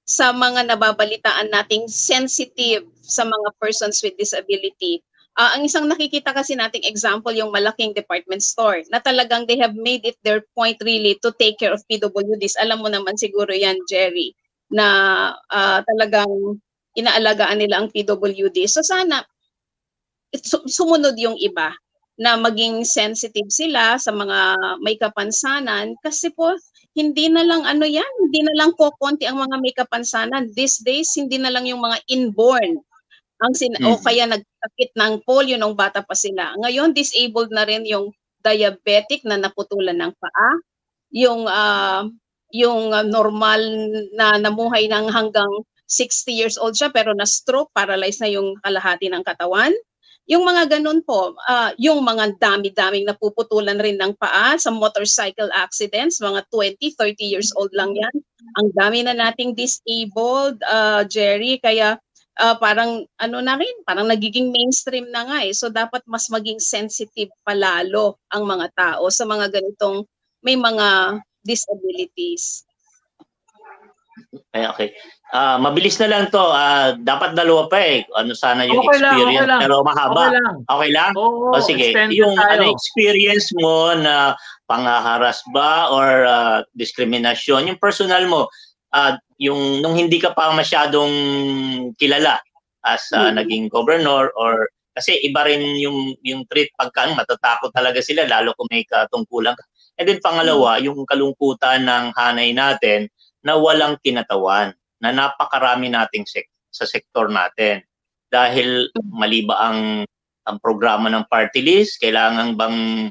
sa 0.09 0.33
mga 0.33 0.73
nababalitaan 0.73 1.53
nating 1.53 1.85
sensitive 1.93 2.89
sa 3.05 3.29
mga 3.29 3.49
persons 3.61 4.01
with 4.01 4.17
disability 4.17 5.05
Uh, 5.39 5.55
ang 5.55 5.63
isang 5.63 5.87
nakikita 5.87 6.35
kasi 6.35 6.59
nating 6.59 6.83
example 6.83 7.31
yung 7.31 7.55
malaking 7.55 7.95
department 7.95 8.43
store 8.43 8.83
na 8.91 8.99
talagang 8.99 9.47
they 9.47 9.55
have 9.55 9.79
made 9.79 10.03
it 10.03 10.19
their 10.27 10.43
point 10.59 10.75
really 10.83 11.15
to 11.23 11.31
take 11.39 11.55
care 11.63 11.71
of 11.71 11.85
PWDs. 11.87 12.59
Alam 12.59 12.83
mo 12.83 12.91
naman 12.91 13.15
siguro 13.15 13.55
yan, 13.55 13.79
Jerry, 13.87 14.35
na 14.75 14.87
uh, 15.55 15.79
talagang 15.87 16.59
inaalagaan 16.99 17.63
nila 17.63 17.79
ang 17.79 17.89
PWD. 17.95 18.67
So 18.67 18.83
sana 18.83 19.23
sumunod 20.67 21.15
yung 21.15 21.39
iba 21.39 21.71
na 22.19 22.35
maging 22.35 22.83
sensitive 22.83 23.47
sila 23.47 23.95
sa 23.95 24.11
mga 24.11 24.59
may 24.83 24.99
kapansanan 24.99 25.95
kasi 26.03 26.35
po 26.35 26.59
hindi 26.99 27.31
na 27.31 27.47
lang 27.47 27.63
ano 27.63 27.87
yan, 27.87 28.11
hindi 28.27 28.43
na 28.43 28.55
lang 28.59 28.75
ko 28.75 28.91
konti 28.99 29.23
ang 29.23 29.39
mga 29.39 29.57
may 29.63 29.71
kapansanan. 29.71 30.51
These 30.51 30.83
days, 30.83 31.15
hindi 31.15 31.39
na 31.39 31.55
lang 31.55 31.63
yung 31.71 31.79
mga 31.79 32.03
inborn 32.11 32.83
ang 33.39 33.55
sin- 33.55 33.79
mm. 33.79 33.87
o 33.87 33.99
kaya 34.03 34.27
nagkakit 34.69 34.93
ng 34.93 35.25
polio 35.25 35.57
nung 35.57 35.73
bata 35.73 36.05
pa 36.05 36.13
sila. 36.13 36.53
Ngayon 36.61 36.93
disabled 36.93 37.49
na 37.49 37.65
rin 37.65 37.89
yung 37.89 38.13
diabetic 38.45 39.25
na 39.25 39.41
naputulan 39.41 39.97
ng 39.97 40.13
paa, 40.21 40.51
yung 41.11 41.49
uh, 41.49 42.05
yung 42.53 42.93
normal 43.09 43.61
na 44.13 44.37
namuhay 44.37 44.89
ng 44.89 45.09
hanggang 45.09 45.49
60 45.89 46.33
years 46.33 46.57
old 46.61 46.77
siya 46.77 46.93
pero 46.93 47.17
na 47.17 47.25
stroke, 47.25 47.73
paralyzed 47.73 48.21
na 48.21 48.29
yung 48.29 48.57
kalahati 48.61 49.09
ng 49.09 49.25
katawan. 49.25 49.73
Yung 50.29 50.45
mga 50.45 50.77
ganun 50.77 51.01
po, 51.09 51.33
uh, 51.49 51.73
yung 51.81 52.05
mga 52.05 52.37
dami-daming 52.37 53.09
napuputulan 53.09 53.81
rin 53.81 53.97
ng 53.97 54.13
paa 54.21 54.61
sa 54.61 54.69
motorcycle 54.69 55.49
accidents, 55.57 56.21
mga 56.21 56.45
20, 56.53 56.77
30 56.93 57.17
years 57.25 57.49
old 57.57 57.73
lang 57.73 57.97
yan. 57.97 58.13
Ang 58.61 58.69
dami 58.77 59.09
na 59.09 59.17
nating 59.17 59.57
disabled, 59.57 60.61
uh, 60.69 61.09
Jerry, 61.09 61.57
kaya 61.65 61.97
uh, 62.39 62.57
parang 62.57 63.05
ano 63.19 63.39
na 63.43 63.59
rin, 63.59 63.75
parang 63.85 64.07
nagiging 64.07 64.55
mainstream 64.55 65.11
na 65.11 65.27
nga 65.27 65.39
eh. 65.45 65.53
So 65.53 65.69
dapat 65.69 66.07
mas 66.07 66.31
maging 66.31 66.63
sensitive 66.63 67.31
palalo 67.43 68.17
ang 68.33 68.47
mga 68.47 68.71
tao 68.79 69.11
sa 69.11 69.27
mga 69.27 69.51
ganitong 69.53 70.07
may 70.41 70.55
mga 70.55 71.19
disabilities. 71.43 72.63
Ay, 74.55 74.67
okay. 74.67 74.89
Uh, 75.29 75.61
mabilis 75.61 76.01
na 76.01 76.09
lang 76.09 76.25
to. 76.33 76.41
Uh, 76.41 76.97
dapat 77.05 77.37
dalawa 77.37 77.69
pa 77.69 77.79
eh. 77.79 78.03
Ano 78.17 78.33
sana 78.33 78.65
yung 78.65 78.81
okay 78.83 78.99
experience. 78.99 79.47
Lang, 79.47 79.61
okay 79.61 79.65
Pero 79.69 79.77
mahaba. 79.85 80.23
Okay 80.25 80.35
lang. 80.35 80.57
Okay 80.67 80.91
lang? 80.91 81.13
Oo, 81.15 81.53
o 81.53 81.61
sige. 81.61 81.87
Yung 82.17 82.35
tayo. 82.35 82.51
ano, 82.59 82.65
experience 82.73 83.47
mo 83.61 83.93
na 83.95 84.35
pangaharas 84.69 85.41
ba 85.53 85.89
or 85.93 86.29
uh, 86.29 86.59
diskriminasyon, 86.77 87.73
yung 87.73 87.81
personal 87.81 88.25
mo, 88.29 88.49
uh, 88.93 89.17
yung 89.39 89.81
nung 89.81 89.95
hindi 89.95 90.19
ka 90.19 90.35
pa 90.35 90.51
masyadong 90.51 91.15
kilala 91.95 92.43
as 92.83 93.07
uh, 93.15 93.31
hmm. 93.31 93.39
naging 93.39 93.65
governor 93.71 94.35
or 94.35 94.67
kasi 94.99 95.15
iba 95.23 95.47
rin 95.47 95.79
yung 95.79 96.19
yung 96.27 96.43
treat 96.51 96.75
pagka 96.75 97.07
matatakot 97.15 97.71
talaga 97.71 98.03
sila 98.03 98.27
lalo 98.27 98.51
kung 98.59 98.67
may 98.71 98.83
katungkulan 98.83 99.55
ka. 99.55 99.65
And 99.99 100.07
then 100.11 100.19
pangalawa, 100.19 100.79
hmm. 100.79 100.91
yung 100.91 101.01
kalungkutan 101.07 101.87
ng 101.87 102.05
hanay 102.19 102.51
natin 102.51 103.07
na 103.47 103.55
walang 103.55 103.99
kinatawan, 104.03 104.75
na 104.99 105.15
napakarami 105.15 105.87
nating 105.91 106.27
sek- 106.27 106.51
sa 106.75 106.83
sektor 106.83 107.31
natin. 107.31 107.83
Dahil 108.31 108.91
hmm. 108.91 109.15
mali 109.15 109.47
ba 109.47 109.71
ang 109.71 110.03
ang 110.49 110.57
programa 110.59 111.07
ng 111.13 111.29
party 111.31 111.61
list, 111.63 112.03
kailangan 112.03 112.59
bang 112.59 113.11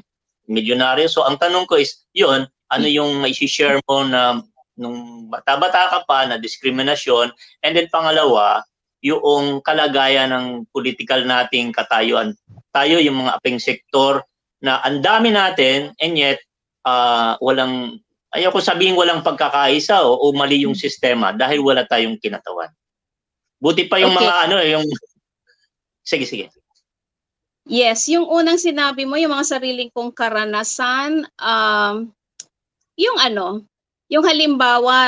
milyonaryo? 0.50 1.08
So 1.08 1.24
ang 1.24 1.40
tanong 1.40 1.70
ko 1.70 1.80
is, 1.80 2.04
yun, 2.12 2.44
ano 2.68 2.86
yung 2.88 3.24
i-share 3.24 3.80
mo 3.88 4.04
na 4.04 4.42
nung 4.78 5.26
bata-bata 5.26 5.90
ka 5.90 6.00
pa 6.06 6.24
na 6.24 6.38
diskriminasyon 6.38 7.34
and 7.66 7.72
then 7.74 7.90
pangalawa 7.90 8.62
yung 9.02 9.62
kalagayan 9.62 10.30
ng 10.30 10.46
political 10.74 11.22
nating 11.22 11.70
katayuan. 11.70 12.34
Tayo 12.74 12.98
yung 12.98 13.26
mga 13.26 13.38
aping 13.38 13.58
sektor 13.62 14.22
na 14.58 14.82
ang 14.82 15.02
dami 15.02 15.30
natin 15.30 15.94
and 16.02 16.18
yet 16.18 16.38
uh, 16.82 17.38
walang 17.38 18.02
ayoko 18.34 18.58
sabihin 18.58 18.98
walang 18.98 19.22
pagkakaisa 19.22 20.02
o, 20.02 20.18
o 20.18 20.34
mali 20.34 20.66
yung 20.66 20.74
sistema 20.74 21.30
dahil 21.30 21.62
wala 21.62 21.86
tayong 21.86 22.18
kinatawan. 22.18 22.70
Buti 23.58 23.86
pa 23.86 24.02
yung 24.02 24.14
okay. 24.14 24.22
mga 24.26 24.34
ano 24.46 24.56
yung 24.66 24.86
sige 26.10 26.26
sige. 26.26 26.46
Yes, 27.68 28.08
yung 28.08 28.24
unang 28.24 28.56
sinabi 28.56 29.04
mo, 29.04 29.20
yung 29.20 29.36
mga 29.36 29.60
sariling 29.60 29.92
kong 29.92 30.16
karanasan, 30.16 31.28
um, 31.36 32.08
yung 32.96 33.18
ano, 33.20 33.60
yung 34.08 34.24
halimbawa, 34.24 34.98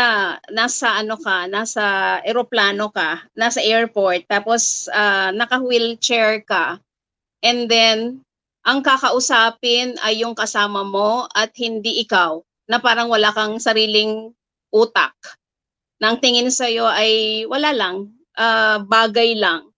nasa 0.53 1.01
ano 1.01 1.17
ka, 1.17 1.49
nasa 1.49 2.19
eroplano 2.25 2.93
ka, 2.93 3.25
nasa 3.33 3.65
airport, 3.65 4.29
tapos 4.29 4.93
uh, 4.93 5.33
naka-wheelchair 5.33 6.45
ka, 6.45 6.77
and 7.41 7.73
then 7.73 8.21
ang 8.61 8.85
kakausapin 8.85 9.97
ay 10.05 10.21
yung 10.21 10.37
kasama 10.37 10.85
mo 10.85 11.25
at 11.33 11.49
hindi 11.57 12.05
ikaw, 12.05 12.45
na 12.69 12.77
parang 12.77 13.09
wala 13.09 13.33
kang 13.33 13.57
sariling 13.57 14.37
utak. 14.71 15.17
Nang 15.99 16.21
tingin 16.21 16.53
sa 16.53 16.69
iyo 16.69 16.85
ay 16.85 17.45
wala 17.49 17.73
lang, 17.73 18.13
ah, 18.39 18.79
bagay 18.81 19.37
lang. 19.37 19.69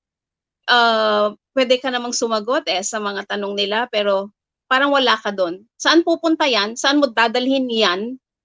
Uh, 0.62 1.34
pwede 1.58 1.82
ka 1.82 1.90
namang 1.90 2.14
sumagot 2.14 2.62
eh 2.70 2.80
sa 2.86 3.02
mga 3.02 3.26
tanong 3.26 3.58
nila 3.58 3.90
pero 3.90 4.30
parang 4.70 4.94
wala 4.94 5.18
ka 5.18 5.34
doon. 5.34 5.66
Saan 5.74 6.06
pupunta 6.06 6.46
yan? 6.46 6.78
Saan 6.78 7.02
mo 7.02 7.10
dadalhin 7.10 7.66
yan? 7.66 8.00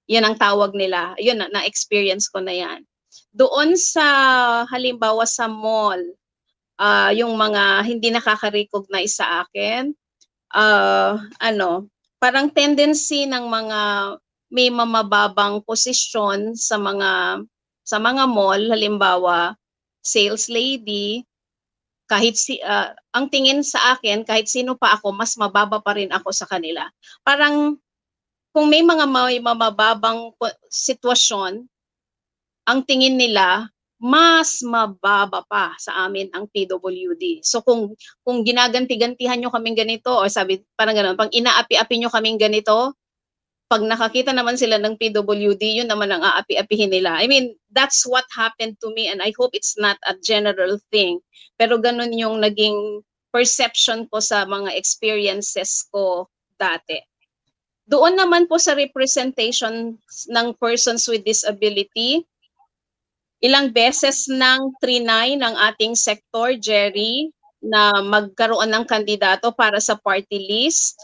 Yan 0.08 0.24
ang 0.28 0.38
tawag 0.40 0.72
nila. 0.74 1.14
Yun, 1.20 1.40
na, 1.40 1.48
na-experience 1.52 2.32
ko 2.32 2.40
na 2.40 2.56
yan. 2.56 2.84
Doon 3.36 3.76
sa, 3.76 4.06
halimbawa 4.72 5.28
sa 5.28 5.52
mall, 5.52 6.00
uh, 6.80 7.12
yung 7.12 7.36
mga 7.36 7.84
hindi 7.86 8.10
nakaka-recognize 8.12 9.20
sa 9.20 9.44
akin, 9.46 9.92
uh, 10.56 11.20
ano, 11.44 11.92
parang 12.18 12.50
tendency 12.50 13.28
ng 13.28 13.46
mga 13.46 13.80
may 14.48 14.72
mamababang 14.72 15.60
posisyon 15.68 16.56
sa 16.56 16.80
mga 16.80 17.44
sa 17.88 18.00
mga 18.00 18.28
mall, 18.28 18.60
halimbawa, 18.68 19.56
sales 20.04 20.48
lady, 20.52 21.28
kahit 22.08 22.40
si 22.40 22.58
uh, 22.64 22.96
ang 23.12 23.28
tingin 23.28 23.60
sa 23.62 23.94
akin 23.94 24.24
kahit 24.24 24.48
sino 24.48 24.80
pa 24.80 24.96
ako 24.96 25.12
mas 25.12 25.36
mababa 25.36 25.84
pa 25.84 25.92
rin 25.94 26.08
ako 26.10 26.32
sa 26.32 26.48
kanila 26.48 26.88
parang 27.22 27.76
kung 28.58 28.74
may 28.74 28.82
mga 28.82 29.06
may 29.06 29.38
mamababang 29.38 30.34
sitwasyon 30.66 31.70
ang 32.66 32.80
tingin 32.90 33.14
nila 33.14 33.70
mas 34.02 34.66
mababa 34.66 35.46
pa 35.46 35.78
sa 35.78 36.06
amin 36.06 36.30
ang 36.34 36.50
PWD. 36.50 37.46
So 37.46 37.62
kung 37.62 37.94
kung 38.26 38.42
ginaganti-gantihan 38.42 39.38
nyo 39.38 39.54
kaming 39.54 39.78
ganito 39.78 40.10
or 40.10 40.26
sabi 40.30 40.66
parang 40.74 40.98
ganoon, 40.98 41.18
pag 41.18 41.30
inaapi-api 41.34 42.02
nyo 42.02 42.10
kaming 42.10 42.42
ganito, 42.42 42.98
pag 43.70 43.82
nakakita 43.86 44.34
naman 44.34 44.58
sila 44.58 44.82
ng 44.82 44.98
PWD, 45.02 45.82
yun 45.82 45.90
naman 45.90 46.14
ang 46.14 46.26
aapi-apihin 46.26 46.94
nila. 46.94 47.18
I 47.18 47.30
mean, 47.30 47.58
that's 47.74 48.06
what 48.10 48.26
happened 48.34 48.78
to 48.82 48.90
me 48.94 49.10
and 49.10 49.22
I 49.22 49.34
hope 49.38 49.54
it's 49.54 49.78
not 49.78 50.02
a 50.06 50.18
general 50.18 50.82
thing. 50.94 51.22
Pero 51.58 51.78
ganun 51.78 52.14
yung 52.14 52.42
naging 52.42 53.06
perception 53.34 54.10
ko 54.10 54.18
sa 54.18 54.50
mga 54.50 54.74
experiences 54.78 55.86
ko 55.90 56.30
dati. 56.58 57.17
Doon 57.88 58.20
naman 58.20 58.52
po 58.52 58.60
sa 58.60 58.76
representation 58.76 59.96
ng 60.28 60.48
persons 60.60 61.08
with 61.08 61.24
disability, 61.24 62.28
ilang 63.40 63.72
beses 63.72 64.28
nang 64.28 64.76
trinay 64.84 65.40
ng 65.40 65.56
ating 65.72 65.96
sector, 65.96 66.60
Jerry, 66.60 67.32
na 67.64 68.04
magkaroon 68.04 68.70
ng 68.70 68.86
kandidato 68.86 69.50
para 69.56 69.80
sa 69.80 69.96
party 69.96 70.46
list 70.46 71.00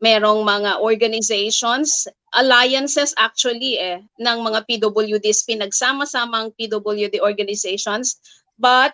merong 0.00 0.44
mga 0.44 0.84
organizations, 0.84 2.04
alliances 2.36 3.16
actually 3.16 3.80
eh, 3.80 4.04
ng 4.20 4.38
mga 4.44 4.68
PWDs, 4.68 5.48
pinagsama-samang 5.48 6.52
PWD 6.60 7.16
organizations, 7.24 8.20
but 8.60 8.92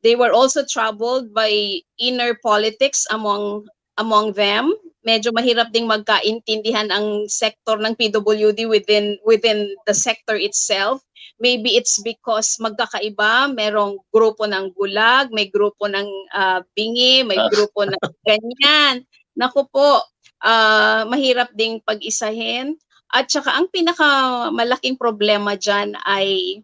they 0.00 0.16
were 0.16 0.32
also 0.32 0.64
troubled 0.64 1.36
by 1.36 1.52
inner 2.00 2.32
politics 2.40 3.04
among 3.12 3.68
among 4.00 4.32
them. 4.32 4.72
Medyo 5.06 5.30
mahirap 5.30 5.70
ding 5.70 5.86
magkaintindihan 5.86 6.90
ang 6.90 7.30
sector 7.30 7.78
ng 7.78 7.94
PWD 7.94 8.66
within 8.66 9.14
within 9.22 9.70
the 9.86 9.94
sector 9.94 10.34
itself. 10.34 10.98
Maybe 11.38 11.78
it's 11.78 12.02
because 12.02 12.58
magkakaiba, 12.58 13.54
merong 13.54 14.02
grupo 14.10 14.50
ng 14.50 14.74
bulag, 14.74 15.30
may 15.30 15.46
grupo 15.46 15.86
ng 15.86 16.08
uh, 16.34 16.60
bingi, 16.74 17.22
may 17.22 17.38
ah. 17.38 17.46
grupo 17.46 17.86
ng 17.86 18.02
ganyan. 18.28 19.06
Naku 19.38 19.68
po, 19.70 20.02
uh, 20.42 21.06
mahirap 21.06 21.54
ding 21.54 21.78
pag-isahin. 21.86 22.74
At 23.14 23.30
saka 23.30 23.54
ang 23.54 23.70
pinakamalaking 23.70 24.98
problema 24.98 25.54
dyan 25.54 25.94
ay 26.02 26.58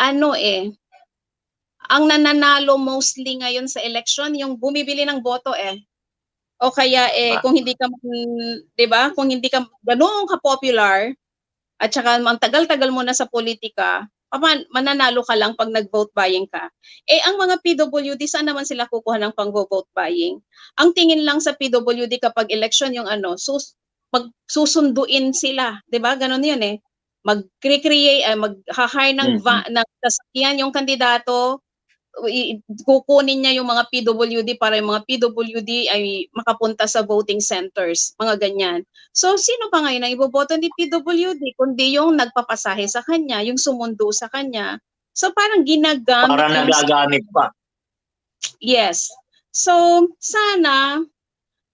ano 0.00 0.32
eh, 0.32 0.72
ang 1.92 2.08
nananalo 2.08 2.80
mostly 2.80 3.36
ngayon 3.44 3.68
sa 3.68 3.84
election 3.84 4.32
yung 4.32 4.56
bumibili 4.56 5.04
ng 5.04 5.20
boto 5.20 5.52
eh. 5.52 5.76
O 6.62 6.70
kaya 6.70 7.10
eh 7.10 7.34
kung 7.42 7.58
hindi 7.58 7.74
ka 7.74 7.90
'di 8.78 8.86
ba? 8.86 9.10
Kung 9.18 9.34
hindi 9.34 9.50
ka 9.50 9.66
ganoon 9.82 10.30
ka 10.30 10.38
popular 10.38 11.10
at 11.82 11.90
saka 11.90 12.22
ang 12.22 12.38
tagal-tagal 12.38 12.94
mo 12.94 13.02
na 13.02 13.10
sa 13.10 13.26
politika, 13.26 14.06
paman, 14.32 14.64
mananalo 14.70 15.20
ka 15.26 15.34
lang 15.34 15.58
pag 15.58 15.68
nag-vote 15.68 16.14
buying 16.14 16.46
ka. 16.48 16.70
Eh, 17.10 17.18
ang 17.26 17.36
mga 17.36 17.60
PWD, 17.60 18.22
saan 18.24 18.46
naman 18.48 18.64
sila 18.64 18.88
kukuha 18.88 19.18
ng 19.20 19.34
pang-vote 19.36 19.90
buying? 19.92 20.38
Ang 20.78 20.94
tingin 20.96 21.26
lang 21.26 21.42
sa 21.42 21.52
PWD 21.52 22.16
kapag 22.22 22.48
election 22.48 22.94
yung 22.96 23.10
ano, 23.10 23.36
sus 23.36 23.74
magsusunduin 24.12 25.32
sila. 25.34 25.80
'di 25.88 25.98
ba 25.98 26.14
Ganon 26.16 26.44
yun 26.44 26.62
eh. 26.62 26.76
Mag-create, 27.22 28.26
uh, 28.26 28.38
mag-hire 28.38 29.14
ng, 29.14 29.30
mm-hmm. 29.40 29.70
ng 29.72 29.88
sasakyan 30.02 30.60
yung 30.62 30.74
kandidato, 30.74 31.61
kukunin 32.84 33.40
niya 33.40 33.56
yung 33.56 33.68
mga 33.68 33.88
PWD 33.88 34.60
para 34.60 34.76
yung 34.76 34.92
mga 34.92 35.04
PWD 35.08 35.88
ay 35.88 36.28
makapunta 36.36 36.84
sa 36.84 37.00
voting 37.00 37.40
centers, 37.40 38.12
mga 38.20 38.36
ganyan. 38.36 38.84
So, 39.16 39.40
sino 39.40 39.72
pa 39.72 39.80
ngayon 39.80 40.04
ang 40.04 40.14
iboboto 40.14 40.52
ni 40.60 40.68
PWD 40.76 41.40
kundi 41.56 41.96
yung 41.96 42.20
nagpapasahe 42.20 42.84
sa 42.84 43.00
kanya, 43.02 43.40
yung 43.40 43.56
sumundo 43.56 44.12
sa 44.12 44.28
kanya. 44.28 44.76
So, 45.16 45.32
parang 45.32 45.64
ginagamit. 45.64 46.36
Parang 46.36 46.52
nagagamit 46.52 47.24
pa. 47.32 47.52
Yes. 48.60 49.08
So, 49.52 50.06
sana, 50.20 51.00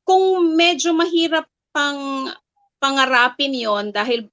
kung 0.07 0.55
medyo 0.55 0.95
mahirap 0.95 1.47
pang 1.74 2.30
pangarapin 2.78 3.55
yon 3.55 3.91
dahil 3.91 4.30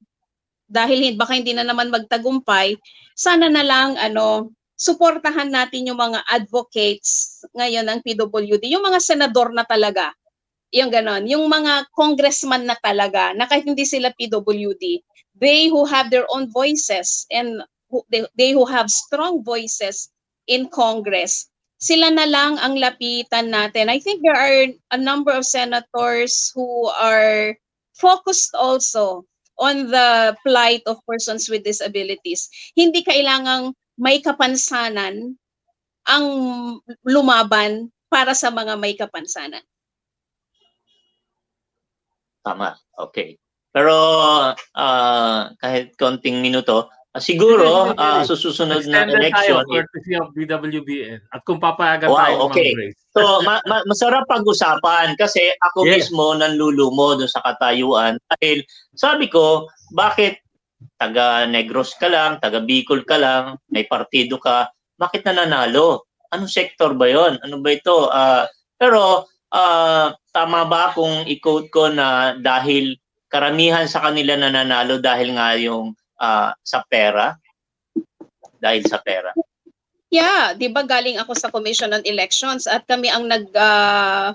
dahil 0.65 1.13
baka 1.13 1.37
hindi 1.37 1.53
na 1.53 1.65
naman 1.65 1.93
magtagumpay, 1.93 2.77
sana 3.13 3.49
na 3.49 3.61
lang 3.61 3.97
ano 4.01 4.49
suportahan 4.75 5.51
natin 5.51 5.87
yung 5.87 5.99
mga 5.99 6.23
advocates 6.27 7.41
ngayon 7.55 7.87
ng 7.87 7.99
PWD, 8.03 8.63
yung 8.67 8.83
mga 8.83 8.99
senador 8.99 9.55
na 9.55 9.63
talaga, 9.63 10.11
yung 10.75 10.91
ganon, 10.91 11.23
yung 11.25 11.47
mga 11.47 11.87
congressman 11.95 12.67
na 12.67 12.75
talaga, 12.83 13.31
na 13.33 13.47
kahit 13.47 13.63
hindi 13.63 13.87
sila 13.87 14.11
PWD, 14.19 14.99
they 15.39 15.71
who 15.71 15.87
have 15.87 16.11
their 16.11 16.27
own 16.31 16.51
voices 16.51 17.23
and 17.31 17.63
who, 17.87 18.03
they, 18.11 18.27
they 18.35 18.51
who 18.51 18.67
have 18.67 18.91
strong 18.91 19.39
voices 19.43 20.11
in 20.47 20.67
Congress, 20.67 21.47
sila 21.79 22.11
na 22.11 22.27
lang 22.27 22.59
ang 22.59 22.75
lapitan 22.75 23.51
natin. 23.51 23.87
I 23.87 23.99
think 23.99 24.23
there 24.23 24.35
are 24.35 24.67
a 24.91 24.99
number 24.99 25.31
of 25.31 25.47
senators 25.47 26.51
who 26.55 26.91
are 26.99 27.55
focused 27.95 28.55
also 28.55 29.23
on 29.55 29.87
the 29.87 30.35
plight 30.43 30.83
of 30.83 30.99
persons 31.07 31.47
with 31.47 31.63
disabilities. 31.63 32.51
Hindi 32.75 33.03
kailangang 33.03 33.71
may 33.95 34.19
kapansanan 34.19 35.39
ang 36.05 36.25
lumaban 37.01 37.89
para 38.11 38.37
sa 38.37 38.53
mga 38.53 38.77
may 38.77 38.93
kapansanan. 38.93 39.63
Tama. 42.45 42.77
Okay. 42.93 43.41
Pero 43.75 43.95
uh, 44.55 45.41
kahit 45.59 45.97
konting 45.99 46.39
minuto, 46.39 46.87
uh, 47.11 47.19
siguro 47.19 47.91
uh, 47.91 48.23
sa 48.23 48.35
susunod 48.37 48.87
na 48.87 49.03
election 49.09 49.59
tayo 49.59 49.67
courtesy 49.67 50.13
of 50.15 50.31
BWBN 50.31 51.19
at 51.35 51.41
kung 51.43 51.59
papayagan 51.59 52.07
wow, 52.07 52.19
tayo 52.23 52.35
okay. 52.47 52.71
So 53.11 53.43
ma- 53.43 53.63
ma- 53.67 53.83
masarap 53.89 54.29
pag-usapan 54.31 55.19
kasi 55.19 55.51
ako 55.71 55.83
yes. 55.89 56.07
mismo 56.07 56.39
nanlulumo 56.39 57.19
doon 57.19 57.27
sa 57.27 57.43
katayuan 57.43 58.15
dahil 58.37 58.63
sabi 58.95 59.27
ko 59.27 59.67
bakit 59.91 60.39
taga 60.95 61.47
Negros 61.47 61.95
ka 61.95 62.07
lang, 62.07 62.39
taga 62.39 62.63
Bicol 62.63 63.03
ka 63.03 63.19
lang, 63.19 63.59
may 63.71 63.87
partido 63.87 64.39
ka, 64.39 64.71
bakit 64.95 65.27
nananalo? 65.27 66.07
Anong 66.31 66.51
sector 66.51 66.95
ba 66.95 67.07
yon? 67.07 67.39
Ano 67.43 67.59
ba 67.59 67.69
ito? 67.75 68.07
Uh, 68.11 68.47
pero 68.75 69.27
uh, 69.51 70.07
tama 70.31 70.67
ba 70.67 70.91
kung 70.95 71.23
i-quote 71.27 71.69
ko 71.71 71.91
na 71.91 72.35
dahil 72.39 72.95
karamihan 73.31 73.87
sa 73.87 74.03
kanila 74.07 74.35
nananalo 74.39 74.99
dahil 74.99 75.35
nga 75.35 75.55
yung 75.59 75.95
uh, 76.19 76.51
sa 76.63 76.79
pera? 76.87 77.35
Dahil 78.59 78.83
sa 78.87 78.99
pera. 79.03 79.35
Yeah, 80.13 80.55
'di 80.55 80.71
ba 80.71 80.87
galing 80.87 81.19
ako 81.19 81.35
sa 81.35 81.51
Commission 81.51 81.91
on 81.91 82.05
Elections 82.07 82.71
at 82.71 82.87
kami 82.87 83.11
ang 83.11 83.27
nag 83.27 83.51
uh, 83.51 84.31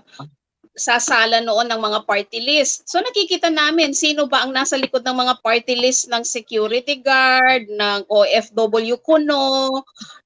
sa 0.80 0.96
sala 0.96 1.44
noon 1.44 1.68
ng 1.68 1.76
mga 1.76 2.08
party 2.08 2.40
list. 2.40 2.88
So 2.88 3.04
nakikita 3.04 3.52
namin 3.52 3.92
sino 3.92 4.24
ba 4.24 4.40
ang 4.40 4.56
nasa 4.56 4.80
likod 4.80 5.04
ng 5.04 5.12
mga 5.12 5.34
party 5.44 5.76
list 5.76 6.08
ng 6.08 6.24
security 6.24 7.04
guard, 7.04 7.68
ng 7.68 8.08
OFW 8.08 8.96
kuno, 9.04 9.68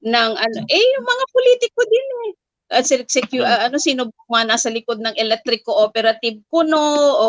ng 0.07 0.31
ano, 0.39 0.57
eh 0.71 0.85
yung 0.95 1.07
mga 1.07 1.25
politiko 1.35 1.81
din 1.91 2.09
eh. 2.31 2.33
At 2.71 2.87
uh, 2.87 3.03
secu- 3.11 3.45
uh, 3.45 3.67
ano 3.67 3.77
sino 3.83 4.09
ba 4.31 4.47
nasa 4.47 4.71
likod 4.71 5.03
ng 5.03 5.19
electric 5.19 5.67
cooperative 5.67 6.41
kuno 6.49 6.81
o 7.19 7.29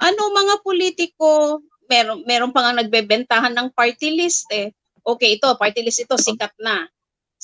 ano 0.00 0.20
mga 0.34 0.54
politiko 0.64 1.60
meron 1.86 2.24
meron 2.24 2.50
pa 2.50 2.64
nga 2.64 2.80
nagbebentahan 2.80 3.52
ng 3.52 3.68
party 3.76 4.16
list 4.16 4.48
eh. 4.50 4.72
Okay, 5.04 5.36
ito 5.36 5.46
party 5.60 5.84
list 5.84 6.02
ito 6.02 6.16
sikat 6.16 6.56
na. 6.56 6.88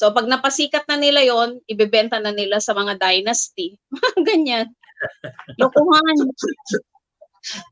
So 0.00 0.16
pag 0.16 0.24
napasikat 0.24 0.88
na 0.88 0.96
nila 0.96 1.20
yon, 1.20 1.60
ibebenta 1.68 2.16
na 2.16 2.32
nila 2.32 2.56
sa 2.56 2.72
mga 2.72 2.96
dynasty. 2.96 3.76
Ganyan. 4.28 4.72
Lokohan. 5.60 6.16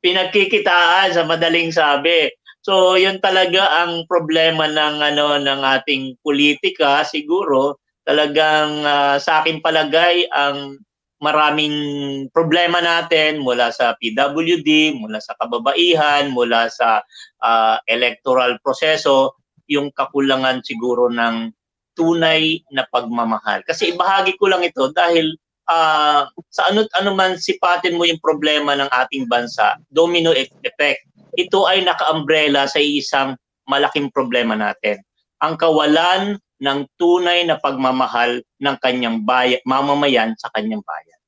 Pinagkikitaan 0.05 1.17
sa 1.17 1.25
madaling 1.25 1.73
sabi. 1.73 2.29
So, 2.61 3.01
yun 3.01 3.17
talaga 3.25 3.81
ang 3.81 4.05
problema 4.05 4.69
ng 4.69 5.01
ano 5.01 5.41
ng 5.41 5.61
ating 5.81 6.21
politika 6.21 7.01
siguro. 7.01 7.81
Talagang 8.05 8.85
uh, 8.85 9.17
sa 9.17 9.41
akin 9.41 9.65
palagay 9.65 10.29
ang 10.29 10.77
maraming 11.25 12.29
problema 12.29 12.85
natin 12.85 13.41
mula 13.41 13.73
sa 13.73 13.97
PWD, 13.97 15.01
mula 15.01 15.17
sa 15.17 15.33
kababaihan, 15.41 16.29
mula 16.29 16.69
sa 16.69 17.01
uh, 17.41 17.81
electoral 17.89 18.61
proseso, 18.61 19.33
yung 19.65 19.89
kakulangan 19.97 20.61
siguro 20.61 21.09
ng 21.09 21.57
tunay 21.99 22.63
na 22.71 22.87
pagmamahal. 22.87 23.67
Kasi 23.67 23.91
ibahagi 23.91 24.39
ko 24.39 24.47
lang 24.47 24.63
ito 24.63 24.95
dahil 24.95 25.35
uh, 25.67 26.31
sa 26.49 26.63
ano 26.71 26.87
ano 26.95 27.11
man 27.19 27.35
sipatin 27.35 27.99
mo 27.99 28.07
yung 28.07 28.23
problema 28.23 28.79
ng 28.79 28.87
ating 28.87 29.27
bansa, 29.27 29.75
domino 29.91 30.31
e-, 30.31 30.47
effect. 30.63 31.03
Ito 31.35 31.67
ay 31.67 31.83
naka-umbrella 31.83 32.71
sa 32.71 32.79
isang 32.79 33.35
malaking 33.67 34.15
problema 34.15 34.55
natin. 34.55 35.03
Ang 35.43 35.59
kawalan 35.59 36.39
ng 36.59 36.79
tunay 36.99 37.47
na 37.47 37.59
pagmamahal 37.59 38.43
ng 38.43 38.77
kanyang 38.83 39.23
bayan, 39.23 39.63
mamamayan 39.63 40.35
sa 40.39 40.51
kanyang 40.55 40.83
bayan. 40.83 41.21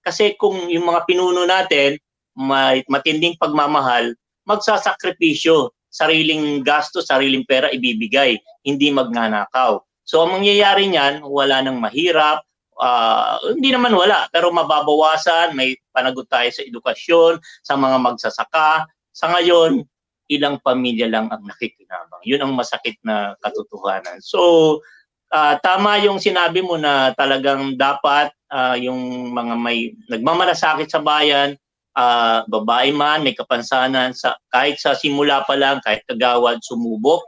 Kasi 0.00 0.32
kung 0.40 0.68
yung 0.72 0.88
mga 0.88 1.04
pinuno 1.04 1.44
natin 1.44 2.00
may 2.32 2.80
matinding 2.88 3.36
pagmamahal, 3.36 4.16
magsasakripisyo, 4.48 5.68
sariling 5.92 6.64
gasto, 6.64 7.04
sariling 7.04 7.44
pera 7.44 7.68
ibibigay, 7.68 8.38
hindi 8.64 8.88
magnanakaw. 8.88 9.82
So 10.10 10.26
ang 10.26 10.42
mangyayari 10.42 10.90
niyan, 10.90 11.22
wala 11.22 11.62
nang 11.62 11.78
mahirap, 11.78 12.42
uh, 12.82 13.38
hindi 13.54 13.70
naman 13.70 13.94
wala, 13.94 14.26
pero 14.34 14.50
mababawasan, 14.50 15.54
may 15.54 15.78
panagot 15.94 16.26
tayo 16.26 16.50
sa 16.50 16.66
edukasyon, 16.66 17.38
sa 17.62 17.78
mga 17.78 18.02
magsasaka. 18.02 18.90
Sa 19.14 19.30
ngayon, 19.30 19.86
ilang 20.26 20.58
pamilya 20.66 21.06
lang 21.06 21.30
ang 21.30 21.46
nakikinabang. 21.46 22.26
Yun 22.26 22.42
ang 22.42 22.58
masakit 22.58 22.98
na 23.06 23.38
katotohanan. 23.38 24.18
So, 24.18 24.82
uh, 25.30 25.54
tama 25.62 26.02
yung 26.02 26.18
sinabi 26.18 26.58
mo 26.58 26.74
na 26.74 27.14
talagang 27.14 27.78
dapat 27.78 28.34
uh, 28.50 28.74
yung 28.74 29.30
mga 29.30 29.54
may 29.62 29.94
nagmamalasakit 30.10 30.90
sa 30.90 30.98
bayan, 30.98 31.54
uh, 31.94 32.42
babae 32.50 32.90
man, 32.90 33.22
may 33.22 33.38
kapansanan, 33.38 34.10
sa, 34.10 34.34
kahit 34.50 34.74
sa 34.82 34.98
simula 34.98 35.46
pa 35.46 35.54
lang, 35.54 35.78
kahit 35.86 36.02
kagawad, 36.10 36.58
sumubok 36.66 37.22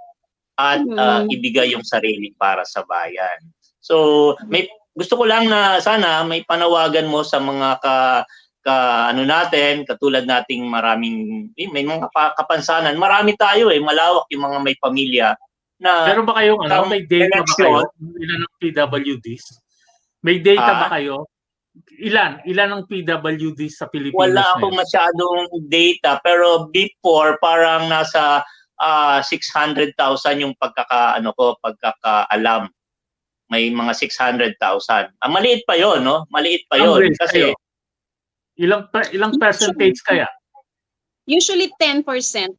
at 0.59 0.85
uh, 0.85 1.25
ibigay 1.33 1.73
yung 1.73 1.85
sarili 1.85 2.33
para 2.37 2.63
sa 2.69 2.85
bayan. 2.85 3.41
So, 3.81 4.37
may 4.47 4.69
gusto 4.93 5.17
ko 5.17 5.25
lang 5.25 5.49
na 5.49 5.81
sana 5.81 6.23
may 6.29 6.45
panawagan 6.45 7.09
mo 7.09 7.25
sa 7.25 7.41
mga 7.41 7.81
ka 7.81 7.97
ka 8.63 8.77
ano 9.11 9.27
natin, 9.27 9.83
katulad 9.83 10.23
nating 10.23 10.63
maraming 10.71 11.51
eh, 11.59 11.67
may 11.67 11.83
mga 11.83 12.07
kapansanan. 12.39 12.95
Marami 12.95 13.35
tayo 13.35 13.75
eh, 13.75 13.83
malawak 13.83 14.31
yung 14.31 14.47
mga 14.47 14.59
may 14.63 14.77
pamilya 14.79 15.35
na 15.83 16.07
Meron 16.07 16.27
ba 16.31 16.39
kayong 16.39 16.63
ano, 16.71 16.87
may 16.87 17.03
data 17.03 17.43
ba 17.43 17.55
kayo? 17.59 17.83
Ilan 17.99 18.39
ng 18.47 18.55
PWDs? 18.63 19.47
May 20.23 20.39
data 20.39 20.71
ah, 20.71 20.81
ba 20.87 20.89
kayo? 20.95 21.27
Ilan? 21.99 22.39
Ilan 22.47 22.71
ang 22.71 22.83
PWDs 22.87 23.83
sa 23.83 23.91
Pilipinas? 23.91 24.23
Wala 24.23 24.47
akong 24.55 24.79
masyadong 24.79 25.51
data 25.67 26.23
pero 26.23 26.71
before 26.71 27.35
parang 27.43 27.91
nasa 27.91 28.47
uh, 28.83 29.19
ah, 29.19 29.25
600,000 29.25 29.95
yung 30.43 30.59
pagkaka 30.59 31.17
ano 31.23 31.31
ko, 31.39 31.55
pagkakaalam. 31.63 32.67
May 33.47 33.71
mga 33.71 33.93
600,000. 33.95 34.59
Ah, 35.23 35.31
maliit 35.31 35.63
pa 35.69 35.79
'yon, 35.79 36.03
no? 36.03 36.27
Maliit 36.35 36.67
pa 36.67 36.81
'yon 36.81 37.15
kasi 37.15 37.53
kayo? 37.53 37.55
Ilang 38.59 38.91
ilang 39.15 39.39
percentage 39.39 40.03
kaya? 40.03 40.27
Usually 41.29 41.71
10% 41.79 42.03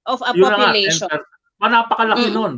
of 0.08 0.24
a 0.24 0.32
Yun 0.32 0.48
population. 0.48 1.12
Nga, 1.12 1.20
10%. 1.20 1.64
Ah, 1.64 1.70
napakalaki 1.72 2.28
mm. 2.32 2.36
nun. 2.36 2.54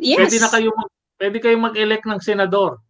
Yes. 0.00 0.16
Pwede 0.16 0.36
na 0.40 0.48
kayo 0.48 0.68
mag, 0.72 0.90
pwede 1.20 1.36
kayo 1.40 1.56
mag-elect 1.60 2.04
ng 2.08 2.20
senador. 2.24 2.80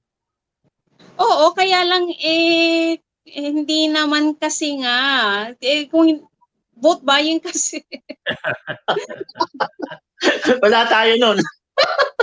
Oo, 1.18 1.44
kaya 1.52 1.82
lang 1.84 2.06
eh, 2.22 2.96
eh 3.26 3.50
hindi 3.50 3.90
naman 3.90 4.38
kasi 4.38 4.78
nga 4.80 4.96
eh, 5.58 5.90
kung 5.90 6.29
vote 6.80 7.04
buying 7.04 7.38
kasi. 7.38 7.84
Wala 10.64 10.88
tayo 10.88 11.12
noon. 11.20 11.38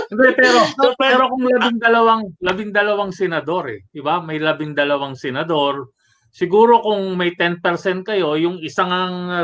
Hindi, 0.08 0.28
pero, 0.34 0.60
pero 1.02 1.22
kung 1.30 1.44
labing 1.44 1.80
dalawang, 1.80 2.22
labing 2.40 2.72
dalawang 2.72 3.12
senador 3.12 3.68
eh, 3.70 3.84
di 3.90 4.00
ba? 4.00 4.22
May 4.22 4.40
labing 4.40 4.72
dalawang 4.72 5.14
senador, 5.14 5.92
siguro 6.32 6.80
kung 6.80 7.18
may 7.18 7.36
10% 7.36 7.60
kayo, 8.06 8.38
yung 8.38 8.58
isang 8.62 8.90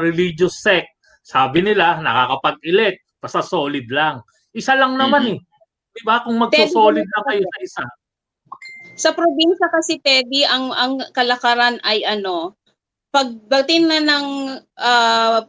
religious 0.01 0.61
sect, 0.61 0.89
sabi 1.25 1.65
nila, 1.65 2.01
nakakapag-elect, 2.05 3.21
basta 3.21 3.41
solid 3.41 3.89
lang. 3.89 4.21
Isa 4.53 4.77
lang 4.77 5.01
naman 5.01 5.25
mm-hmm. 5.25 5.41
eh. 5.41 5.93
Di 5.95 6.03
ba? 6.05 6.21
Kung 6.21 6.37
magso-solid 6.37 7.07
lang 7.07 7.25
kayo 7.29 7.45
sa 7.49 7.59
isa. 7.65 7.85
Sa 8.95 9.11
probinsya 9.11 9.67
kasi, 9.73 9.99
Teddy, 10.05 10.47
ang, 10.47 10.71
ang 10.71 11.01
kalakaran 11.17 11.81
ay 11.83 12.07
ano, 12.07 12.55
pagdating 13.15 13.87
na 13.87 14.03
ng 14.03 14.27
uh, 14.75 15.47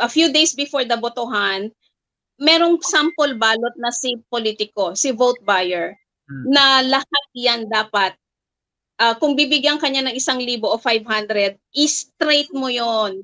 a 0.00 0.08
few 0.08 0.32
days 0.32 0.56
before 0.56 0.88
the 0.88 0.96
botohan, 0.96 1.68
merong 2.40 2.80
sample 2.80 3.36
ballot 3.36 3.76
na 3.76 3.92
si 3.92 4.16
politiko, 4.32 4.96
si 4.96 5.12
vote 5.12 5.40
buyer, 5.44 5.92
hmm. 6.28 6.44
na 6.48 6.80
lahat 6.80 7.24
yan 7.36 7.68
dapat 7.68 8.16
uh, 9.00 9.14
kung 9.20 9.36
bibigyan 9.36 9.80
kanya 9.80 10.08
ng 10.08 10.16
isang 10.16 10.40
libo 10.40 10.68
o 10.68 10.80
500, 10.80 11.56
i-straight 11.76 12.50
mo 12.52 12.68
yon 12.72 13.20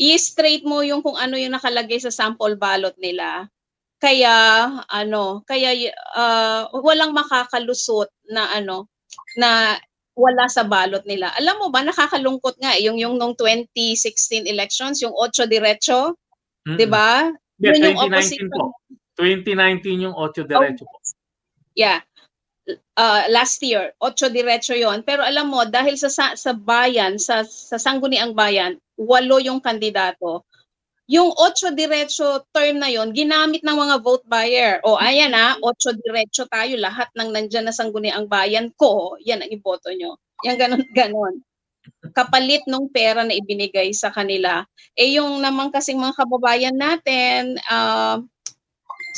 I-straight 0.00 0.64
mo 0.64 0.80
yung 0.80 1.04
kung 1.04 1.16
ano 1.20 1.36
yung 1.36 1.52
nakalagay 1.52 2.00
sa 2.00 2.08
sample 2.08 2.56
ballot 2.56 2.96
nila. 2.96 3.52
Kaya 4.00 4.32
ano, 4.88 5.44
kaya 5.44 5.92
uh, 6.16 6.72
walang 6.80 7.12
makakalusot 7.12 8.08
na 8.32 8.48
ano 8.56 8.88
na 9.36 9.76
wala 10.18 10.50
sa 10.50 10.66
ballot 10.66 11.02
nila. 11.06 11.32
Alam 11.38 11.56
mo 11.62 11.66
ba 11.72 11.80
nakakalungkot 11.86 12.58
nga 12.60 12.76
eh, 12.76 12.86
yung 12.86 12.98
yung 13.00 13.16
nung 13.16 13.34
2016 13.38 14.46
elections, 14.50 15.00
yung 15.00 15.14
8 15.14 15.46
diretso, 15.46 16.14
mm-hmm. 16.66 16.76
'di 16.76 16.86
ba? 16.90 17.30
Yeah, 17.60 17.76
2019 18.08 18.50
po. 18.50 18.74
2019 19.16 20.06
yung 20.10 20.16
8 20.16 20.48
diretso 20.48 20.84
oh, 20.84 20.90
po. 20.90 20.98
Yeah 21.76 22.02
uh, 22.96 23.22
last 23.30 23.62
year, 23.62 23.92
otso 23.98 24.28
diretso 24.28 24.76
yon. 24.76 25.02
Pero 25.02 25.24
alam 25.24 25.50
mo, 25.50 25.64
dahil 25.66 25.96
sa, 25.96 26.10
sa, 26.10 26.36
sa 26.36 26.52
bayan, 26.52 27.16
sa, 27.16 27.42
sa 27.46 27.80
sangguniang 27.80 28.36
bayan, 28.36 28.78
walo 29.00 29.40
yung 29.40 29.58
kandidato. 29.62 30.44
Yung 31.10 31.34
otso 31.34 31.74
diretso 31.74 32.46
term 32.54 32.78
na 32.78 32.86
yon, 32.86 33.10
ginamit 33.10 33.66
ng 33.66 33.74
mga 33.74 33.98
vote 33.98 34.22
buyer. 34.30 34.78
O 34.86 34.94
ayan 34.94 35.34
na, 35.34 35.58
otso 35.58 35.90
diretso 35.90 36.46
tayo, 36.46 36.78
lahat 36.78 37.10
ng 37.18 37.34
nandyan 37.34 37.66
na 37.66 37.74
sangguniang 37.74 38.30
bayan 38.30 38.70
ko, 38.78 39.18
yan 39.18 39.42
ang 39.42 39.50
iboto 39.50 39.90
nyo. 39.90 40.14
Yan 40.46 40.54
ganon, 40.54 40.86
ganon. 40.94 41.42
Kapalit 42.14 42.62
nung 42.70 42.86
pera 42.94 43.26
na 43.26 43.34
ibinigay 43.34 43.90
sa 43.90 44.14
kanila. 44.14 44.62
Eh 44.94 45.18
yung 45.18 45.42
naman 45.42 45.74
kasing 45.74 45.98
mga 45.98 46.14
kababayan 46.14 46.78
natin, 46.78 47.58
uh, 47.66 48.22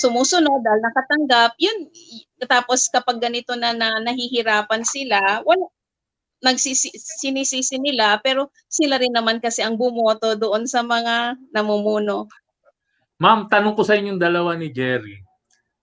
sumusunod 0.00 0.64
dahil 0.64 0.80
nakatanggap, 0.80 1.52
yun, 1.60 1.92
tapos 2.48 2.88
kapag 2.88 3.20
ganito 3.20 3.52
na, 3.52 3.76
na 3.76 4.00
nahihirapan 4.00 4.80
sila, 4.80 5.44
wala, 5.44 5.68
nagsinisisi 6.42 7.78
nila, 7.78 8.18
pero 8.18 8.50
sila 8.66 8.98
rin 8.98 9.14
naman 9.14 9.38
kasi 9.38 9.62
ang 9.62 9.78
bumoto 9.78 10.34
doon 10.34 10.66
sa 10.66 10.82
mga 10.82 11.38
namumuno. 11.54 12.26
Ma'am, 13.22 13.46
tanong 13.46 13.78
ko 13.78 13.86
sa 13.86 13.94
inyong 13.94 14.18
dalawa 14.18 14.58
ni 14.58 14.74
Jerry. 14.74 15.22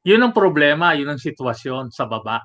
Yun 0.03 0.27
ang 0.27 0.35
problema, 0.35 0.91
yun 0.95 1.07
ang 1.07 1.19
sitwasyon 1.19 1.95
sa 1.95 2.03
baba. 2.03 2.43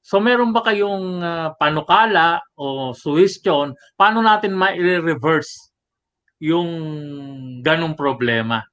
So 0.00 0.18
meron 0.18 0.50
ba 0.50 0.64
kayong 0.64 1.20
uh, 1.20 1.48
panukala 1.60 2.40
o 2.56 2.96
suggestion 2.96 3.76
paano 4.00 4.24
natin 4.24 4.56
ma-reverse 4.56 5.70
yung 6.40 6.70
ganong 7.60 7.92
problema? 7.94 8.64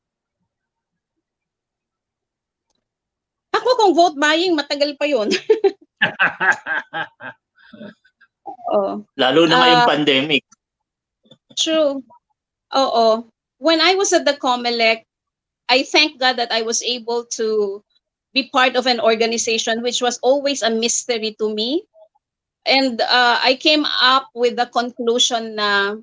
Ako 3.52 3.70
kung 3.76 3.94
vote 3.94 4.16
buying, 4.16 4.56
matagal 4.56 4.96
pa 4.96 5.06
yun. 5.06 5.28
oh. 8.72 9.06
Lalo 9.18 9.46
na 9.46 9.56
ngayong 9.62 9.84
uh, 9.84 9.90
pandemic. 9.90 10.44
True. 11.58 12.04
Oo. 12.76 13.08
When 13.58 13.82
I 13.82 13.96
was 13.96 14.14
at 14.14 14.26
the 14.26 14.38
COMELEC, 14.38 15.04
I 15.70 15.84
thank 15.84 16.20
God 16.20 16.38
that 16.38 16.52
I 16.52 16.62
was 16.62 16.84
able 16.84 17.26
to 17.40 17.82
be 18.34 18.50
part 18.54 18.76
of 18.76 18.86
an 18.86 19.00
organization 19.00 19.82
which 19.82 20.02
was 20.02 20.20
always 20.22 20.62
a 20.62 20.70
mystery 20.70 21.36
to 21.40 21.54
me. 21.54 21.84
And 22.68 23.02
uh, 23.02 23.40
I 23.42 23.56
came 23.56 23.86
up 23.88 24.30
with 24.36 24.58
the 24.60 24.68
conclusion 24.68 25.56
na 25.56 25.96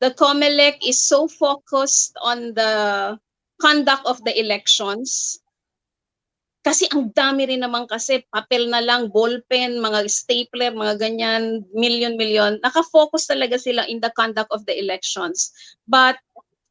the 0.00 0.10
COMELEC 0.10 0.82
is 0.82 0.98
so 0.98 1.28
focused 1.28 2.16
on 2.20 2.54
the 2.54 3.18
conduct 3.60 4.02
of 4.06 4.18
the 4.24 4.34
elections 4.34 5.41
kasi 6.62 6.86
ang 6.94 7.10
dami 7.10 7.50
rin 7.50 7.66
naman 7.66 7.90
kasi 7.90 8.22
papel 8.30 8.70
na 8.70 8.78
lang, 8.78 9.10
ballpen, 9.10 9.82
mga 9.82 10.06
stapler, 10.06 10.70
mga 10.70 10.94
ganyan, 11.02 11.66
million-million. 11.74 12.62
Naka-focus 12.62 13.26
talaga 13.26 13.58
sila 13.58 13.82
in 13.90 13.98
the 13.98 14.14
conduct 14.14 14.46
of 14.54 14.62
the 14.70 14.74
elections. 14.78 15.50
But 15.90 16.22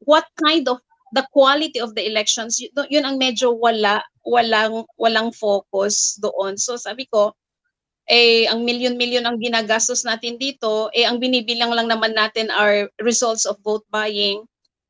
what 0.08 0.24
kind 0.40 0.64
of 0.64 0.80
the 1.12 1.28
quality 1.36 1.76
of 1.76 1.92
the 1.92 2.08
elections, 2.08 2.56
yun, 2.56 3.04
ang 3.04 3.20
medyo 3.20 3.52
wala, 3.52 4.00
walang, 4.24 4.88
walang 4.96 5.28
focus 5.36 6.16
doon. 6.24 6.56
So 6.56 6.80
sabi 6.80 7.04
ko, 7.12 7.36
eh, 8.08 8.48
ang 8.48 8.64
milyon-milyon 8.64 9.28
ang 9.28 9.36
ginagastos 9.38 10.08
natin 10.08 10.40
dito, 10.40 10.88
eh, 10.96 11.04
ang 11.04 11.20
binibilang 11.20 11.70
lang 11.76 11.92
naman 11.92 12.16
natin 12.16 12.48
are 12.48 12.88
results 13.04 13.44
of 13.44 13.60
vote 13.60 13.84
buying. 13.92 14.42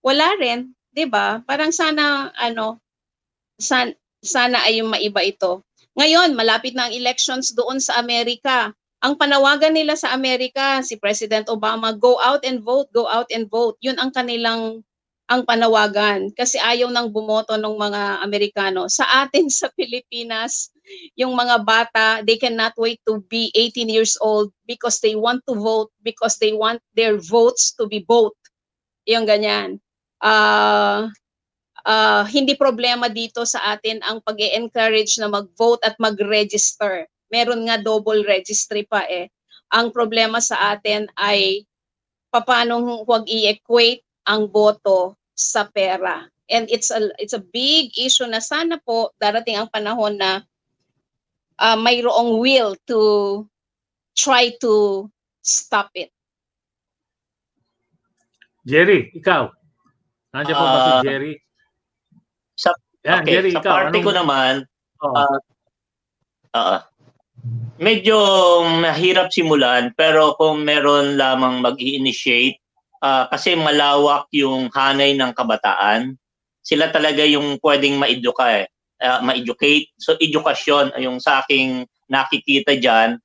Wala 0.06 0.30
rin, 0.38 0.78
di 0.94 1.10
ba? 1.10 1.42
Parang 1.42 1.74
sana, 1.74 2.30
ano, 2.38 2.78
san, 3.58 3.92
sana 4.22 4.62
ay 4.64 4.80
yung 4.80 4.88
maiba 4.88 5.20
ito. 5.26 5.66
Ngayon, 5.98 6.32
malapit 6.32 6.72
na 6.72 6.88
ang 6.88 6.94
elections 6.94 7.52
doon 7.52 7.76
sa 7.82 8.00
Amerika. 8.00 8.72
Ang 9.02 9.18
panawagan 9.18 9.74
nila 9.74 9.98
sa 9.98 10.14
Amerika, 10.14 10.80
si 10.80 10.96
President 10.96 11.50
Obama, 11.50 11.92
go 11.92 12.16
out 12.22 12.46
and 12.46 12.62
vote, 12.62 12.88
go 12.94 13.10
out 13.10 13.28
and 13.34 13.50
vote. 13.50 13.76
Yun 13.82 13.98
ang 13.98 14.14
kanilang 14.14 14.80
ang 15.32 15.48
panawagan 15.48 16.28
kasi 16.36 16.60
ayaw 16.60 16.92
nang 16.92 17.08
bumoto 17.08 17.56
ng 17.56 17.76
mga 17.78 18.20
Amerikano. 18.20 18.84
Sa 18.92 19.08
atin 19.24 19.48
sa 19.60 19.72
Pilipinas, 19.72 20.68
yung 21.16 21.32
mga 21.32 21.62
bata, 21.64 22.06
they 22.20 22.36
cannot 22.36 22.76
wait 22.76 23.00
to 23.08 23.24
be 23.32 23.48
18 23.56 23.88
years 23.88 24.14
old 24.20 24.52
because 24.68 25.00
they 25.00 25.16
want 25.16 25.40
to 25.48 25.56
vote, 25.56 25.88
because 26.04 26.36
they 26.36 26.52
want 26.52 26.84
their 26.92 27.16
votes 27.16 27.72
to 27.72 27.88
be 27.88 28.04
vote. 28.04 28.36
Yung 29.08 29.24
ganyan. 29.24 29.80
Uh, 30.22 31.10
uh, 31.86 32.24
hindi 32.26 32.54
problema 32.54 33.10
dito 33.10 33.42
sa 33.46 33.74
atin 33.76 34.02
ang 34.02 34.22
pag 34.22 34.38
encourage 34.38 35.18
na 35.18 35.30
mag-vote 35.30 35.82
at 35.86 35.98
mag-register. 35.98 37.06
Meron 37.32 37.66
nga 37.66 37.80
double 37.80 38.26
registry 38.28 38.84
pa 38.84 39.06
eh. 39.08 39.32
Ang 39.72 39.88
problema 39.88 40.38
sa 40.38 40.76
atin 40.76 41.08
ay 41.16 41.64
paano 42.28 43.04
huwag 43.04 43.24
i-equate 43.28 44.04
ang 44.28 44.48
boto 44.48 45.16
sa 45.32 45.68
pera. 45.68 46.28
And 46.52 46.68
it's 46.68 46.92
a 46.92 47.08
it's 47.16 47.32
a 47.32 47.40
big 47.40 47.96
issue 47.96 48.28
na 48.28 48.44
sana 48.44 48.76
po 48.84 49.16
darating 49.16 49.56
ang 49.56 49.72
panahon 49.72 50.20
na 50.20 50.44
uh, 51.56 51.78
mayroong 51.80 52.36
will 52.36 52.76
to 52.88 53.00
try 54.12 54.52
to 54.60 55.08
stop 55.40 55.88
it. 55.96 56.12
Jerry, 58.68 59.10
ikaw. 59.16 59.48
Nandiyan 60.36 60.56
po 60.56 60.64
ba 60.64 60.78
si 60.78 60.90
Ah, 60.92 61.02
Jerry? 61.02 61.32
Yan, 63.02 63.22
okay, 63.26 63.32
Jerry, 63.34 63.50
sa 63.50 63.60
ikaw. 63.62 63.72
party 63.72 63.98
anong- 63.98 64.06
ko 64.06 64.10
naman, 64.14 64.52
Oo. 65.02 65.14
ah, 65.18 65.38
ah, 66.54 66.80
medyo 67.82 68.16
mahirap 68.78 69.34
simulan 69.34 69.90
pero 69.98 70.38
kung 70.38 70.62
meron 70.62 71.18
lamang 71.18 71.58
mag-initiate 71.58 72.62
ah, 73.02 73.26
kasi 73.26 73.58
malawak 73.58 74.30
yung 74.30 74.70
hanay 74.70 75.18
ng 75.18 75.34
kabataan, 75.34 76.14
sila 76.62 76.94
talaga 76.94 77.26
yung 77.26 77.58
pwedeng 77.58 77.98
ma-educa 77.98 78.62
eh, 78.62 78.66
ah, 79.02 79.18
ma-educate. 79.18 79.90
So 79.98 80.14
edukasyon 80.22 80.94
yung 81.02 81.18
sa 81.18 81.42
aking 81.42 81.90
nakikita 82.06 82.78
diyan. 82.78 83.18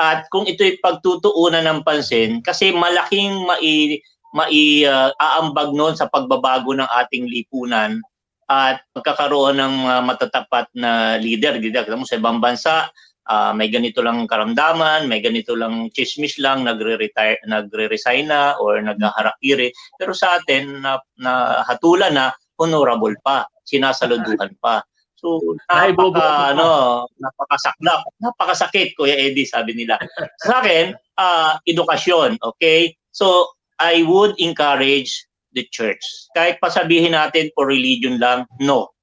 At 0.00 0.26
kung 0.32 0.48
ito'y 0.48 0.80
pagtutuunan 0.82 1.62
ng 1.70 1.80
pansin 1.86 2.42
kasi 2.42 2.74
malaking 2.74 3.46
mai 3.46 4.00
mai 4.34 4.82
ah, 4.90 5.14
aambag 5.22 5.70
noon 5.70 5.94
sa 5.94 6.10
pagbabago 6.10 6.74
ng 6.74 6.90
ating 7.06 7.30
lipunan 7.30 8.02
at 8.50 8.82
pagkakaroon 8.90 9.62
ng 9.62 9.74
ah, 9.86 10.02
matatapat 10.02 10.66
na 10.74 11.14
leader. 11.22 11.62
Dito 11.62 11.86
mo 11.94 12.02
sa 12.02 12.18
ibang 12.18 12.42
bansa, 12.42 12.90
ah, 13.30 13.54
may 13.54 13.70
ganito 13.70 14.02
lang 14.02 14.26
karamdaman, 14.26 15.06
may 15.06 15.22
ganito 15.22 15.54
lang 15.54 15.86
chismis 15.94 16.34
lang, 16.42 16.66
nagre-retire, 16.66 17.38
nagre-resign 17.46 18.26
na 18.26 18.58
or 18.58 18.82
naghaharakiri. 18.82 19.70
Pero 19.94 20.10
sa 20.10 20.42
atin, 20.42 20.82
na, 20.82 20.98
na 21.14 21.62
hatulan 21.70 22.10
na, 22.10 22.34
honorable 22.60 23.16
pa, 23.24 23.48
sinasaluduhan 23.64 24.52
pa. 24.60 24.84
So, 25.16 25.40
napaka, 25.68 26.16
ka. 26.16 26.28
ano, 26.52 26.68
napakasaklap, 27.16 28.00
napakasakit, 28.20 28.96
Kuya 28.96 29.16
Eddie, 29.16 29.48
sabi 29.48 29.72
nila. 29.78 29.96
Sa 30.44 30.60
akin, 30.60 30.92
ah, 31.16 31.56
edukasyon, 31.64 32.36
okay? 32.42 32.92
So, 33.14 33.52
I 33.80 34.04
would 34.04 34.36
encourage 34.36 35.24
the 35.52 35.66
church. 35.70 36.02
Kahit 36.34 36.62
pasabihin 36.62 37.14
natin 37.14 37.50
for 37.54 37.66
religion 37.66 38.18
lang, 38.18 38.46
no. 38.62 38.94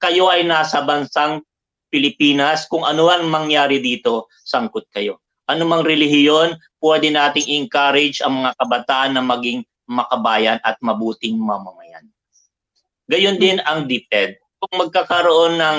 Kayo 0.00 0.32
ay 0.32 0.48
nasa 0.48 0.80
bansang 0.80 1.44
Pilipinas, 1.90 2.70
kung 2.70 2.86
ano 2.86 3.10
ang 3.10 3.26
mangyari 3.26 3.82
dito, 3.82 4.30
sangkot 4.46 4.86
kayo. 4.94 5.18
Ano 5.50 5.66
mang 5.66 5.82
relihiyon, 5.82 6.54
pwede 6.78 7.10
nating 7.10 7.50
encourage 7.50 8.22
ang 8.22 8.40
mga 8.40 8.54
kabataan 8.56 9.18
na 9.18 9.22
maging 9.26 9.66
makabayan 9.90 10.62
at 10.62 10.78
mabuting 10.78 11.34
mamamayan. 11.34 12.06
Gayon 13.10 13.42
din 13.42 13.58
ang 13.66 13.90
DepEd. 13.90 14.38
Kung 14.62 14.86
magkakaroon 14.86 15.58
ng 15.58 15.78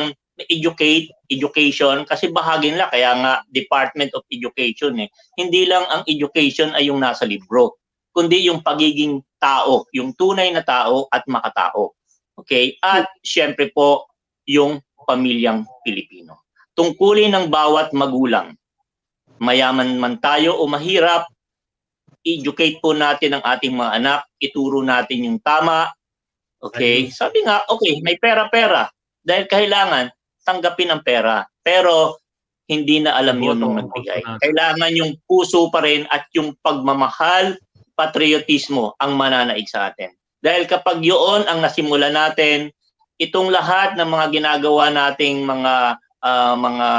educate, 0.52 1.16
education, 1.32 2.04
kasi 2.04 2.28
bahagi 2.28 2.76
nila, 2.76 2.92
kaya 2.92 3.16
nga 3.16 3.34
Department 3.48 4.12
of 4.12 4.28
Education 4.28 5.00
eh. 5.00 5.10
Hindi 5.40 5.64
lang 5.64 5.88
ang 5.88 6.04
education 6.12 6.76
ay 6.76 6.92
yung 6.92 7.00
nasa 7.00 7.24
libro, 7.24 7.80
kundi 8.12 8.48
yung 8.48 8.60
pagiging 8.60 9.24
tao, 9.40 9.88
yung 9.96 10.14
tunay 10.16 10.52
na 10.52 10.62
tao 10.62 11.08
at 11.10 11.24
makatao. 11.26 11.96
Okay? 12.38 12.78
At 12.84 13.08
syempre 13.24 13.72
po, 13.72 14.08
yung 14.46 14.84
pamilyang 15.08 15.66
Pilipino. 15.82 16.46
Tungkulin 16.76 17.34
ng 17.34 17.48
bawat 17.52 17.92
magulang, 17.92 18.56
mayaman 19.42 19.98
man 19.98 20.22
tayo 20.22 20.60
o 20.60 20.68
mahirap, 20.70 21.28
educate 22.22 22.78
po 22.78 22.94
natin 22.94 23.38
ang 23.38 23.44
ating 23.44 23.74
mga 23.74 23.92
anak, 23.98 24.20
ituro 24.38 24.86
natin 24.86 25.26
yung 25.26 25.40
tama. 25.42 25.90
Okay? 26.62 27.10
Sabi 27.10 27.42
nga, 27.42 27.66
okay, 27.66 28.00
may 28.06 28.16
pera-pera. 28.22 28.86
Dahil 29.22 29.50
kailangan 29.50 30.14
tanggapin 30.46 30.94
ang 30.94 31.02
pera. 31.02 31.46
Pero 31.62 32.22
hindi 32.70 33.04
na 33.04 33.18
alam 33.18 33.38
yun 33.42 33.58
nung 33.60 33.76
nagbigay. 33.78 34.22
Kailangan 34.24 34.92
yung 34.96 35.18
puso 35.28 35.68
pa 35.74 35.84
rin 35.84 36.08
at 36.08 36.30
yung 36.38 36.56
pagmamahal, 36.62 37.58
patriotismo 38.02 38.98
ang 38.98 39.14
mananaig 39.14 39.70
sa 39.70 39.94
atin. 39.94 40.10
Dahil 40.42 40.66
kapag 40.66 41.06
yun 41.06 41.46
ang 41.46 41.62
nasimula 41.62 42.10
natin, 42.10 42.74
itong 43.22 43.54
lahat 43.54 43.94
ng 43.94 44.10
mga 44.10 44.26
ginagawa 44.34 44.90
nating 44.90 45.46
mga 45.46 46.02
ah, 46.26 46.56
mga 46.58 46.90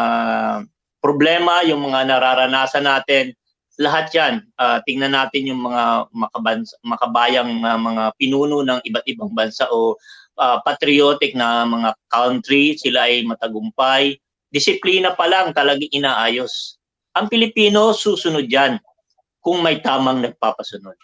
problema, 1.02 1.66
yung 1.66 1.82
mga 1.90 2.06
nararanasan 2.06 2.86
natin, 2.86 3.34
lahat 3.82 4.14
yan, 4.14 4.34
ah, 4.62 4.78
tingnan 4.86 5.18
natin 5.18 5.50
yung 5.50 5.66
mga 5.66 6.06
makabans, 6.14 6.70
makabayang 6.86 7.66
ah, 7.66 7.74
mga 7.74 8.14
pinuno 8.14 8.62
ng 8.62 8.78
iba't 8.86 9.06
ibang 9.10 9.34
bansa 9.34 9.66
o 9.74 9.98
ah, 10.38 10.62
patriotic 10.62 11.34
na 11.34 11.66
mga 11.66 11.90
country, 12.06 12.78
sila 12.78 13.10
ay 13.10 13.26
matagumpay. 13.26 14.14
Disiplina 14.54 15.18
pa 15.18 15.26
lang 15.26 15.50
talagang 15.50 15.90
inaayos. 15.90 16.78
Ang 17.18 17.26
Pilipino 17.26 17.90
susunod 17.96 18.46
yan 18.46 18.78
kung 19.42 19.60
may 19.60 19.82
tamang 19.82 20.22
nagpapasunod. 20.22 20.94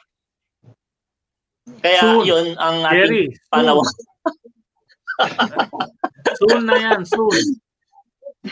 Kaya 1.82 2.00
Soon. 2.00 2.24
yun 2.24 2.46
ang 2.56 2.80
Jerry, 2.88 3.28
ating 3.28 3.36
panawag. 3.52 3.84
Soon 6.38 6.64
na 6.64 6.76
yan, 6.78 7.02
soon. 7.02 7.58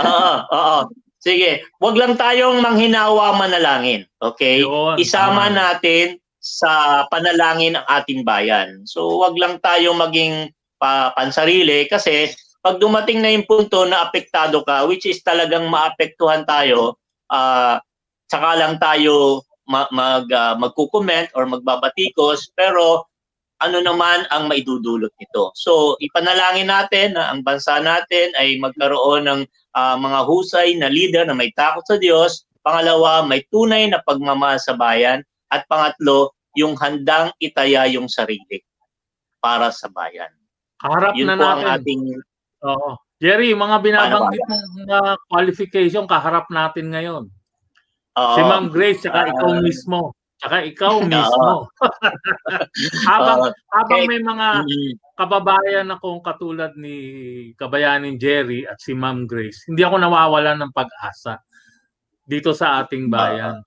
Oo, 0.03 0.35
oo. 0.51 0.79
Sige, 1.23 1.65
wag 1.79 1.97
lang 1.97 2.19
tayong 2.19 2.59
manghinawa 2.59 3.35
manalangin. 3.39 4.05
Okay? 4.19 4.63
Yun, 4.63 4.99
Isama 4.99 5.49
tama. 5.49 5.75
natin 5.75 6.19
sa 6.39 7.03
panalangin 7.11 7.75
ang 7.75 7.87
ating 7.91 8.23
bayan. 8.23 8.87
So 8.87 9.19
wag 9.19 9.35
lang 9.35 9.59
tayong 9.59 9.99
maging 9.99 10.55
pa 10.79 11.11
pansarili 11.19 11.91
kasi 11.91 12.31
pag 12.63 12.79
dumating 12.79 13.19
na 13.19 13.35
yung 13.35 13.43
punto 13.49 13.83
na 13.83 14.07
apektado 14.07 14.63
ka, 14.63 14.87
which 14.87 15.07
is 15.11 15.19
talagang 15.27 15.67
maapektuhan 15.67 16.47
tayo, 16.47 16.95
ah 17.31 17.83
saka 18.31 18.51
lang 18.59 18.79
tayo 18.79 19.43
ma- 19.67 19.91
mag 19.91 20.27
ah, 20.33 20.55
magko-comment 20.59 21.31
or 21.35 21.47
magbabatikos 21.47 22.51
pero 22.55 23.07
ano 23.57 23.81
naman 23.81 24.29
ang 24.29 24.53
maidudulot 24.53 25.13
nito. 25.17 25.49
So, 25.57 25.97
ipanalangin 25.97 26.69
natin 26.69 27.17
na 27.17 27.33
ang 27.33 27.41
bansa 27.41 27.81
natin 27.81 28.37
ay 28.37 28.61
magkaroon 28.61 29.25
ng 29.25 29.41
ah, 29.77 29.97
mga 29.97 30.21
husay 30.29 30.77
na 30.77 30.93
leader 30.93 31.25
na 31.25 31.37
may 31.37 31.49
takot 31.57 31.85
sa 31.89 31.97
Diyos. 31.97 32.45
Pangalawa, 32.61 33.25
may 33.25 33.47
tunay 33.49 33.89
na 33.89 34.03
pagmamahal 34.05 34.61
sa 34.61 34.77
bayan. 34.77 35.23
At 35.49 35.65
pangatlo, 35.71 36.35
yung 36.59 36.75
handang 36.77 37.31
itaya 37.39 37.87
yung 37.87 38.11
sarili 38.11 38.61
para 39.39 39.71
sa 39.71 39.87
bayan. 39.89 40.33
Harap 40.83 41.15
Yun 41.17 41.31
na 41.33 41.37
po 41.39 41.47
ang 41.47 41.63
natin. 41.65 41.81
ating 41.81 42.03
Oo. 42.67 42.91
Jerry, 43.17 43.57
mga 43.57 43.81
binabanggit 43.81 44.45
mong 44.45 44.67
mga 44.85 44.99
qualification, 45.33 46.05
kaharap 46.05 46.45
natin 46.53 46.93
ngayon. 46.93 47.25
Si 48.17 48.41
Ma'am 48.41 48.67
Grace, 48.73 49.05
tsaka 49.05 49.29
Ah. 49.29 49.29
ikaw 49.29 49.51
mismo. 49.61 50.01
Tsaka 50.41 50.57
ikaw 50.65 50.95
mismo. 51.05 51.69
habang 53.09 53.41
Oo. 53.45 53.53
habang 53.77 54.01
Okay. 54.05 54.09
may 54.09 54.21
mga 54.25 54.49
kababayan 55.17 55.89
akong 55.93 56.21
katulad 56.25 56.73
ni 56.81 56.97
kabayanin 57.61 58.17
Jerry 58.17 58.65
at 58.65 58.81
si 58.81 58.97
Ma'am 58.97 59.29
Grace, 59.29 59.69
hindi 59.69 59.85
ako 59.85 60.01
nawawalan 60.01 60.57
ng 60.65 60.73
pag-asa 60.73 61.41
dito 62.25 62.57
sa 62.57 62.81
ating 62.81 63.13
bayan. 63.13 63.61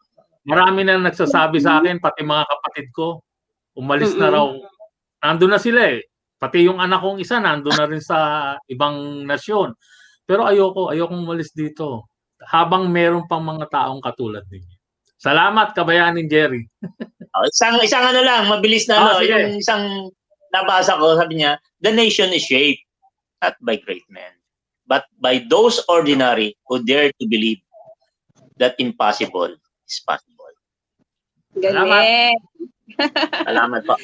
Marami 0.50 0.82
na 0.82 0.98
nagsasabi 0.98 1.62
sa 1.62 1.78
akin, 1.78 2.02
pati 2.02 2.26
mga 2.26 2.46
kapatid 2.50 2.88
ko, 2.90 3.22
umalis 3.78 4.18
na 4.18 4.34
raw. 4.34 4.50
Nandun 5.22 5.54
na 5.54 5.62
sila 5.62 5.94
eh. 5.94 6.02
Pati 6.42 6.66
yung 6.66 6.82
anak 6.82 7.04
kong 7.06 7.22
isa 7.22 7.38
nando 7.38 7.70
na 7.70 7.86
rin 7.86 8.02
sa 8.02 8.18
ibang 8.66 9.28
nasyon. 9.30 9.76
Pero 10.26 10.48
ayoko, 10.48 10.90
ayokong 10.90 11.22
umalis 11.22 11.54
dito. 11.54 12.10
Habang 12.48 12.88
meron 12.88 13.28
pang 13.28 13.44
mga 13.44 13.68
taong 13.68 13.99
katulad 13.99 14.48
ninyo. 14.48 14.76
Salamat, 15.20 15.76
kabayanin 15.76 16.32
Jerry. 16.32 16.64
Oh, 17.30 17.45
isang 17.45 17.78
isang 17.86 18.02
ano 18.02 18.26
lang, 18.26 18.49
mabilis 18.49 18.90
na 18.90 19.06
ano, 19.06 19.22
sige. 19.22 19.30
yung 19.30 19.61
isang 19.61 20.10
nabasa 20.49 20.98
ko, 20.98 21.14
sabi 21.14 21.38
niya, 21.38 21.61
the 21.78 21.94
nation 21.94 22.34
is 22.34 22.41
shaped 22.41 22.82
not 23.38 23.53
by 23.61 23.78
great 23.78 24.02
men, 24.10 24.34
but 24.90 25.06
by 25.22 25.45
those 25.45 25.78
ordinary 25.86 26.57
who 26.66 26.82
dare 26.82 27.14
to 27.22 27.30
believe 27.30 27.61
that 28.57 28.74
impossible 28.82 29.53
is 29.86 29.98
possible. 30.02 30.52
Galing. 31.53 32.34
Salamat 33.45 33.82
po. 33.86 33.95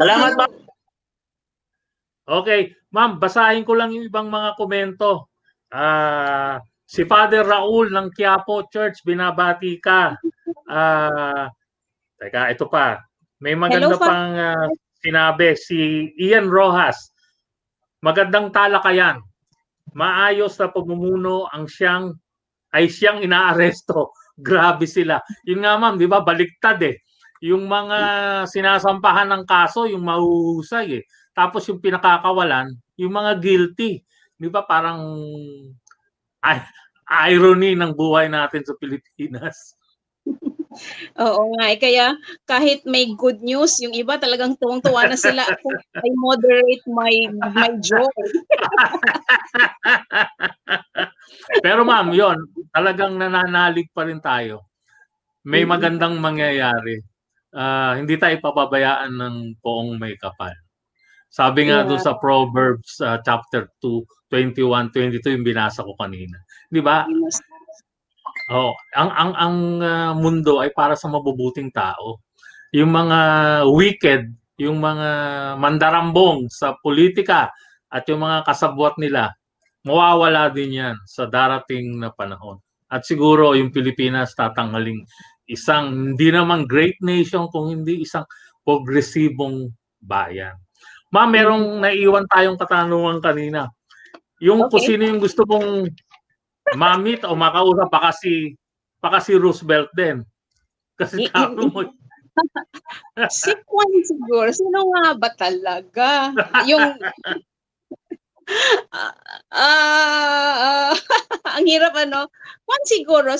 Salamat 0.00 0.30
po. 0.32 0.44
Okay, 2.22 2.72
ma'am, 2.88 3.20
basahin 3.20 3.68
ko 3.68 3.76
lang 3.76 3.92
yung 3.92 4.08
ibang 4.08 4.32
mga 4.32 4.56
komento. 4.56 5.28
Ah, 5.68 6.62
si 6.92 7.08
Father 7.08 7.48
Raul 7.48 7.88
ng 7.88 8.12
Quiapo 8.12 8.68
Church, 8.68 9.00
binabati 9.00 9.80
ka. 9.80 10.12
Ah, 10.68 11.48
teka, 12.20 12.52
ito 12.52 12.68
pa. 12.68 13.00
May 13.40 13.56
maganda 13.56 13.96
Hello, 13.96 14.04
pang 14.04 14.36
ah, 14.36 14.68
sinabi 15.00 15.56
si 15.56 16.12
Ian 16.20 16.52
Rojas. 16.52 17.16
Magandang 18.04 18.52
talakayan. 18.52 19.24
Maayos 19.96 20.52
na 20.60 20.68
pamumuno 20.68 21.48
ang 21.48 21.64
siyang 21.64 22.12
ay 22.76 22.92
siyang 22.92 23.24
inaaresto. 23.24 24.12
Grabe 24.36 24.84
sila. 24.84 25.16
Yun 25.48 25.64
nga 25.64 25.80
ma'am, 25.80 25.96
di 25.96 26.04
ba? 26.04 26.20
Baliktad 26.20 26.80
eh. 26.84 27.00
Yung 27.40 27.66
mga 27.66 27.98
sinasampahan 28.46 29.32
ng 29.32 29.44
kaso, 29.48 29.88
yung 29.88 30.04
mahuhusay 30.04 31.00
eh. 31.00 31.04
Tapos 31.32 31.64
yung 31.72 31.80
pinakakawalan, 31.80 32.68
yung 33.00 33.12
mga 33.16 33.40
guilty. 33.40 34.04
Di 34.36 34.48
ba 34.48 34.64
parang 34.64 35.00
irony 37.12 37.74
ng 37.78 37.94
buhay 37.94 38.28
natin 38.28 38.64
sa 38.66 38.74
Pilipinas. 38.78 39.74
Oo 41.22 41.42
nga. 41.58 41.66
eh. 41.68 41.78
Kaya 41.78 42.16
kahit 42.48 42.86
may 42.88 43.12
good 43.14 43.42
news, 43.44 43.76
yung 43.82 43.92
iba 43.92 44.16
talagang 44.16 44.56
tuwang-tuwa 44.56 45.04
na 45.10 45.18
sila. 45.18 45.44
Ako, 45.44 45.68
I 46.06 46.10
moderate 46.16 46.84
my 46.88 47.14
my 47.52 47.70
joy. 47.82 48.08
Pero 51.64 51.84
ma'am, 51.84 52.14
yon 52.14 52.38
talagang 52.72 53.18
nananalig 53.18 53.90
pa 53.92 54.08
rin 54.08 54.22
tayo. 54.22 54.64
May 55.42 55.66
magandang 55.66 56.22
mangyayari. 56.22 57.02
Ah, 57.52 57.98
hindi 57.98 58.16
tayo 58.16 58.38
pababayaan 58.40 59.12
ng 59.12 59.34
poong 59.60 60.00
may 60.00 60.16
kapal. 60.16 60.54
Sabi 61.28 61.68
nga 61.68 61.84
Yeah. 61.84 61.88
doon 61.88 62.00
sa 62.00 62.16
Proverbs 62.16 62.96
ah, 63.04 63.20
chapter 63.20 63.68
2, 63.84 64.00
21, 64.32 64.88
22 64.88 65.36
yung 65.36 65.44
binasa 65.44 65.84
ko 65.84 65.92
kanina. 66.00 66.40
'Di 66.72 66.80
ba? 66.80 67.04
Oh, 68.48 68.72
ang 68.96 69.10
ang 69.12 69.32
ang 69.36 69.56
ah, 69.84 70.12
mundo 70.16 70.64
ay 70.64 70.72
para 70.72 70.96
sa 70.96 71.12
mabubuting 71.12 71.68
tao. 71.68 72.24
Yung 72.72 72.88
mga 72.88 73.18
wicked, 73.68 74.32
yung 74.56 74.80
mga 74.80 75.08
mandarambong 75.60 76.48
sa 76.48 76.72
politika 76.80 77.52
at 77.92 78.08
yung 78.08 78.24
mga 78.24 78.48
kasabwat 78.48 78.96
nila, 78.96 79.36
mawawala 79.84 80.48
din 80.48 80.80
yan 80.80 80.96
sa 81.04 81.28
darating 81.28 82.00
na 82.00 82.08
panahon. 82.08 82.56
At 82.88 83.04
siguro 83.04 83.52
yung 83.52 83.68
Pilipinas 83.68 84.32
tatanghaling 84.32 85.04
isang 85.48 86.16
hindi 86.16 86.32
naman 86.32 86.64
great 86.64 86.96
nation 87.04 87.48
kung 87.52 87.68
hindi 87.68 88.04
isang 88.04 88.24
progresibong 88.64 89.68
bayan. 90.00 90.56
Ma'am, 91.12 91.28
merong 91.28 91.64
naiwan 91.84 92.24
tayong 92.24 92.56
katanungan 92.56 93.20
kanina. 93.20 93.68
Yung 94.42 94.66
kung 94.66 94.82
Okay. 94.82 94.98
sino 94.98 95.06
yung 95.06 95.22
gusto 95.22 95.46
mong 95.46 95.86
mamit 96.74 97.22
o 97.22 97.38
makausap, 97.38 97.86
baka 97.88 98.10
si, 98.10 98.58
baka 98.98 99.22
si 99.22 99.38
Roosevelt 99.38 99.94
din. 99.94 100.26
Kasi 100.98 101.30
tao 101.30 101.54
mo. 101.54 101.86
Si 103.30 103.50
Juan 103.54 103.92
siguro. 104.10 104.50
Sino 104.50 104.82
nga 104.90 105.14
ba 105.14 105.30
talaga? 105.38 106.34
Yung 106.66 106.98
Ah, 108.92 109.14
ah, 109.54 110.92
ang 111.56 111.64
hirap 111.64 111.94
ano. 111.94 112.26
Juan 112.66 112.84
siguro 112.84 113.32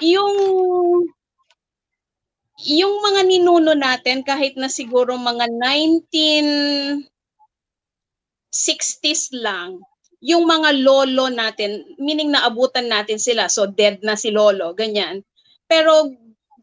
yung 0.00 0.34
yung 2.64 2.94
mga 3.04 3.20
ninuno 3.28 3.76
natin 3.76 4.26
kahit 4.26 4.58
na 4.58 4.66
siguro 4.66 5.14
mga 5.14 5.46
1960s 5.54 7.06
lang 9.36 9.78
yung 10.18 10.44
mga 10.46 10.74
lolo 10.82 11.30
natin 11.30 11.86
meaning 11.98 12.34
naabutan 12.34 12.90
natin 12.90 13.18
sila 13.22 13.46
so 13.46 13.70
dead 13.70 14.02
na 14.02 14.18
si 14.18 14.34
lolo 14.34 14.74
ganyan 14.74 15.22
pero 15.70 16.10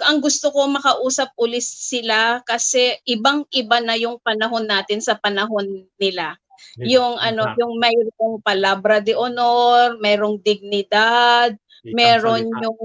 ang 0.03 0.19
gusto 0.19 0.51
ko 0.51 0.67
makausap 0.67 1.31
ulit 1.39 1.63
sila 1.63 2.43
kasi 2.43 2.99
ibang-iba 3.07 3.79
na 3.79 3.95
yung 3.95 4.19
panahon 4.19 4.67
natin 4.67 4.99
sa 4.99 5.15
panahon 5.15 5.87
nila. 5.95 6.35
Yung 6.83 7.15
ano, 7.15 7.47
Tama. 7.47 7.59
yung 7.63 7.73
mayroong 7.79 8.37
palabra 8.43 8.99
de 8.99 9.15
honor, 9.15 9.95
mayroong 10.03 10.43
dignidad, 10.43 11.55
Isang 11.55 11.95
meron 11.95 12.43
salita. 12.43 12.63
yung 12.65 12.79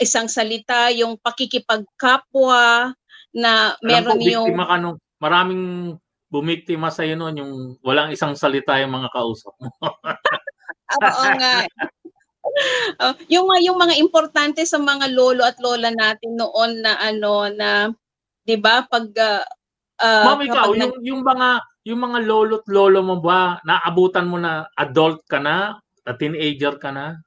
isang 0.00 0.28
salita, 0.28 0.80
yung 0.92 1.14
pakikipagkapwa 1.16 2.92
na 3.32 3.52
Alam 3.72 3.80
ko, 3.80 3.86
meron 3.88 4.18
yung 4.20 4.48
ka 4.60 4.76
nung, 4.76 4.98
maraming 5.20 5.64
bumiktima 6.30 6.88
sa 6.94 7.02
iyo 7.02 7.18
noon 7.18 7.42
yung 7.42 7.52
walang 7.82 8.14
isang 8.14 8.38
salita 8.38 8.78
yung 8.78 8.94
mga 8.94 9.10
kausap 9.10 9.52
mo. 9.58 9.68
Oo 11.02 11.26
nga. 11.36 11.66
Oh, 13.02 13.14
yung 13.28 13.46
mga 13.50 13.60
yung 13.68 13.78
mga 13.78 13.94
importante 13.98 14.62
sa 14.64 14.78
mga 14.78 15.10
lolo 15.12 15.42
at 15.44 15.58
lola 15.58 15.90
natin 15.92 16.38
noon 16.38 16.82
na 16.82 16.96
ano 16.98 17.50
na 17.52 17.90
'di 18.46 18.56
ba 18.58 18.86
pag 18.86 19.06
ah, 19.18 19.44
ah, 20.00 20.24
Ma'am, 20.32 20.40
ikaw, 20.46 20.72
yung, 20.72 20.94
yung 21.04 21.22
mga 21.22 21.48
yung 21.84 22.00
mga 22.00 22.18
lolo't 22.24 22.64
lolo 22.70 23.00
mo 23.02 23.16
ba, 23.18 23.58
naabutan 23.66 24.28
mo 24.30 24.36
na 24.40 24.66
adult 24.76 25.24
ka 25.26 25.38
na, 25.40 25.78
na 26.04 26.12
teenager 26.16 26.76
ka 26.76 26.90
na? 26.92 27.18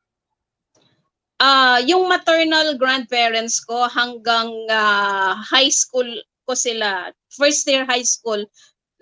Ah, 1.41 1.81
yung 1.83 2.07
maternal 2.07 2.77
grandparents 2.77 3.59
ko 3.63 3.85
hanggang 3.89 4.49
ah, 4.69 5.39
high 5.39 5.71
school 5.71 6.07
ko 6.43 6.53
sila, 6.53 7.09
first 7.31 7.63
year 7.65 7.87
high 7.87 8.05
school 8.05 8.43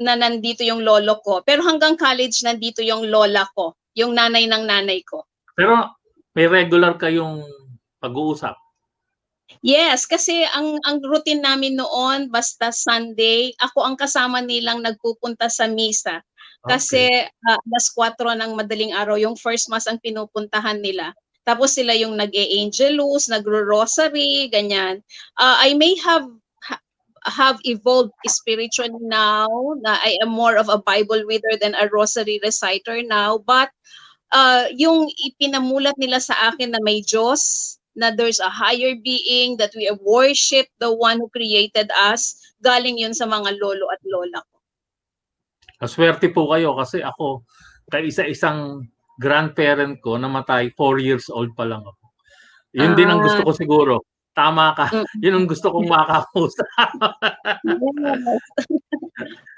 na 0.01 0.17
nandito 0.17 0.65
yung 0.65 0.81
lolo 0.81 1.21
ko. 1.21 1.45
Pero 1.45 1.61
hanggang 1.61 1.95
college 1.95 2.41
nandito 2.41 2.81
yung 2.81 3.07
lola 3.07 3.45
ko, 3.53 3.77
yung 3.93 4.17
nanay 4.17 4.49
ng 4.49 4.65
nanay 4.65 5.05
ko. 5.05 5.23
Pero 5.53 5.93
may 6.33 6.49
regular 6.49 6.97
kayong 6.97 7.45
pag-uusap. 8.01 8.57
Yes, 9.59 10.07
kasi 10.07 10.47
ang 10.47 10.79
ang 10.87 11.03
routine 11.03 11.43
namin 11.43 11.75
noon 11.75 12.31
basta 12.31 12.71
Sunday, 12.71 13.51
ako 13.59 13.83
ang 13.83 13.99
kasama 13.99 14.39
nilang 14.39 14.79
nagpupunta 14.79 15.51
sa 15.51 15.67
misa. 15.67 16.23
Kasi 16.63 17.09
ah, 17.49 17.59
alas 17.59 17.89
4 17.93 18.15
ng 18.37 18.53
madaling 18.53 18.93
araw 18.95 19.17
yung 19.17 19.35
first 19.35 19.67
mass 19.67 19.89
ang 19.89 19.99
pinupuntahan 19.99 20.79
nila. 20.79 21.11
Tapos 21.41 21.73
sila 21.73 21.97
yung 21.97 22.13
nag-e-angelus, 22.21 23.25
nagro-rosary, 23.33 24.45
ganyan. 24.53 25.01
Ah, 25.41 25.57
I 25.65 25.73
may 25.73 25.97
have 25.99 26.25
ha- 26.25 26.40
have 27.25 27.59
evolved 27.65 28.13
spiritually 28.25 28.97
now 29.05 29.47
na 29.85 29.97
I 30.01 30.17
am 30.21 30.33
more 30.33 30.57
of 30.57 30.69
a 30.69 30.81
Bible 30.81 31.21
reader 31.27 31.53
than 31.61 31.77
a 31.77 31.89
rosary 31.91 32.41
reciter 32.41 33.03
now 33.05 33.37
but 33.37 33.69
uh, 34.31 34.65
yung 34.73 35.11
ipinamulat 35.21 35.95
nila 35.99 36.19
sa 36.23 36.33
akin 36.49 36.73
na 36.73 36.81
may 36.81 37.03
Diyos, 37.03 37.77
na 37.91 38.11
there's 38.15 38.39
a 38.39 38.47
higher 38.47 38.95
being, 38.95 39.59
that 39.59 39.75
we 39.75 39.91
worship 39.99 40.67
the 40.79 40.87
one 40.87 41.19
who 41.19 41.27
created 41.29 41.91
us, 41.91 42.39
galing 42.63 42.97
yun 42.97 43.11
sa 43.11 43.27
mga 43.27 43.59
lolo 43.59 43.85
at 43.91 43.99
lola 44.07 44.39
ko. 44.39 44.57
Kaswerte 45.83 46.31
po 46.31 46.47
kayo 46.55 46.71
kasi 46.79 47.03
ako, 47.03 47.43
kay 47.91 48.07
isa-isang 48.07 48.87
grandparent 49.19 49.99
ko, 49.99 50.15
namatay, 50.15 50.71
4 50.79 51.03
years 51.03 51.27
old 51.27 51.51
pa 51.51 51.67
lang 51.67 51.83
ako. 51.83 51.99
Yun 52.71 52.95
din 52.95 53.11
ang 53.11 53.19
Ah. 53.19 53.27
gusto 53.27 53.43
ko 53.43 53.51
siguro. 53.51 53.93
Tama 54.31 54.71
ka. 54.75 54.85
Mm. 54.91 55.05
Yun 55.23 55.35
ang 55.43 55.47
gusto 55.47 55.67
kong 55.71 55.87
makausap. 55.91 56.67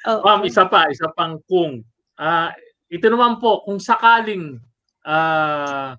Oo. 0.10 0.22
Ma'am, 0.26 0.42
isa 0.44 0.66
pa, 0.68 0.90
isa 0.90 1.08
pang 1.14 1.38
kung. 1.46 1.86
Ah, 2.18 2.52
ito 2.90 3.06
naman 3.10 3.38
po, 3.38 3.62
kung 3.64 3.78
sakaling 3.78 4.58
ah, 5.06 5.96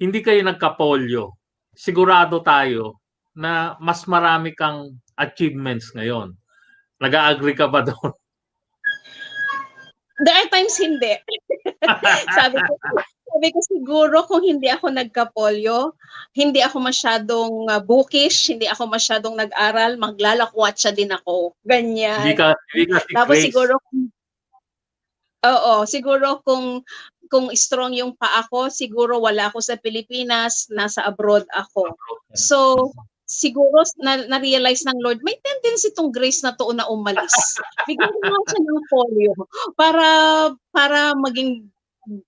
hindi 0.00 0.24
kayo 0.24 0.40
nagka-polio, 0.46 1.36
sigurado 1.76 2.40
tayo 2.40 3.02
na 3.36 3.76
mas 3.78 4.08
marami 4.08 4.56
kang 4.56 4.96
achievements 5.18 5.92
ngayon. 5.92 6.32
Nag-agree 7.00 7.56
ka 7.56 7.68
ba 7.68 7.84
doon? 7.84 8.12
There 10.20 10.36
are 10.36 10.50
times 10.52 10.76
hindi. 10.76 11.16
sabi 12.38 12.56
ko, 12.60 12.72
sabi 13.30 13.46
ko 13.54 13.58
siguro 13.62 14.16
kung 14.28 14.42
hindi 14.44 14.68
ako 14.68 14.92
nagka-polio, 14.92 15.96
hindi 16.36 16.60
ako 16.60 16.76
masyadong 16.82 17.54
uh, 17.70 17.80
bookish, 17.80 18.52
hindi 18.52 18.68
ako 18.68 18.90
masyadong 18.90 19.38
nag-aral, 19.38 19.96
maglalakwatsa 19.96 20.92
din 20.92 21.14
ako. 21.14 21.56
Ganyan. 21.64 22.26
Hindi 22.26 22.36
ka, 22.36 22.52
hindi 22.74 22.84
ka 22.90 22.98
si 23.00 23.12
Tapos 23.16 23.36
Grace. 23.38 23.46
siguro 23.48 23.72
Oo, 25.40 25.88
siguro 25.88 26.44
kung 26.44 26.84
kung 27.30 27.48
strong 27.54 27.94
yung 27.94 28.12
pa 28.18 28.42
ako, 28.42 28.68
siguro 28.68 29.22
wala 29.22 29.48
ako 29.48 29.62
sa 29.62 29.78
Pilipinas, 29.78 30.66
nasa 30.68 31.06
abroad 31.06 31.46
ako. 31.54 31.94
So, 32.34 32.90
siguro 33.30 33.86
na, 34.02 34.26
na-realize 34.26 34.82
ng 34.82 34.98
Lord, 34.98 35.22
may 35.22 35.38
tendency 35.38 35.94
tong 35.94 36.10
grace 36.10 36.42
na 36.42 36.58
to 36.58 36.74
na 36.74 36.90
umalis. 36.90 37.30
Bigyan 37.88 38.10
mo 38.10 38.42
siya 38.42 38.60
ng 38.66 38.82
polio 38.90 39.32
para 39.78 40.06
para 40.74 41.14
maging 41.14 41.70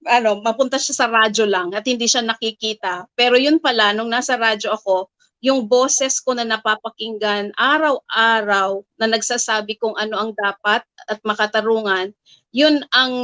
ano, 0.06 0.38
mapunta 0.46 0.78
siya 0.78 0.94
sa 0.94 1.10
radyo 1.10 1.42
lang 1.50 1.74
at 1.74 1.82
hindi 1.82 2.06
siya 2.06 2.22
nakikita. 2.22 3.10
Pero 3.18 3.34
yun 3.34 3.58
pala, 3.58 3.90
nung 3.90 4.14
nasa 4.14 4.38
radyo 4.38 4.70
ako, 4.70 5.10
yung 5.42 5.66
boses 5.66 6.22
ko 6.22 6.38
na 6.38 6.46
napapakinggan 6.46 7.50
araw-araw 7.58 8.78
na 8.94 9.06
nagsasabi 9.10 9.74
kung 9.74 9.98
ano 9.98 10.14
ang 10.14 10.30
dapat 10.38 10.86
at 11.10 11.18
makatarungan, 11.26 12.14
yun 12.54 12.78
ang 12.94 13.14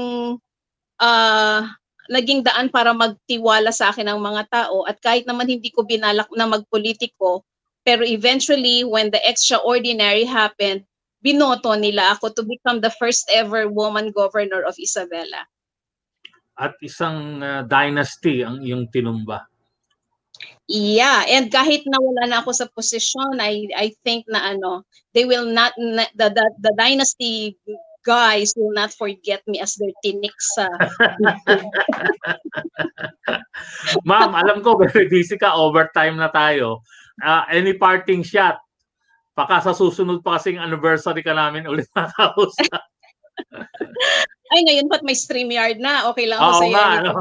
uh, 0.99 1.63
naging 2.11 2.43
daan 2.43 2.73
para 2.75 2.91
magtiwala 2.91 3.71
sa 3.71 3.95
akin 3.95 4.11
ng 4.11 4.19
mga 4.19 4.43
tao 4.51 4.83
at 4.83 4.99
kahit 4.99 5.31
naman 5.31 5.47
hindi 5.47 5.71
ko 5.71 5.87
binalak 5.87 6.27
na 6.35 6.51
magpolitiko, 6.51 7.47
pero 7.89 8.05
eventually 8.05 8.85
when 8.85 9.09
the 9.09 9.23
extraordinary 9.25 10.29
happened, 10.29 10.85
binoto 11.25 11.73
nila 11.73 12.13
ako 12.13 12.37
to 12.37 12.45
become 12.45 12.85
the 12.85 12.93
first 13.01 13.25
ever 13.33 13.65
woman 13.65 14.13
governor 14.13 14.61
of 14.69 14.77
Isabela. 14.77 15.49
At 16.61 16.77
isang 16.85 17.41
uh, 17.41 17.65
dynasty 17.65 18.45
ang 18.45 18.61
iyong 18.61 18.93
tinumba. 18.93 19.49
Yeah, 20.69 21.25
and 21.33 21.49
kahit 21.49 21.89
na 21.89 21.97
wala 21.97 22.29
na 22.29 22.45
ako 22.45 22.53
sa 22.53 22.69
posisyon, 22.69 23.41
I 23.41 23.73
I 23.73 23.97
think 24.05 24.29
na 24.29 24.53
ano, 24.53 24.85
they 25.17 25.25
will 25.25 25.49
not 25.49 25.73
the 26.13 26.29
the, 26.29 26.45
the 26.61 26.73
dynasty 26.77 27.57
guys 28.07 28.55
will 28.57 28.73
not 28.73 28.93
forget 28.95 29.43
me 29.47 29.61
as 29.61 29.75
their 29.77 29.93
tinik 30.05 30.35
sa 30.39 30.69
Ma'am, 34.09 34.33
alam 34.35 34.63
ko 34.65 34.79
very 34.79 35.09
busy 35.09 35.37
ka, 35.37 35.55
overtime 35.55 36.17
na 36.17 36.31
tayo. 36.31 36.81
Uh, 37.19 37.45
any 37.51 37.75
parting 37.75 38.23
shot? 38.23 38.59
Baka 39.35 39.63
sa 39.63 39.73
susunod 39.75 40.23
pa 40.23 40.39
kasing 40.39 40.59
anniversary 40.59 41.23
ka 41.23 41.35
namin 41.35 41.67
ulit 41.67 41.87
makausap. 41.95 42.83
Ay, 44.55 44.61
ngayon 44.67 44.89
ba't 44.89 45.05
may 45.05 45.15
StreamYard 45.15 45.79
na? 45.79 46.09
Okay 46.11 46.27
lang 46.27 46.41
ako 46.41 46.51
Oo 46.51 46.59
sa 46.59 46.67
iyo. 46.67 46.75
nga, 46.75 46.87
ano? 46.99 47.13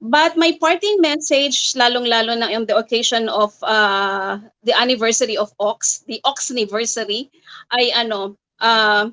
But 0.00 0.40
my 0.40 0.56
parting 0.56 0.96
message, 1.04 1.76
lalong-lalo 1.76 2.32
na 2.32 2.48
on 2.56 2.64
the 2.64 2.72
occasion 2.72 3.28
of 3.28 3.52
uh, 3.60 4.40
the 4.64 4.72
anniversary 4.72 5.36
of 5.36 5.52
Ox, 5.60 6.00
the 6.08 6.24
Ox 6.24 6.48
anniversary, 6.48 7.28
ay 7.76 7.92
ano, 7.92 8.40
uh, 8.60 9.08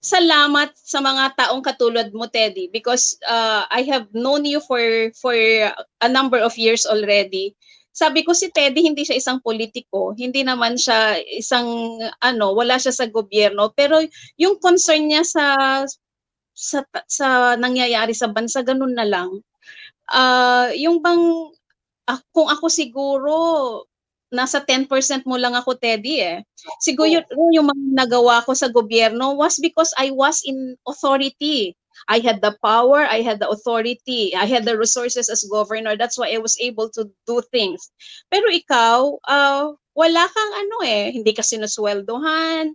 salamat 0.00 0.72
sa 0.80 1.04
mga 1.04 1.36
taong 1.36 1.60
katulad 1.60 2.08
mo, 2.16 2.24
Teddy, 2.24 2.72
because 2.72 3.20
uh, 3.28 3.68
I 3.68 3.84
have 3.92 4.08
known 4.16 4.48
you 4.48 4.64
for 4.64 4.80
for 5.20 5.36
a 6.00 6.08
number 6.08 6.40
of 6.40 6.56
years 6.56 6.88
already. 6.88 7.52
Sabi 7.92 8.24
ko 8.24 8.32
si 8.32 8.48
Teddy 8.48 8.80
hindi 8.80 9.04
siya 9.04 9.20
isang 9.20 9.44
politiko, 9.44 10.16
hindi 10.16 10.40
naman 10.40 10.80
siya 10.80 11.20
isang 11.36 12.00
ano, 12.24 12.56
wala 12.56 12.80
siya 12.80 12.96
sa 12.96 13.06
gobyerno, 13.12 13.76
pero 13.76 14.00
yung 14.40 14.56
concern 14.56 15.04
niya 15.04 15.20
sa 15.26 15.46
sa 16.56 16.80
sa 17.04 17.28
nangyayari 17.60 18.16
sa 18.16 18.32
bansa 18.32 18.64
ganun 18.64 18.96
na 18.96 19.04
lang. 19.04 19.44
Uh, 20.10 20.72
yung 20.80 21.04
bang 21.04 21.52
uh, 22.08 22.20
kung 22.32 22.48
ako 22.48 22.72
siguro 22.72 23.34
nasa 24.30 24.62
10% 24.62 24.86
mo 25.26 25.34
lang 25.34 25.58
ako 25.58 25.74
Teddy 25.74 26.22
eh. 26.22 26.38
Siguro 26.78 27.10
yung, 27.10 27.26
yung 27.50 27.66
mga 27.66 28.06
nagawa 28.06 28.46
ko 28.46 28.54
sa 28.54 28.70
gobyerno 28.70 29.34
was 29.34 29.58
because 29.58 29.90
I 29.98 30.14
was 30.14 30.40
in 30.46 30.78
authority. 30.86 31.74
I 32.08 32.22
had 32.22 32.40
the 32.40 32.56
power, 32.64 33.04
I 33.04 33.20
had 33.20 33.42
the 33.42 33.50
authority, 33.50 34.32
I 34.32 34.46
had 34.46 34.64
the 34.64 34.78
resources 34.78 35.28
as 35.28 35.44
governor. 35.44 35.98
That's 35.98 36.16
why 36.16 36.32
I 36.32 36.38
was 36.38 36.56
able 36.56 36.88
to 36.96 37.10
do 37.26 37.42
things. 37.52 37.92
Pero 38.32 38.48
ikaw, 38.48 39.20
uh, 39.28 39.74
wala 39.92 40.24
kang 40.30 40.52
ano 40.64 40.76
eh, 40.86 41.12
hindi 41.12 41.34
ka 41.34 41.44
sinusweldohan, 41.44 42.72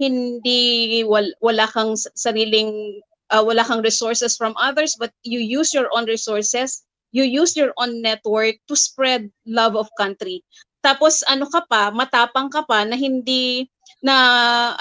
hindi 0.00 0.60
wal, 1.04 1.28
wala 1.42 1.68
kang 1.68 1.98
sariling 2.16 3.02
uh, 3.28 3.42
wala 3.42 3.64
kang 3.64 3.82
resources 3.82 4.36
from 4.36 4.54
others 4.56 4.94
but 4.96 5.10
you 5.24 5.40
use 5.40 5.74
your 5.74 5.90
own 5.92 6.06
resources, 6.06 6.84
you 7.10 7.24
use 7.24 7.56
your 7.56 7.72
own 7.76 8.00
network 8.00 8.56
to 8.68 8.76
spread 8.76 9.28
love 9.44 9.76
of 9.76 9.90
country. 9.98 10.40
Tapos 10.82 11.22
ano 11.30 11.46
ka 11.46 11.62
pa, 11.64 11.94
matapang 11.94 12.50
ka 12.50 12.66
pa 12.66 12.82
na 12.82 12.98
hindi 12.98 13.70
na 14.02 14.14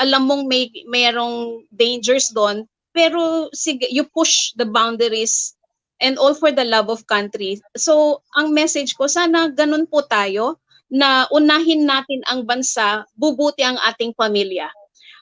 alam 0.02 0.26
mong 0.26 0.50
may 0.50 0.74
mayroong 0.90 1.62
dangers 1.70 2.34
doon 2.34 2.66
pero 2.92 3.48
sige, 3.56 3.88
you 3.88 4.04
push 4.04 4.52
the 4.60 4.68
boundaries 4.68 5.56
and 6.04 6.20
all 6.20 6.36
for 6.36 6.52
the 6.52 6.68
love 6.68 6.92
of 6.92 7.08
country. 7.08 7.60
So, 7.76 8.24
ang 8.36 8.52
message 8.52 8.96
ko, 9.00 9.08
sana 9.08 9.48
ganun 9.52 9.88
po 9.88 10.04
tayo 10.04 10.60
na 10.92 11.28
unahin 11.32 11.88
natin 11.88 12.20
ang 12.28 12.44
bansa, 12.44 13.08
bubuti 13.16 13.64
ang 13.64 13.80
ating 13.80 14.12
pamilya. 14.12 14.68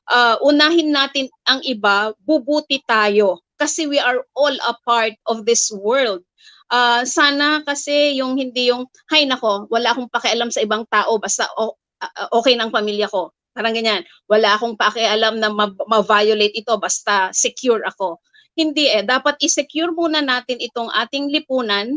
Uh, 0.10 0.42
unahin 0.42 0.90
natin 0.90 1.30
ang 1.46 1.62
iba, 1.62 2.18
bubuti 2.26 2.82
tayo. 2.90 3.38
Kasi 3.62 3.86
we 3.86 4.02
are 4.02 4.26
all 4.34 4.56
a 4.66 4.74
part 4.82 5.14
of 5.30 5.46
this 5.46 5.70
world. 5.70 6.26
Uh, 6.70 7.02
sana 7.02 7.66
kasi 7.66 8.22
yung 8.22 8.38
hindi 8.38 8.70
yung, 8.70 8.86
hay 9.10 9.26
nako, 9.26 9.66
wala 9.74 9.90
akong 9.90 10.10
pakialam 10.10 10.54
sa 10.54 10.62
ibang 10.62 10.86
tao, 10.86 11.18
basta 11.18 11.50
oh, 11.58 11.74
okay 12.34 12.54
ng 12.54 12.70
pamilya 12.70 13.10
ko. 13.10 13.34
Parang 13.58 13.74
ganyan. 13.74 14.06
Wala 14.30 14.56
akong 14.56 14.78
pakialam 14.78 15.42
na 15.42 15.50
ma-violate 15.90 16.56
ito 16.56 16.78
basta 16.78 17.34
secure 17.34 17.82
ako. 17.84 18.22
Hindi 18.54 18.88
eh. 18.88 19.02
Dapat 19.02 19.42
i-secure 19.42 19.92
muna 19.92 20.22
natin 20.22 20.62
itong 20.62 20.94
ating 20.94 21.34
lipunan, 21.34 21.90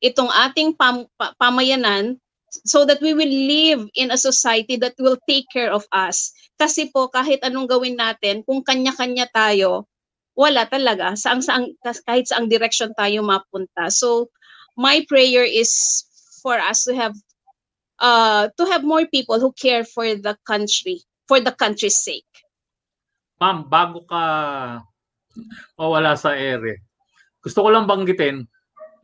itong 0.00 0.32
ating 0.32 0.74
pam- 0.74 1.06
pa- 1.20 1.36
pamayanan 1.36 2.16
so 2.62 2.86
that 2.86 3.02
we 3.02 3.12
will 3.12 3.30
live 3.30 3.82
in 3.98 4.14
a 4.14 4.18
society 4.18 4.78
that 4.78 4.94
will 4.96 5.18
take 5.26 5.44
care 5.50 5.74
of 5.74 5.82
us. 5.90 6.30
Kasi 6.54 6.88
po 6.94 7.10
kahit 7.10 7.42
anong 7.42 7.66
gawin 7.66 7.98
natin, 7.98 8.46
kung 8.46 8.62
kanya-kanya 8.62 9.26
tayo, 9.34 9.90
wala 10.34 10.66
talaga. 10.66 11.14
Saang, 11.14 11.42
saang, 11.42 11.74
kahit 11.82 12.26
saang 12.26 12.50
direction 12.50 12.90
tayo 12.98 13.22
mapunta. 13.22 13.90
So, 13.90 14.30
my 14.74 15.06
prayer 15.06 15.46
is 15.46 16.02
for 16.42 16.58
us 16.58 16.84
to 16.84 16.92
have 16.94 17.14
uh, 18.02 18.50
to 18.58 18.64
have 18.68 18.82
more 18.82 19.06
people 19.06 19.38
who 19.38 19.54
care 19.54 19.86
for 19.86 20.04
the 20.04 20.34
country, 20.44 21.02
for 21.30 21.38
the 21.38 21.54
country's 21.54 22.02
sake. 22.02 22.28
Ma'am, 23.38 23.66
bago 23.66 24.02
ka 24.06 24.22
mawala 25.78 26.14
sa 26.14 26.34
ere, 26.34 26.86
gusto 27.42 27.62
ko 27.62 27.68
lang 27.70 27.90
banggitin 27.90 28.46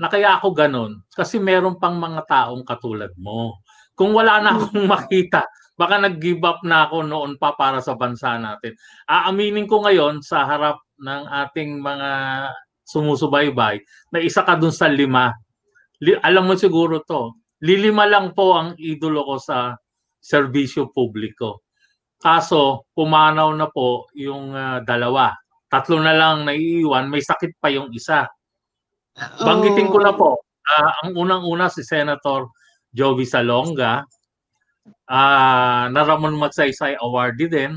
na 0.00 0.08
kaya 0.08 0.38
ako 0.38 0.54
ganun 0.54 1.02
kasi 1.12 1.36
meron 1.36 1.76
pang 1.76 1.98
mga 1.98 2.24
taong 2.26 2.64
katulad 2.64 3.10
mo. 3.18 3.58
Kung 4.00 4.16
wala 4.16 4.40
na 4.40 4.56
akong 4.56 4.88
makita, 4.96 5.44
baka 5.76 6.00
nag-give 6.00 6.40
up 6.40 6.64
na 6.64 6.88
ako 6.88 7.04
noon 7.04 7.36
pa 7.36 7.52
para 7.52 7.84
sa 7.84 8.00
bansa 8.00 8.40
natin. 8.40 8.72
Aaminin 9.04 9.68
ko 9.68 9.84
ngayon 9.84 10.24
sa 10.24 10.48
harap 10.48 10.80
ng 10.96 11.28
ating 11.28 11.84
mga 11.84 12.10
sumusubaybay 12.88 13.76
na 14.16 14.18
isa 14.24 14.40
ka 14.40 14.56
dun 14.56 14.72
sa 14.72 14.88
lima. 14.88 15.28
Li- 16.00 16.16
alam 16.16 16.48
mo 16.48 16.56
siguro 16.56 17.04
to, 17.04 17.36
lilima 17.60 18.08
lang 18.08 18.32
po 18.32 18.56
ang 18.56 18.72
idolo 18.80 19.20
ko 19.20 19.36
sa 19.36 19.76
serbisyo 20.16 20.88
publiko. 20.88 21.68
Kaso, 22.20 22.88
pumanaw 22.92 23.52
na 23.52 23.68
po 23.68 24.08
yung 24.16 24.52
uh, 24.52 24.80
dalawa. 24.84 25.32
Tatlo 25.68 26.00
na 26.00 26.12
lang 26.12 26.44
naiiwan, 26.44 27.08
may 27.08 27.24
sakit 27.24 27.56
pa 27.56 27.72
yung 27.72 27.92
isa. 27.92 28.28
Banggitin 29.40 29.88
ko 29.88 30.00
na 30.00 30.12
po, 30.12 30.40
uh, 30.44 30.90
ang 31.04 31.16
unang-una 31.16 31.72
si 31.72 31.80
Senator 31.80 32.48
Jovi 32.90 33.26
Salonga, 33.26 34.02
uh, 35.10 35.84
na 35.90 36.00
Ramon 36.02 36.38
Magsaysay 36.38 36.98
awardee 36.98 37.50
din, 37.50 37.72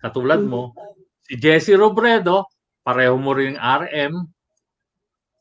katulad 0.00 0.44
mo. 0.44 0.72
Si 1.24 1.40
Jesse 1.40 1.72
Robredo, 1.76 2.48
pareho 2.84 3.16
mo 3.16 3.32
rin 3.32 3.56
RM. 3.56 4.12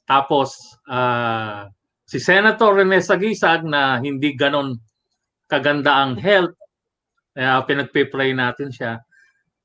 Tapos, 0.07 0.79
uh, 0.87 1.67
si 2.07 2.19
Senator 2.19 2.79
Rene 2.79 3.03
Sagisag 3.03 3.67
na 3.67 3.99
hindi 3.99 4.35
ganon 4.35 4.79
kaganda 5.47 6.03
ang 6.03 6.15
health, 6.19 6.55
kaya 7.33 7.65
pinagpe-pray 7.65 8.31
natin 8.31 8.69
siya. 8.71 9.01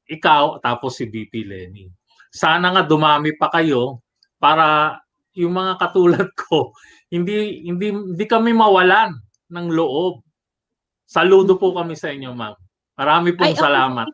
Ikaw, 0.09 0.65
tapos 0.65 0.99
si 0.99 1.07
BP 1.07 1.45
Lenny. 1.45 1.87
Sana 2.33 2.73
nga 2.73 2.83
dumami 2.83 3.37
pa 3.37 3.53
kayo 3.53 4.01
para 4.41 4.97
yung 5.37 5.55
mga 5.55 5.77
katulad 5.77 6.29
ko, 6.35 6.73
hindi 7.09 7.65
hindi 7.65 7.87
hindi 7.93 8.25
kami 8.29 8.53
mawalan 8.53 9.17
ng 9.49 9.67
loob. 9.73 10.21
Saludo 11.09 11.57
po 11.57 11.73
kami 11.73 11.97
sa 11.97 12.13
inyo, 12.13 12.37
ma'am. 12.37 12.53
Marami 12.99 13.33
pong 13.33 13.53
Ay, 13.53 13.57
salamat. 13.57 14.07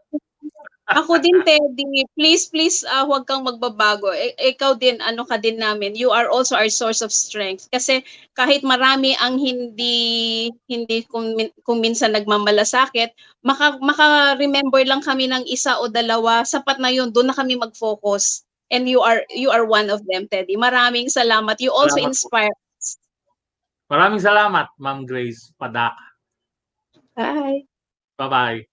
Ako 0.84 1.16
din, 1.16 1.40
Teddy. 1.48 2.04
Please, 2.12 2.52
please, 2.52 2.84
uh, 2.84 3.08
huwag 3.08 3.24
kang 3.24 3.40
magbabago. 3.40 4.12
I- 4.12 4.36
ikaw 4.52 4.76
din, 4.76 5.00
ano 5.00 5.24
ka 5.24 5.40
din 5.40 5.56
namin. 5.56 5.96
You 5.96 6.12
are 6.12 6.28
also 6.28 6.60
our 6.60 6.68
source 6.68 7.00
of 7.00 7.08
strength. 7.08 7.72
Kasi 7.72 8.04
kahit 8.36 8.60
marami 8.60 9.16
ang 9.16 9.40
hindi, 9.40 10.52
hindi 10.68 11.08
kung, 11.08 11.40
kung 11.64 11.80
minsan 11.80 12.12
nagmamalasakit, 12.12 13.16
maka, 13.40 13.80
maka-remember 13.80 14.84
lang 14.84 15.00
kami 15.00 15.24
ng 15.24 15.48
isa 15.48 15.80
o 15.80 15.88
dalawa, 15.88 16.44
sapat 16.44 16.76
na 16.76 16.92
yun. 16.92 17.08
Doon 17.08 17.32
na 17.32 17.36
kami 17.36 17.56
mag-focus. 17.56 18.44
And 18.68 18.84
you 18.84 19.00
are 19.04 19.24
you 19.32 19.52
are 19.52 19.64
one 19.64 19.92
of 19.92 20.04
them, 20.08 20.24
Teddy. 20.28 20.56
Maraming 20.56 21.12
salamat. 21.12 21.60
You 21.60 21.72
also 21.72 22.00
Salamat 22.00 22.16
po. 22.16 22.28
Maraming 23.84 24.20
salamat, 24.20 24.72
Ma'am 24.80 25.04
Grace 25.04 25.52
Padaka. 25.60 26.00
Bye. 27.12 27.68
Bye-bye. 28.16 28.64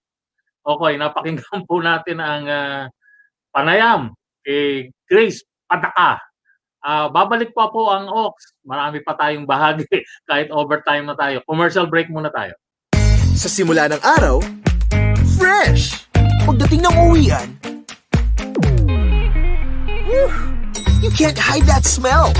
Okay, 0.62 0.92
napakinggan 0.96 1.60
po 1.68 1.84
natin 1.84 2.18
ang 2.22 2.44
ah, 2.48 2.88
panayam 3.52 4.16
kay 4.40 4.88
Grace 5.04 5.44
Padaka. 5.68 6.16
Ah, 6.82 7.06
babalik 7.12 7.52
pa 7.52 7.68
po 7.68 7.92
ang 7.92 8.08
Ox. 8.08 8.56
Marami 8.64 9.04
pa 9.04 9.14
tayong 9.14 9.44
bahagi 9.44 9.84
kahit 10.28 10.48
overtime 10.48 11.06
na 11.06 11.14
tayo. 11.14 11.44
Commercial 11.44 11.86
break 11.86 12.08
muna 12.08 12.32
tayo. 12.32 12.56
Sa 13.36 13.52
simula 13.52 13.92
ng 13.92 14.02
araw, 14.02 14.40
fresh! 15.36 16.08
Pagdating 16.42 16.82
ng 16.82 16.94
uwian, 17.06 17.48
whew, 20.08 20.30
you 21.04 21.10
can't 21.14 21.38
hide 21.38 21.68
that 21.70 21.86
smell. 21.86 22.34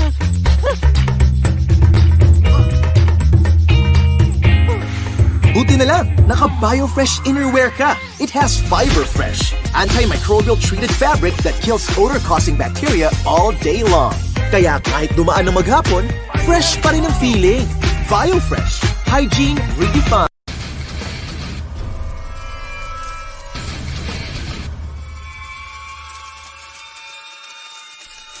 Buti 5.53 5.77
na 5.77 5.85
lang, 5.85 6.09
naka-BioFresh 6.25 7.29
Innerwear 7.29 7.69
ka. 7.77 7.93
It 8.17 8.33
has 8.33 8.57
Fiber 8.57 9.05
Fresh, 9.05 9.53
antimicrobial 9.77 10.57
treated 10.57 10.89
fabric 10.89 11.37
that 11.45 11.53
kills 11.61 11.85
odor-causing 11.93 12.57
bacteria 12.57 13.13
all 13.21 13.53
day 13.61 13.85
long. 13.85 14.17
Kaya 14.49 14.81
kahit 14.81 15.13
dumaan 15.13 15.45
na 15.45 15.53
maghapon, 15.53 16.09
fresh 16.49 16.81
pa 16.81 16.89
rin 16.89 17.05
ang 17.05 17.13
feeling. 17.21 17.69
BioFresh, 18.09 18.81
hygiene 19.05 19.61
redefined. 19.77 20.33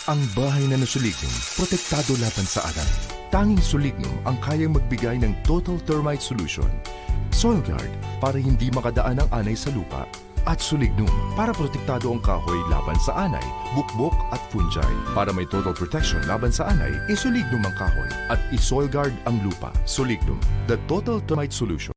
Ang 0.09 0.19
bahay 0.33 0.65
na 0.65 0.81
nasulignum, 0.81 1.31
protektado 1.61 2.17
laban 2.17 2.49
sa 2.49 2.65
alat. 2.65 3.22
Tanging 3.33 3.65
sulignum 3.65 4.13
ang 4.29 4.37
kayang 4.45 4.77
magbigay 4.77 5.17
ng 5.17 5.33
total 5.41 5.81
termite 5.89 6.21
solution. 6.21 6.69
SoilGuard 7.33 7.89
para 8.21 8.37
hindi 8.37 8.69
makadaan 8.69 9.25
ang 9.25 9.29
anay 9.33 9.57
sa 9.57 9.73
lupa. 9.73 10.05
At 10.45 10.61
sulignum 10.61 11.09
para 11.33 11.49
protektado 11.49 12.13
ang 12.13 12.21
kahoy 12.21 12.61
laban 12.69 12.93
sa 13.01 13.25
anay, 13.25 13.41
bukbok 13.73 14.13
at 14.29 14.37
fungi. 14.53 14.85
Para 15.17 15.33
may 15.33 15.49
total 15.49 15.73
protection 15.73 16.21
laban 16.29 16.53
sa 16.53 16.69
anay, 16.69 16.93
isulignum 17.09 17.65
ang 17.65 17.73
kahoy 17.73 18.05
at 18.29 18.37
isoilguard 18.53 19.17
ang 19.25 19.41
lupa. 19.41 19.73
Sulignum, 19.89 20.37
the 20.69 20.77
total 20.85 21.17
termite 21.25 21.57
solution. 21.57 21.89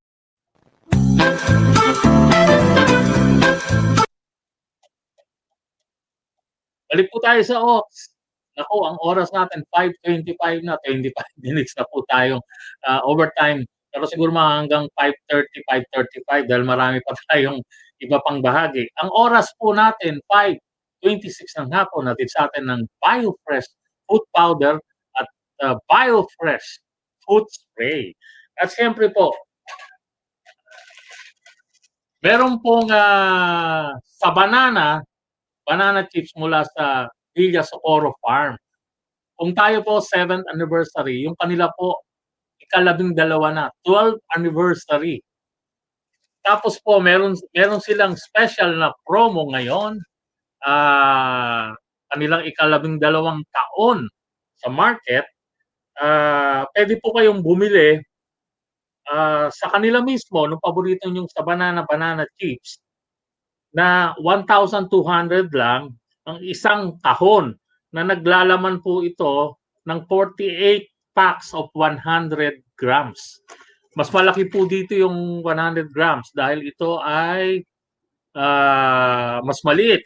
Balik 6.88 7.12
po 7.12 7.20
tayo 7.20 7.44
sa 7.44 7.60
Ox. 7.60 8.15
Ako, 8.57 8.89
ang 8.89 8.99
oras 9.05 9.28
natin, 9.37 9.61
5.25 9.69 10.65
na, 10.65 10.81
25 10.85 11.12
minutes 11.45 11.77
na 11.77 11.85
po 11.89 12.01
tayong 12.09 12.41
ah, 12.89 13.05
overtime. 13.05 13.69
Pero 13.93 14.05
siguro 14.09 14.33
mga 14.33 14.53
hanggang 14.65 14.85
5.30, 14.97 16.24
5.35 16.24 16.49
dahil 16.49 16.65
marami 16.65 16.99
pa 17.05 17.12
tayong 17.33 17.61
iba 18.01 18.19
pang 18.24 18.41
bahagi. 18.41 18.89
Ang 19.01 19.12
oras 19.12 19.53
po 19.57 19.73
natin, 19.77 20.20
5.26 20.33 21.65
ng 21.65 21.69
hapon, 21.73 22.09
natin 22.09 22.28
sa 22.28 22.49
atin 22.49 22.65
ng 22.69 22.81
BioFresh 23.01 23.69
Food 24.09 24.24
Powder 24.33 24.81
at 25.20 25.28
ah, 25.65 25.77
BioFresh 25.89 26.81
Food 27.28 27.45
Spray. 27.53 28.16
At 28.57 28.73
siyempre 28.73 29.12
po, 29.12 29.37
meron 32.24 32.57
pong 32.65 32.89
ah, 32.89 33.93
sa 34.16 34.33
banana, 34.33 35.05
banana 35.69 36.09
chips 36.09 36.33
mula 36.41 36.65
sa 36.73 37.12
Villa 37.36 37.60
Socorro 37.60 38.16
Farm. 38.24 38.56
Kung 39.36 39.52
tayo 39.52 39.84
po 39.84 40.00
7th 40.00 40.48
anniversary, 40.48 41.28
yung 41.28 41.36
kanila 41.36 41.68
po 41.76 42.00
ikalabing 42.64 43.12
dalawa 43.12 43.52
na, 43.52 43.64
12th 43.84 44.24
anniversary. 44.32 45.20
Tapos 46.40 46.80
po 46.80 47.02
meron 47.02 47.36
meron 47.52 47.82
silang 47.82 48.14
special 48.16 48.78
na 48.80 48.94
promo 49.04 49.50
ngayon. 49.52 50.00
Ah, 50.64 51.74
kanilang 52.12 52.46
ikalabing 52.48 52.98
dalawang 53.02 53.42
taon 53.52 54.08
sa 54.58 54.68
market. 54.72 55.26
Ah, 56.00 56.66
pwede 56.76 56.98
po 57.02 57.12
kayong 57.16 57.42
bumili 57.44 58.00
ah, 59.10 59.48
sa 59.50 59.70
kanila 59.70 60.02
mismo 60.02 60.46
nung 60.46 60.62
paborito 60.62 61.06
niyo 61.10 61.26
sa 61.30 61.42
banana 61.46 61.86
banana 61.86 62.26
chips 62.38 62.78
na 63.74 64.14
1,200 64.22 65.50
lang 65.54 65.94
ang 66.27 66.43
isang 66.43 66.98
kahon 67.01 67.55
na 67.94 68.03
naglalaman 68.03 68.82
po 68.82 69.07
ito 69.07 69.62
ng 69.86 70.03
48 70.11 70.90
packs 71.15 71.55
of 71.55 71.70
100 71.73 72.66
grams. 72.77 73.40
Mas 73.97 74.12
malaki 74.12 74.53
po 74.53 74.69
dito 74.69 74.93
yung 74.93 75.40
100 75.40 75.89
grams 75.94 76.28
dahil 76.36 76.69
ito 76.69 77.01
ay 77.01 77.65
ah, 78.36 79.40
mas 79.40 79.65
maliit. 79.65 80.05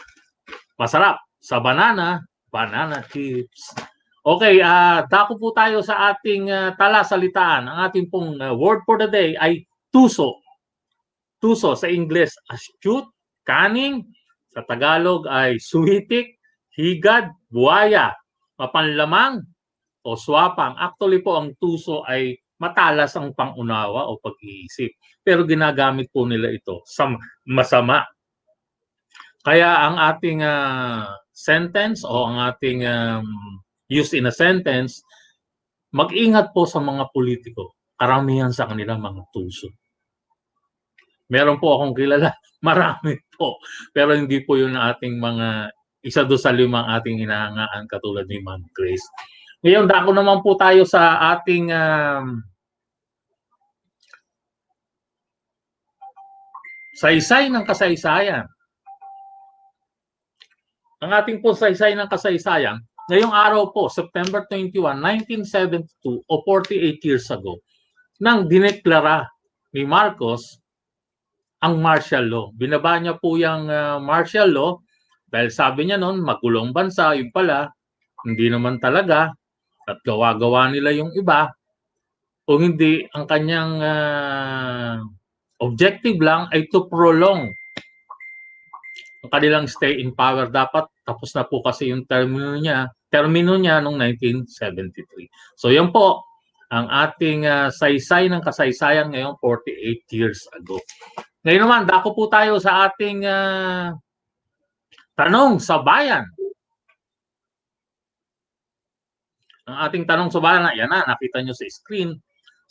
Masarap 0.81 1.21
sa 1.43 1.61
banana, 1.61 2.23
banana 2.49 3.05
chips. 3.11 3.75
Okay, 4.23 4.63
ah 4.63 5.03
dako 5.11 5.35
po 5.35 5.51
tayo 5.51 5.83
sa 5.83 6.15
ating 6.15 6.47
ah, 6.47 6.71
talasalitaan. 6.79 7.67
Ang 7.67 7.79
ating 7.91 8.07
pong 8.07 8.39
ah, 8.39 8.55
word 8.55 8.87
for 8.87 8.95
the 8.95 9.11
day 9.11 9.35
ay 9.35 9.67
tuso. 9.91 10.39
Tuso 11.43 11.75
sa 11.75 11.91
Ingles, 11.91 12.39
astute, 12.47 13.11
cunning. 13.43 14.07
Sa 14.55 14.63
Tagalog 14.63 15.27
ay 15.27 15.59
suwitik, 15.59 16.39
higad, 16.79 17.35
buaya, 17.51 18.15
mapanlamang, 18.61 19.43
o 20.07 20.15
swapang. 20.15 20.79
Actually 20.79 21.19
po, 21.19 21.43
ang 21.43 21.59
tuso 21.59 22.07
ay 22.07 22.39
matalas 22.63 23.19
ang 23.19 23.35
pangunawa 23.35 24.07
o 24.07 24.23
pag-iisip. 24.23 24.95
Pero 25.19 25.43
ginagamit 25.43 26.15
po 26.15 26.31
nila 26.31 26.51
ito 26.55 26.87
sa 26.87 27.11
masama. 27.43 28.07
Kaya 29.43 29.91
ang 29.91 29.99
ating 29.99 30.47
ah, 30.47 31.11
sentence 31.35 32.07
o 32.07 32.31
ang 32.31 32.39
ating 32.39 32.87
um, 32.87 33.27
used 33.93 34.17
in 34.17 34.25
a 34.25 34.33
sentence, 34.33 35.05
mag-ingat 35.93 36.57
po 36.57 36.65
sa 36.65 36.81
mga 36.81 37.13
politiko. 37.13 37.77
Karamihan 38.01 38.51
sa 38.51 38.65
kanila 38.65 38.97
mga 38.97 39.29
tuso. 39.31 39.69
Meron 41.29 41.61
po 41.61 41.77
akong 41.77 41.93
kilala, 41.93 42.33
marami 42.69 43.21
po. 43.37 43.61
Pero 43.93 44.17
hindi 44.17 44.41
po 44.41 44.57
yun 44.57 44.75
ating 44.75 45.21
mga 45.21 45.71
isa 46.03 46.27
do 46.27 46.35
sa 46.35 46.51
limang 46.51 46.89
ating 46.99 47.23
hinahangaan 47.23 47.87
katulad 47.87 48.27
ni 48.27 48.43
Ma'am 48.43 48.67
Grace. 48.75 49.07
Ngayon, 49.63 49.87
dako 49.87 50.11
naman 50.11 50.43
po 50.43 50.59
tayo 50.59 50.83
sa 50.83 51.23
ating 51.39 51.71
um, 51.71 52.43
saysay 56.99 57.47
ng 57.47 57.63
kasaysayan. 57.63 58.51
Ang 61.03 61.11
ating 61.15 61.39
po 61.39 61.55
saysay 61.55 61.95
ng 61.95 62.11
kasaysayan, 62.11 62.83
ngayong 63.13 63.37
araw 63.37 63.77
po, 63.77 63.93
September 63.93 64.49
21, 64.49 64.97
1972 65.45 66.25
o 66.25 66.35
48 66.49 66.97
years 67.05 67.29
ago, 67.29 67.61
nang 68.17 68.49
dineklara 68.49 69.29
ni 69.77 69.85
Marcos 69.85 70.57
ang 71.61 71.77
martial 71.77 72.25
law. 72.25 72.47
Binaba 72.57 72.97
niya 72.97 73.21
po 73.21 73.37
yung 73.37 73.69
uh, 73.69 74.01
martial 74.01 74.49
law 74.49 74.81
dahil 75.29 75.53
sabi 75.53 75.93
niya 75.93 76.01
noon, 76.01 76.25
magulong 76.25 76.73
bansa, 76.73 77.13
yun 77.13 77.29
pala, 77.29 77.69
hindi 78.25 78.49
naman 78.49 78.81
talaga, 78.81 79.29
at 79.85 80.01
gawa-gawa 80.01 80.73
nila 80.73 80.97
yung 80.97 81.13
iba. 81.13 81.53
Kung 82.49 82.65
hindi, 82.65 83.05
ang 83.13 83.29
kanyang 83.29 83.73
ah, 83.81 84.97
objective 85.61 86.17
lang 86.17 86.49
ay 86.49 86.65
to 86.73 86.89
prolong 86.89 87.53
ang 89.23 89.31
kanilang 89.31 89.71
stay 89.71 90.03
in 90.03 90.13
power. 90.13 90.51
Dapat 90.51 90.91
tapos 91.07 91.31
na 91.33 91.47
po 91.47 91.63
kasi 91.63 91.95
yung 91.95 92.05
termino 92.05 92.59
niya, 92.59 92.91
termino 93.13 93.61
niya 93.61 93.85
noong 93.85 94.01
1973. 94.17 95.29
So 95.61 95.69
yan 95.69 95.93
po 95.93 96.25
ang 96.73 96.89
ating 96.89 97.45
ah, 97.45 97.69
saysay 97.69 98.33
ng 98.33 98.41
kasaysayan 98.41 99.13
ngayong 99.13 99.37
48 99.37 100.09
years 100.17 100.49
ago. 100.57 100.81
Ngayon 101.45 101.63
naman, 101.69 101.83
dako 101.85 102.17
po 102.17 102.33
tayo 102.33 102.57
sa 102.57 102.89
ating 102.89 103.29
ah, 103.29 103.93
tanong 105.13 105.61
sa 105.61 105.85
bayan. 105.85 106.25
Ang 109.69 109.77
ating 109.85 110.05
tanong 110.09 110.33
sa 110.33 110.41
bayan, 110.41 110.73
yan 110.73 110.89
na, 110.89 111.05
nakita 111.05 111.45
nyo 111.45 111.53
sa 111.53 111.69
screen. 111.69 112.17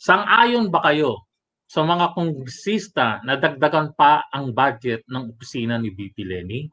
Sang-ayon 0.02 0.66
ba 0.66 0.82
kayo 0.82 1.30
sa 1.70 1.86
mga 1.86 2.12
kongresista 2.12 3.22
na 3.22 3.38
dagdagan 3.38 3.94
pa 3.94 4.26
ang 4.28 4.50
budget 4.50 5.06
ng 5.06 5.30
opisina 5.30 5.78
ni 5.78 5.94
VP 5.94 6.26
Lenny? 6.26 6.66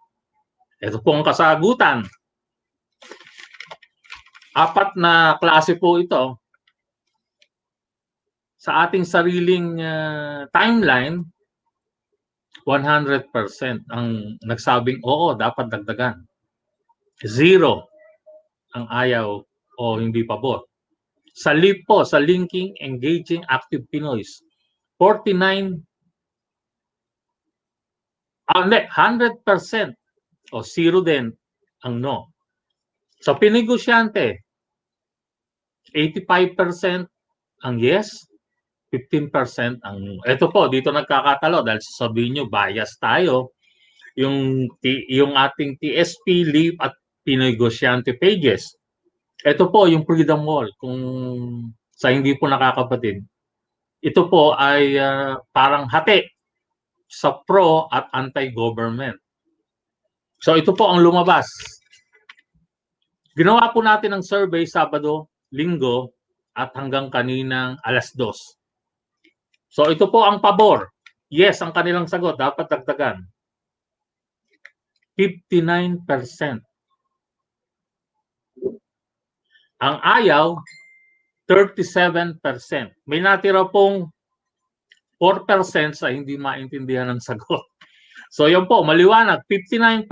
Ito 0.82 1.00
po 1.06 1.14
ang 1.14 1.24
kasagutan. 1.24 2.04
Apat 4.60 5.00
na 5.00 5.40
klase 5.40 5.80
po 5.80 5.96
ito. 6.04 6.36
Sa 8.60 8.84
ating 8.84 9.08
sariling 9.08 9.80
ah, 9.80 10.44
timeline, 10.52 11.24
100% 12.68 13.32
ang 13.88 14.36
nagsabing 14.44 15.00
oo, 15.08 15.32
dapat 15.32 15.72
dagdagan. 15.72 16.20
Zero 17.24 17.88
ang 18.76 18.84
ayaw 18.92 19.40
o 19.80 19.84
hindi 19.96 20.28
pabor. 20.28 20.68
Sa 21.32 21.56
LIP 21.56 21.88
po, 21.88 22.04
sa 22.04 22.20
Linking 22.20 22.76
Engaging 22.84 23.48
Active 23.48 23.88
Pinoys, 23.88 24.44
49 25.00 25.80
ah, 28.52 28.68
hindi, 28.68 28.80
100% 28.92 30.52
o 30.52 30.60
zero 30.68 31.00
din 31.00 31.32
ang 31.88 31.96
no. 32.04 32.36
Sa 33.24 33.40
pinegosyante, 33.40 34.49
85% 35.92 37.08
ang 37.66 37.76
yes, 37.78 38.30
15% 38.92 39.86
ang. 39.86 40.00
Ito 40.26 40.50
po, 40.50 40.66
dito 40.72 40.90
nagkakatalo 40.90 41.62
dahil 41.62 41.82
sasabihin 41.82 42.42
nyo, 42.42 42.46
bias 42.50 42.98
tayo. 42.98 43.54
Yung, 44.18 44.68
yung 45.08 45.38
ating 45.38 45.78
TSP, 45.78 46.44
LEAP 46.50 46.76
at 46.82 46.98
pinegosyante 47.22 48.18
pages. 48.18 48.74
Ito 49.46 49.70
po 49.70 49.86
yung 49.86 50.04
Freedom 50.04 50.42
Wall. 50.44 50.74
Kung 50.76 51.00
sa 51.94 52.12
hindi 52.12 52.36
po 52.36 52.50
nakakapatid, 52.50 53.24
ito 54.00 54.22
po 54.32 54.56
ay 54.56 54.96
ah, 54.96 55.40
parang 55.52 55.88
hati 55.88 56.24
sa 57.10 57.36
pro 57.44 57.88
at 57.92 58.08
anti-government. 58.16 59.20
So 60.40 60.56
ito 60.56 60.72
po 60.72 60.88
ang 60.88 61.04
lumabas. 61.04 61.48
Ginawa 63.36 63.72
po 63.72 63.84
natin 63.84 64.16
ang 64.16 64.24
survey 64.24 64.64
Sabado, 64.64 65.28
Linggo 65.54 66.14
at 66.54 66.74
hanggang 66.76 67.08
kaninang 67.08 67.80
alas 67.86 68.12
dos. 68.14 68.60
So 69.70 69.90
ito 69.94 70.10
po 70.10 70.26
ang 70.26 70.42
pabor. 70.42 70.90
Yes, 71.30 71.62
ang 71.62 71.72
kanilang 71.72 72.10
sagot 72.10 72.36
dapat 72.42 72.66
dagdagan. 72.66 73.22
59%. 75.14 76.04
Ang 79.80 79.96
ayaw, 80.04 80.60
37%. 81.48 82.40
May 83.08 83.20
natira 83.24 83.64
pong 83.70 84.10
4% 85.20 85.96
sa 85.96 86.08
hindi 86.10 86.40
maintindihan 86.40 87.12
ng 87.14 87.22
sagot. 87.22 87.64
So 88.30 88.46
yun 88.46 88.70
po, 88.70 88.86
maliwanag, 88.86 89.42
59%, 89.50 90.06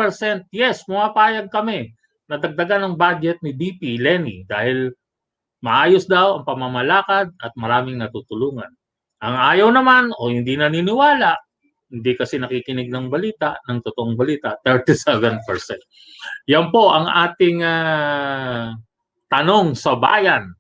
yes, 0.50 0.82
pumapayag 0.90 1.54
kami 1.54 1.94
na 2.26 2.42
dagdagan 2.42 2.90
ng 2.90 2.96
budget 2.98 3.38
ni 3.46 3.54
DP 3.54 4.02
Lenny 4.02 4.42
dahil 4.50 4.90
maayos 5.62 6.06
daw 6.06 6.40
ang 6.40 6.46
pamamalakad 6.46 7.34
at 7.42 7.52
maraming 7.58 7.98
natutulungan. 7.98 8.70
Ang 9.24 9.36
ayaw 9.36 9.70
naman 9.74 10.14
o 10.14 10.30
hindi 10.30 10.54
naniniwala, 10.54 11.34
hindi 11.90 12.12
kasi 12.14 12.38
nakikinig 12.38 12.92
ng 12.92 13.08
balita, 13.10 13.58
ng 13.66 13.82
totoong 13.82 14.14
balita, 14.14 14.60
37%. 14.66 15.42
Yan 16.52 16.70
po 16.70 16.94
ang 16.94 17.10
ating 17.10 17.64
ah, 17.66 18.76
tanong 19.32 19.74
sa 19.74 19.98
bayan. 19.98 20.54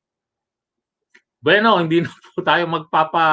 Bueno, 1.38 1.78
hindi 1.78 2.02
na 2.02 2.10
po 2.10 2.42
tayo 2.42 2.64
magpapa 2.66 3.26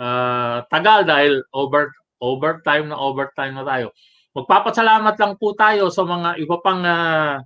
ah, 0.00 0.58
tagal 0.66 1.06
dahil 1.06 1.44
over 1.54 1.94
overtime 2.20 2.92
na 2.92 3.00
overtime 3.00 3.56
na 3.56 3.64
tayo. 3.64 3.96
Magpapasalamat 4.36 5.16
lang 5.16 5.34
po 5.40 5.56
tayo 5.56 5.88
sa 5.90 6.04
mga 6.06 6.38
iba 6.42 6.56
pang 6.60 6.82
ah, 6.84 7.40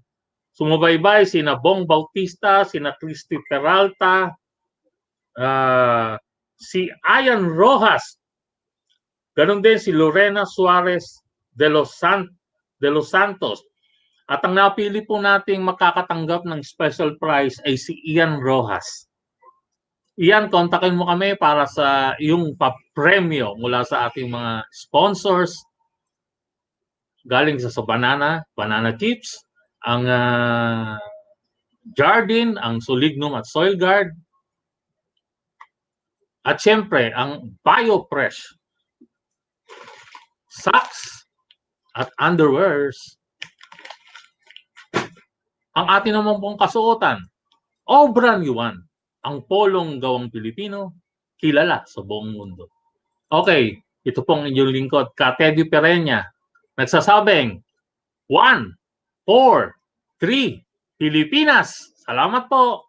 sumubaybay, 0.55 1.27
sina 1.27 1.59
Bong 1.59 1.85
Bautista, 1.85 2.63
sina 2.63 2.95
Christy 2.97 3.37
Peralta, 3.51 4.31
ah, 5.39 6.15
si 6.55 6.87
Ian 7.03 7.51
Rojas, 7.51 8.17
ganon 9.35 9.61
din 9.61 9.83
si 9.83 9.91
Lorena 9.91 10.47
Suarez 10.47 11.21
de 11.53 11.69
los, 11.69 11.99
San, 11.99 12.31
de 12.79 12.89
los 12.91 13.11
Santos. 13.11 13.67
At 14.25 14.41
ang 14.41 14.57
napili 14.57 15.05
po 15.05 15.21
nating 15.21 15.61
makakatanggap 15.61 16.49
ng 16.49 16.65
special 16.65 17.21
prize 17.21 17.61
ay 17.69 17.77
si 17.77 18.01
Ian 18.09 18.41
Rojas. 18.41 19.11
Ian, 20.17 20.49
kontakin 20.49 20.95
mo 20.95 21.11
kami 21.11 21.35
para 21.37 21.67
sa 21.67 22.15
iyong 22.23 22.55
papremyo 22.55 23.59
mula 23.59 23.83
sa 23.83 24.07
ating 24.09 24.31
mga 24.31 24.65
sponsors 24.71 25.67
galing 27.27 27.61
sa, 27.61 27.69
sa 27.69 27.83
banana, 27.85 28.45
banana 28.57 28.95
chips, 28.97 29.44
ang 29.85 30.05
ah, 30.09 30.97
Jardine, 31.93 32.57
ang 32.57 32.81
Solignum 32.81 33.37
at 33.37 33.45
Soil 33.45 33.77
Guard, 33.77 34.17
at 36.45 36.61
syempre, 36.61 37.09
ang 37.13 37.57
BioFresh, 37.65 38.57
socks 40.49 41.25
at 41.97 42.13
underwears. 42.21 43.17
Ang 45.75 45.87
atin 45.89 46.21
naman 46.21 46.39
pong 46.39 46.61
kasuotan, 46.61 47.21
Obra 47.89 48.37
Yuan, 48.41 48.77
ang 49.25 49.41
polong 49.49 49.97
gawang 49.99 50.29
Pilipino, 50.29 51.01
kilala 51.41 51.83
sa 51.89 52.05
buong 52.05 52.37
mundo. 52.37 52.69
Okay, 53.33 53.81
ito 54.05 54.21
pong 54.21 54.45
inyong 54.45 54.73
lingkod, 54.73 55.17
Ka 55.17 55.33
Teddy 55.35 55.65
Pereña, 55.65 56.29
nagsasabing, 56.77 57.57
1, 58.29 58.84
4, 59.25 59.73
3, 60.21 60.61
Pilipinas. 61.01 61.97
Salamat 62.05 62.49
po. 62.53 62.84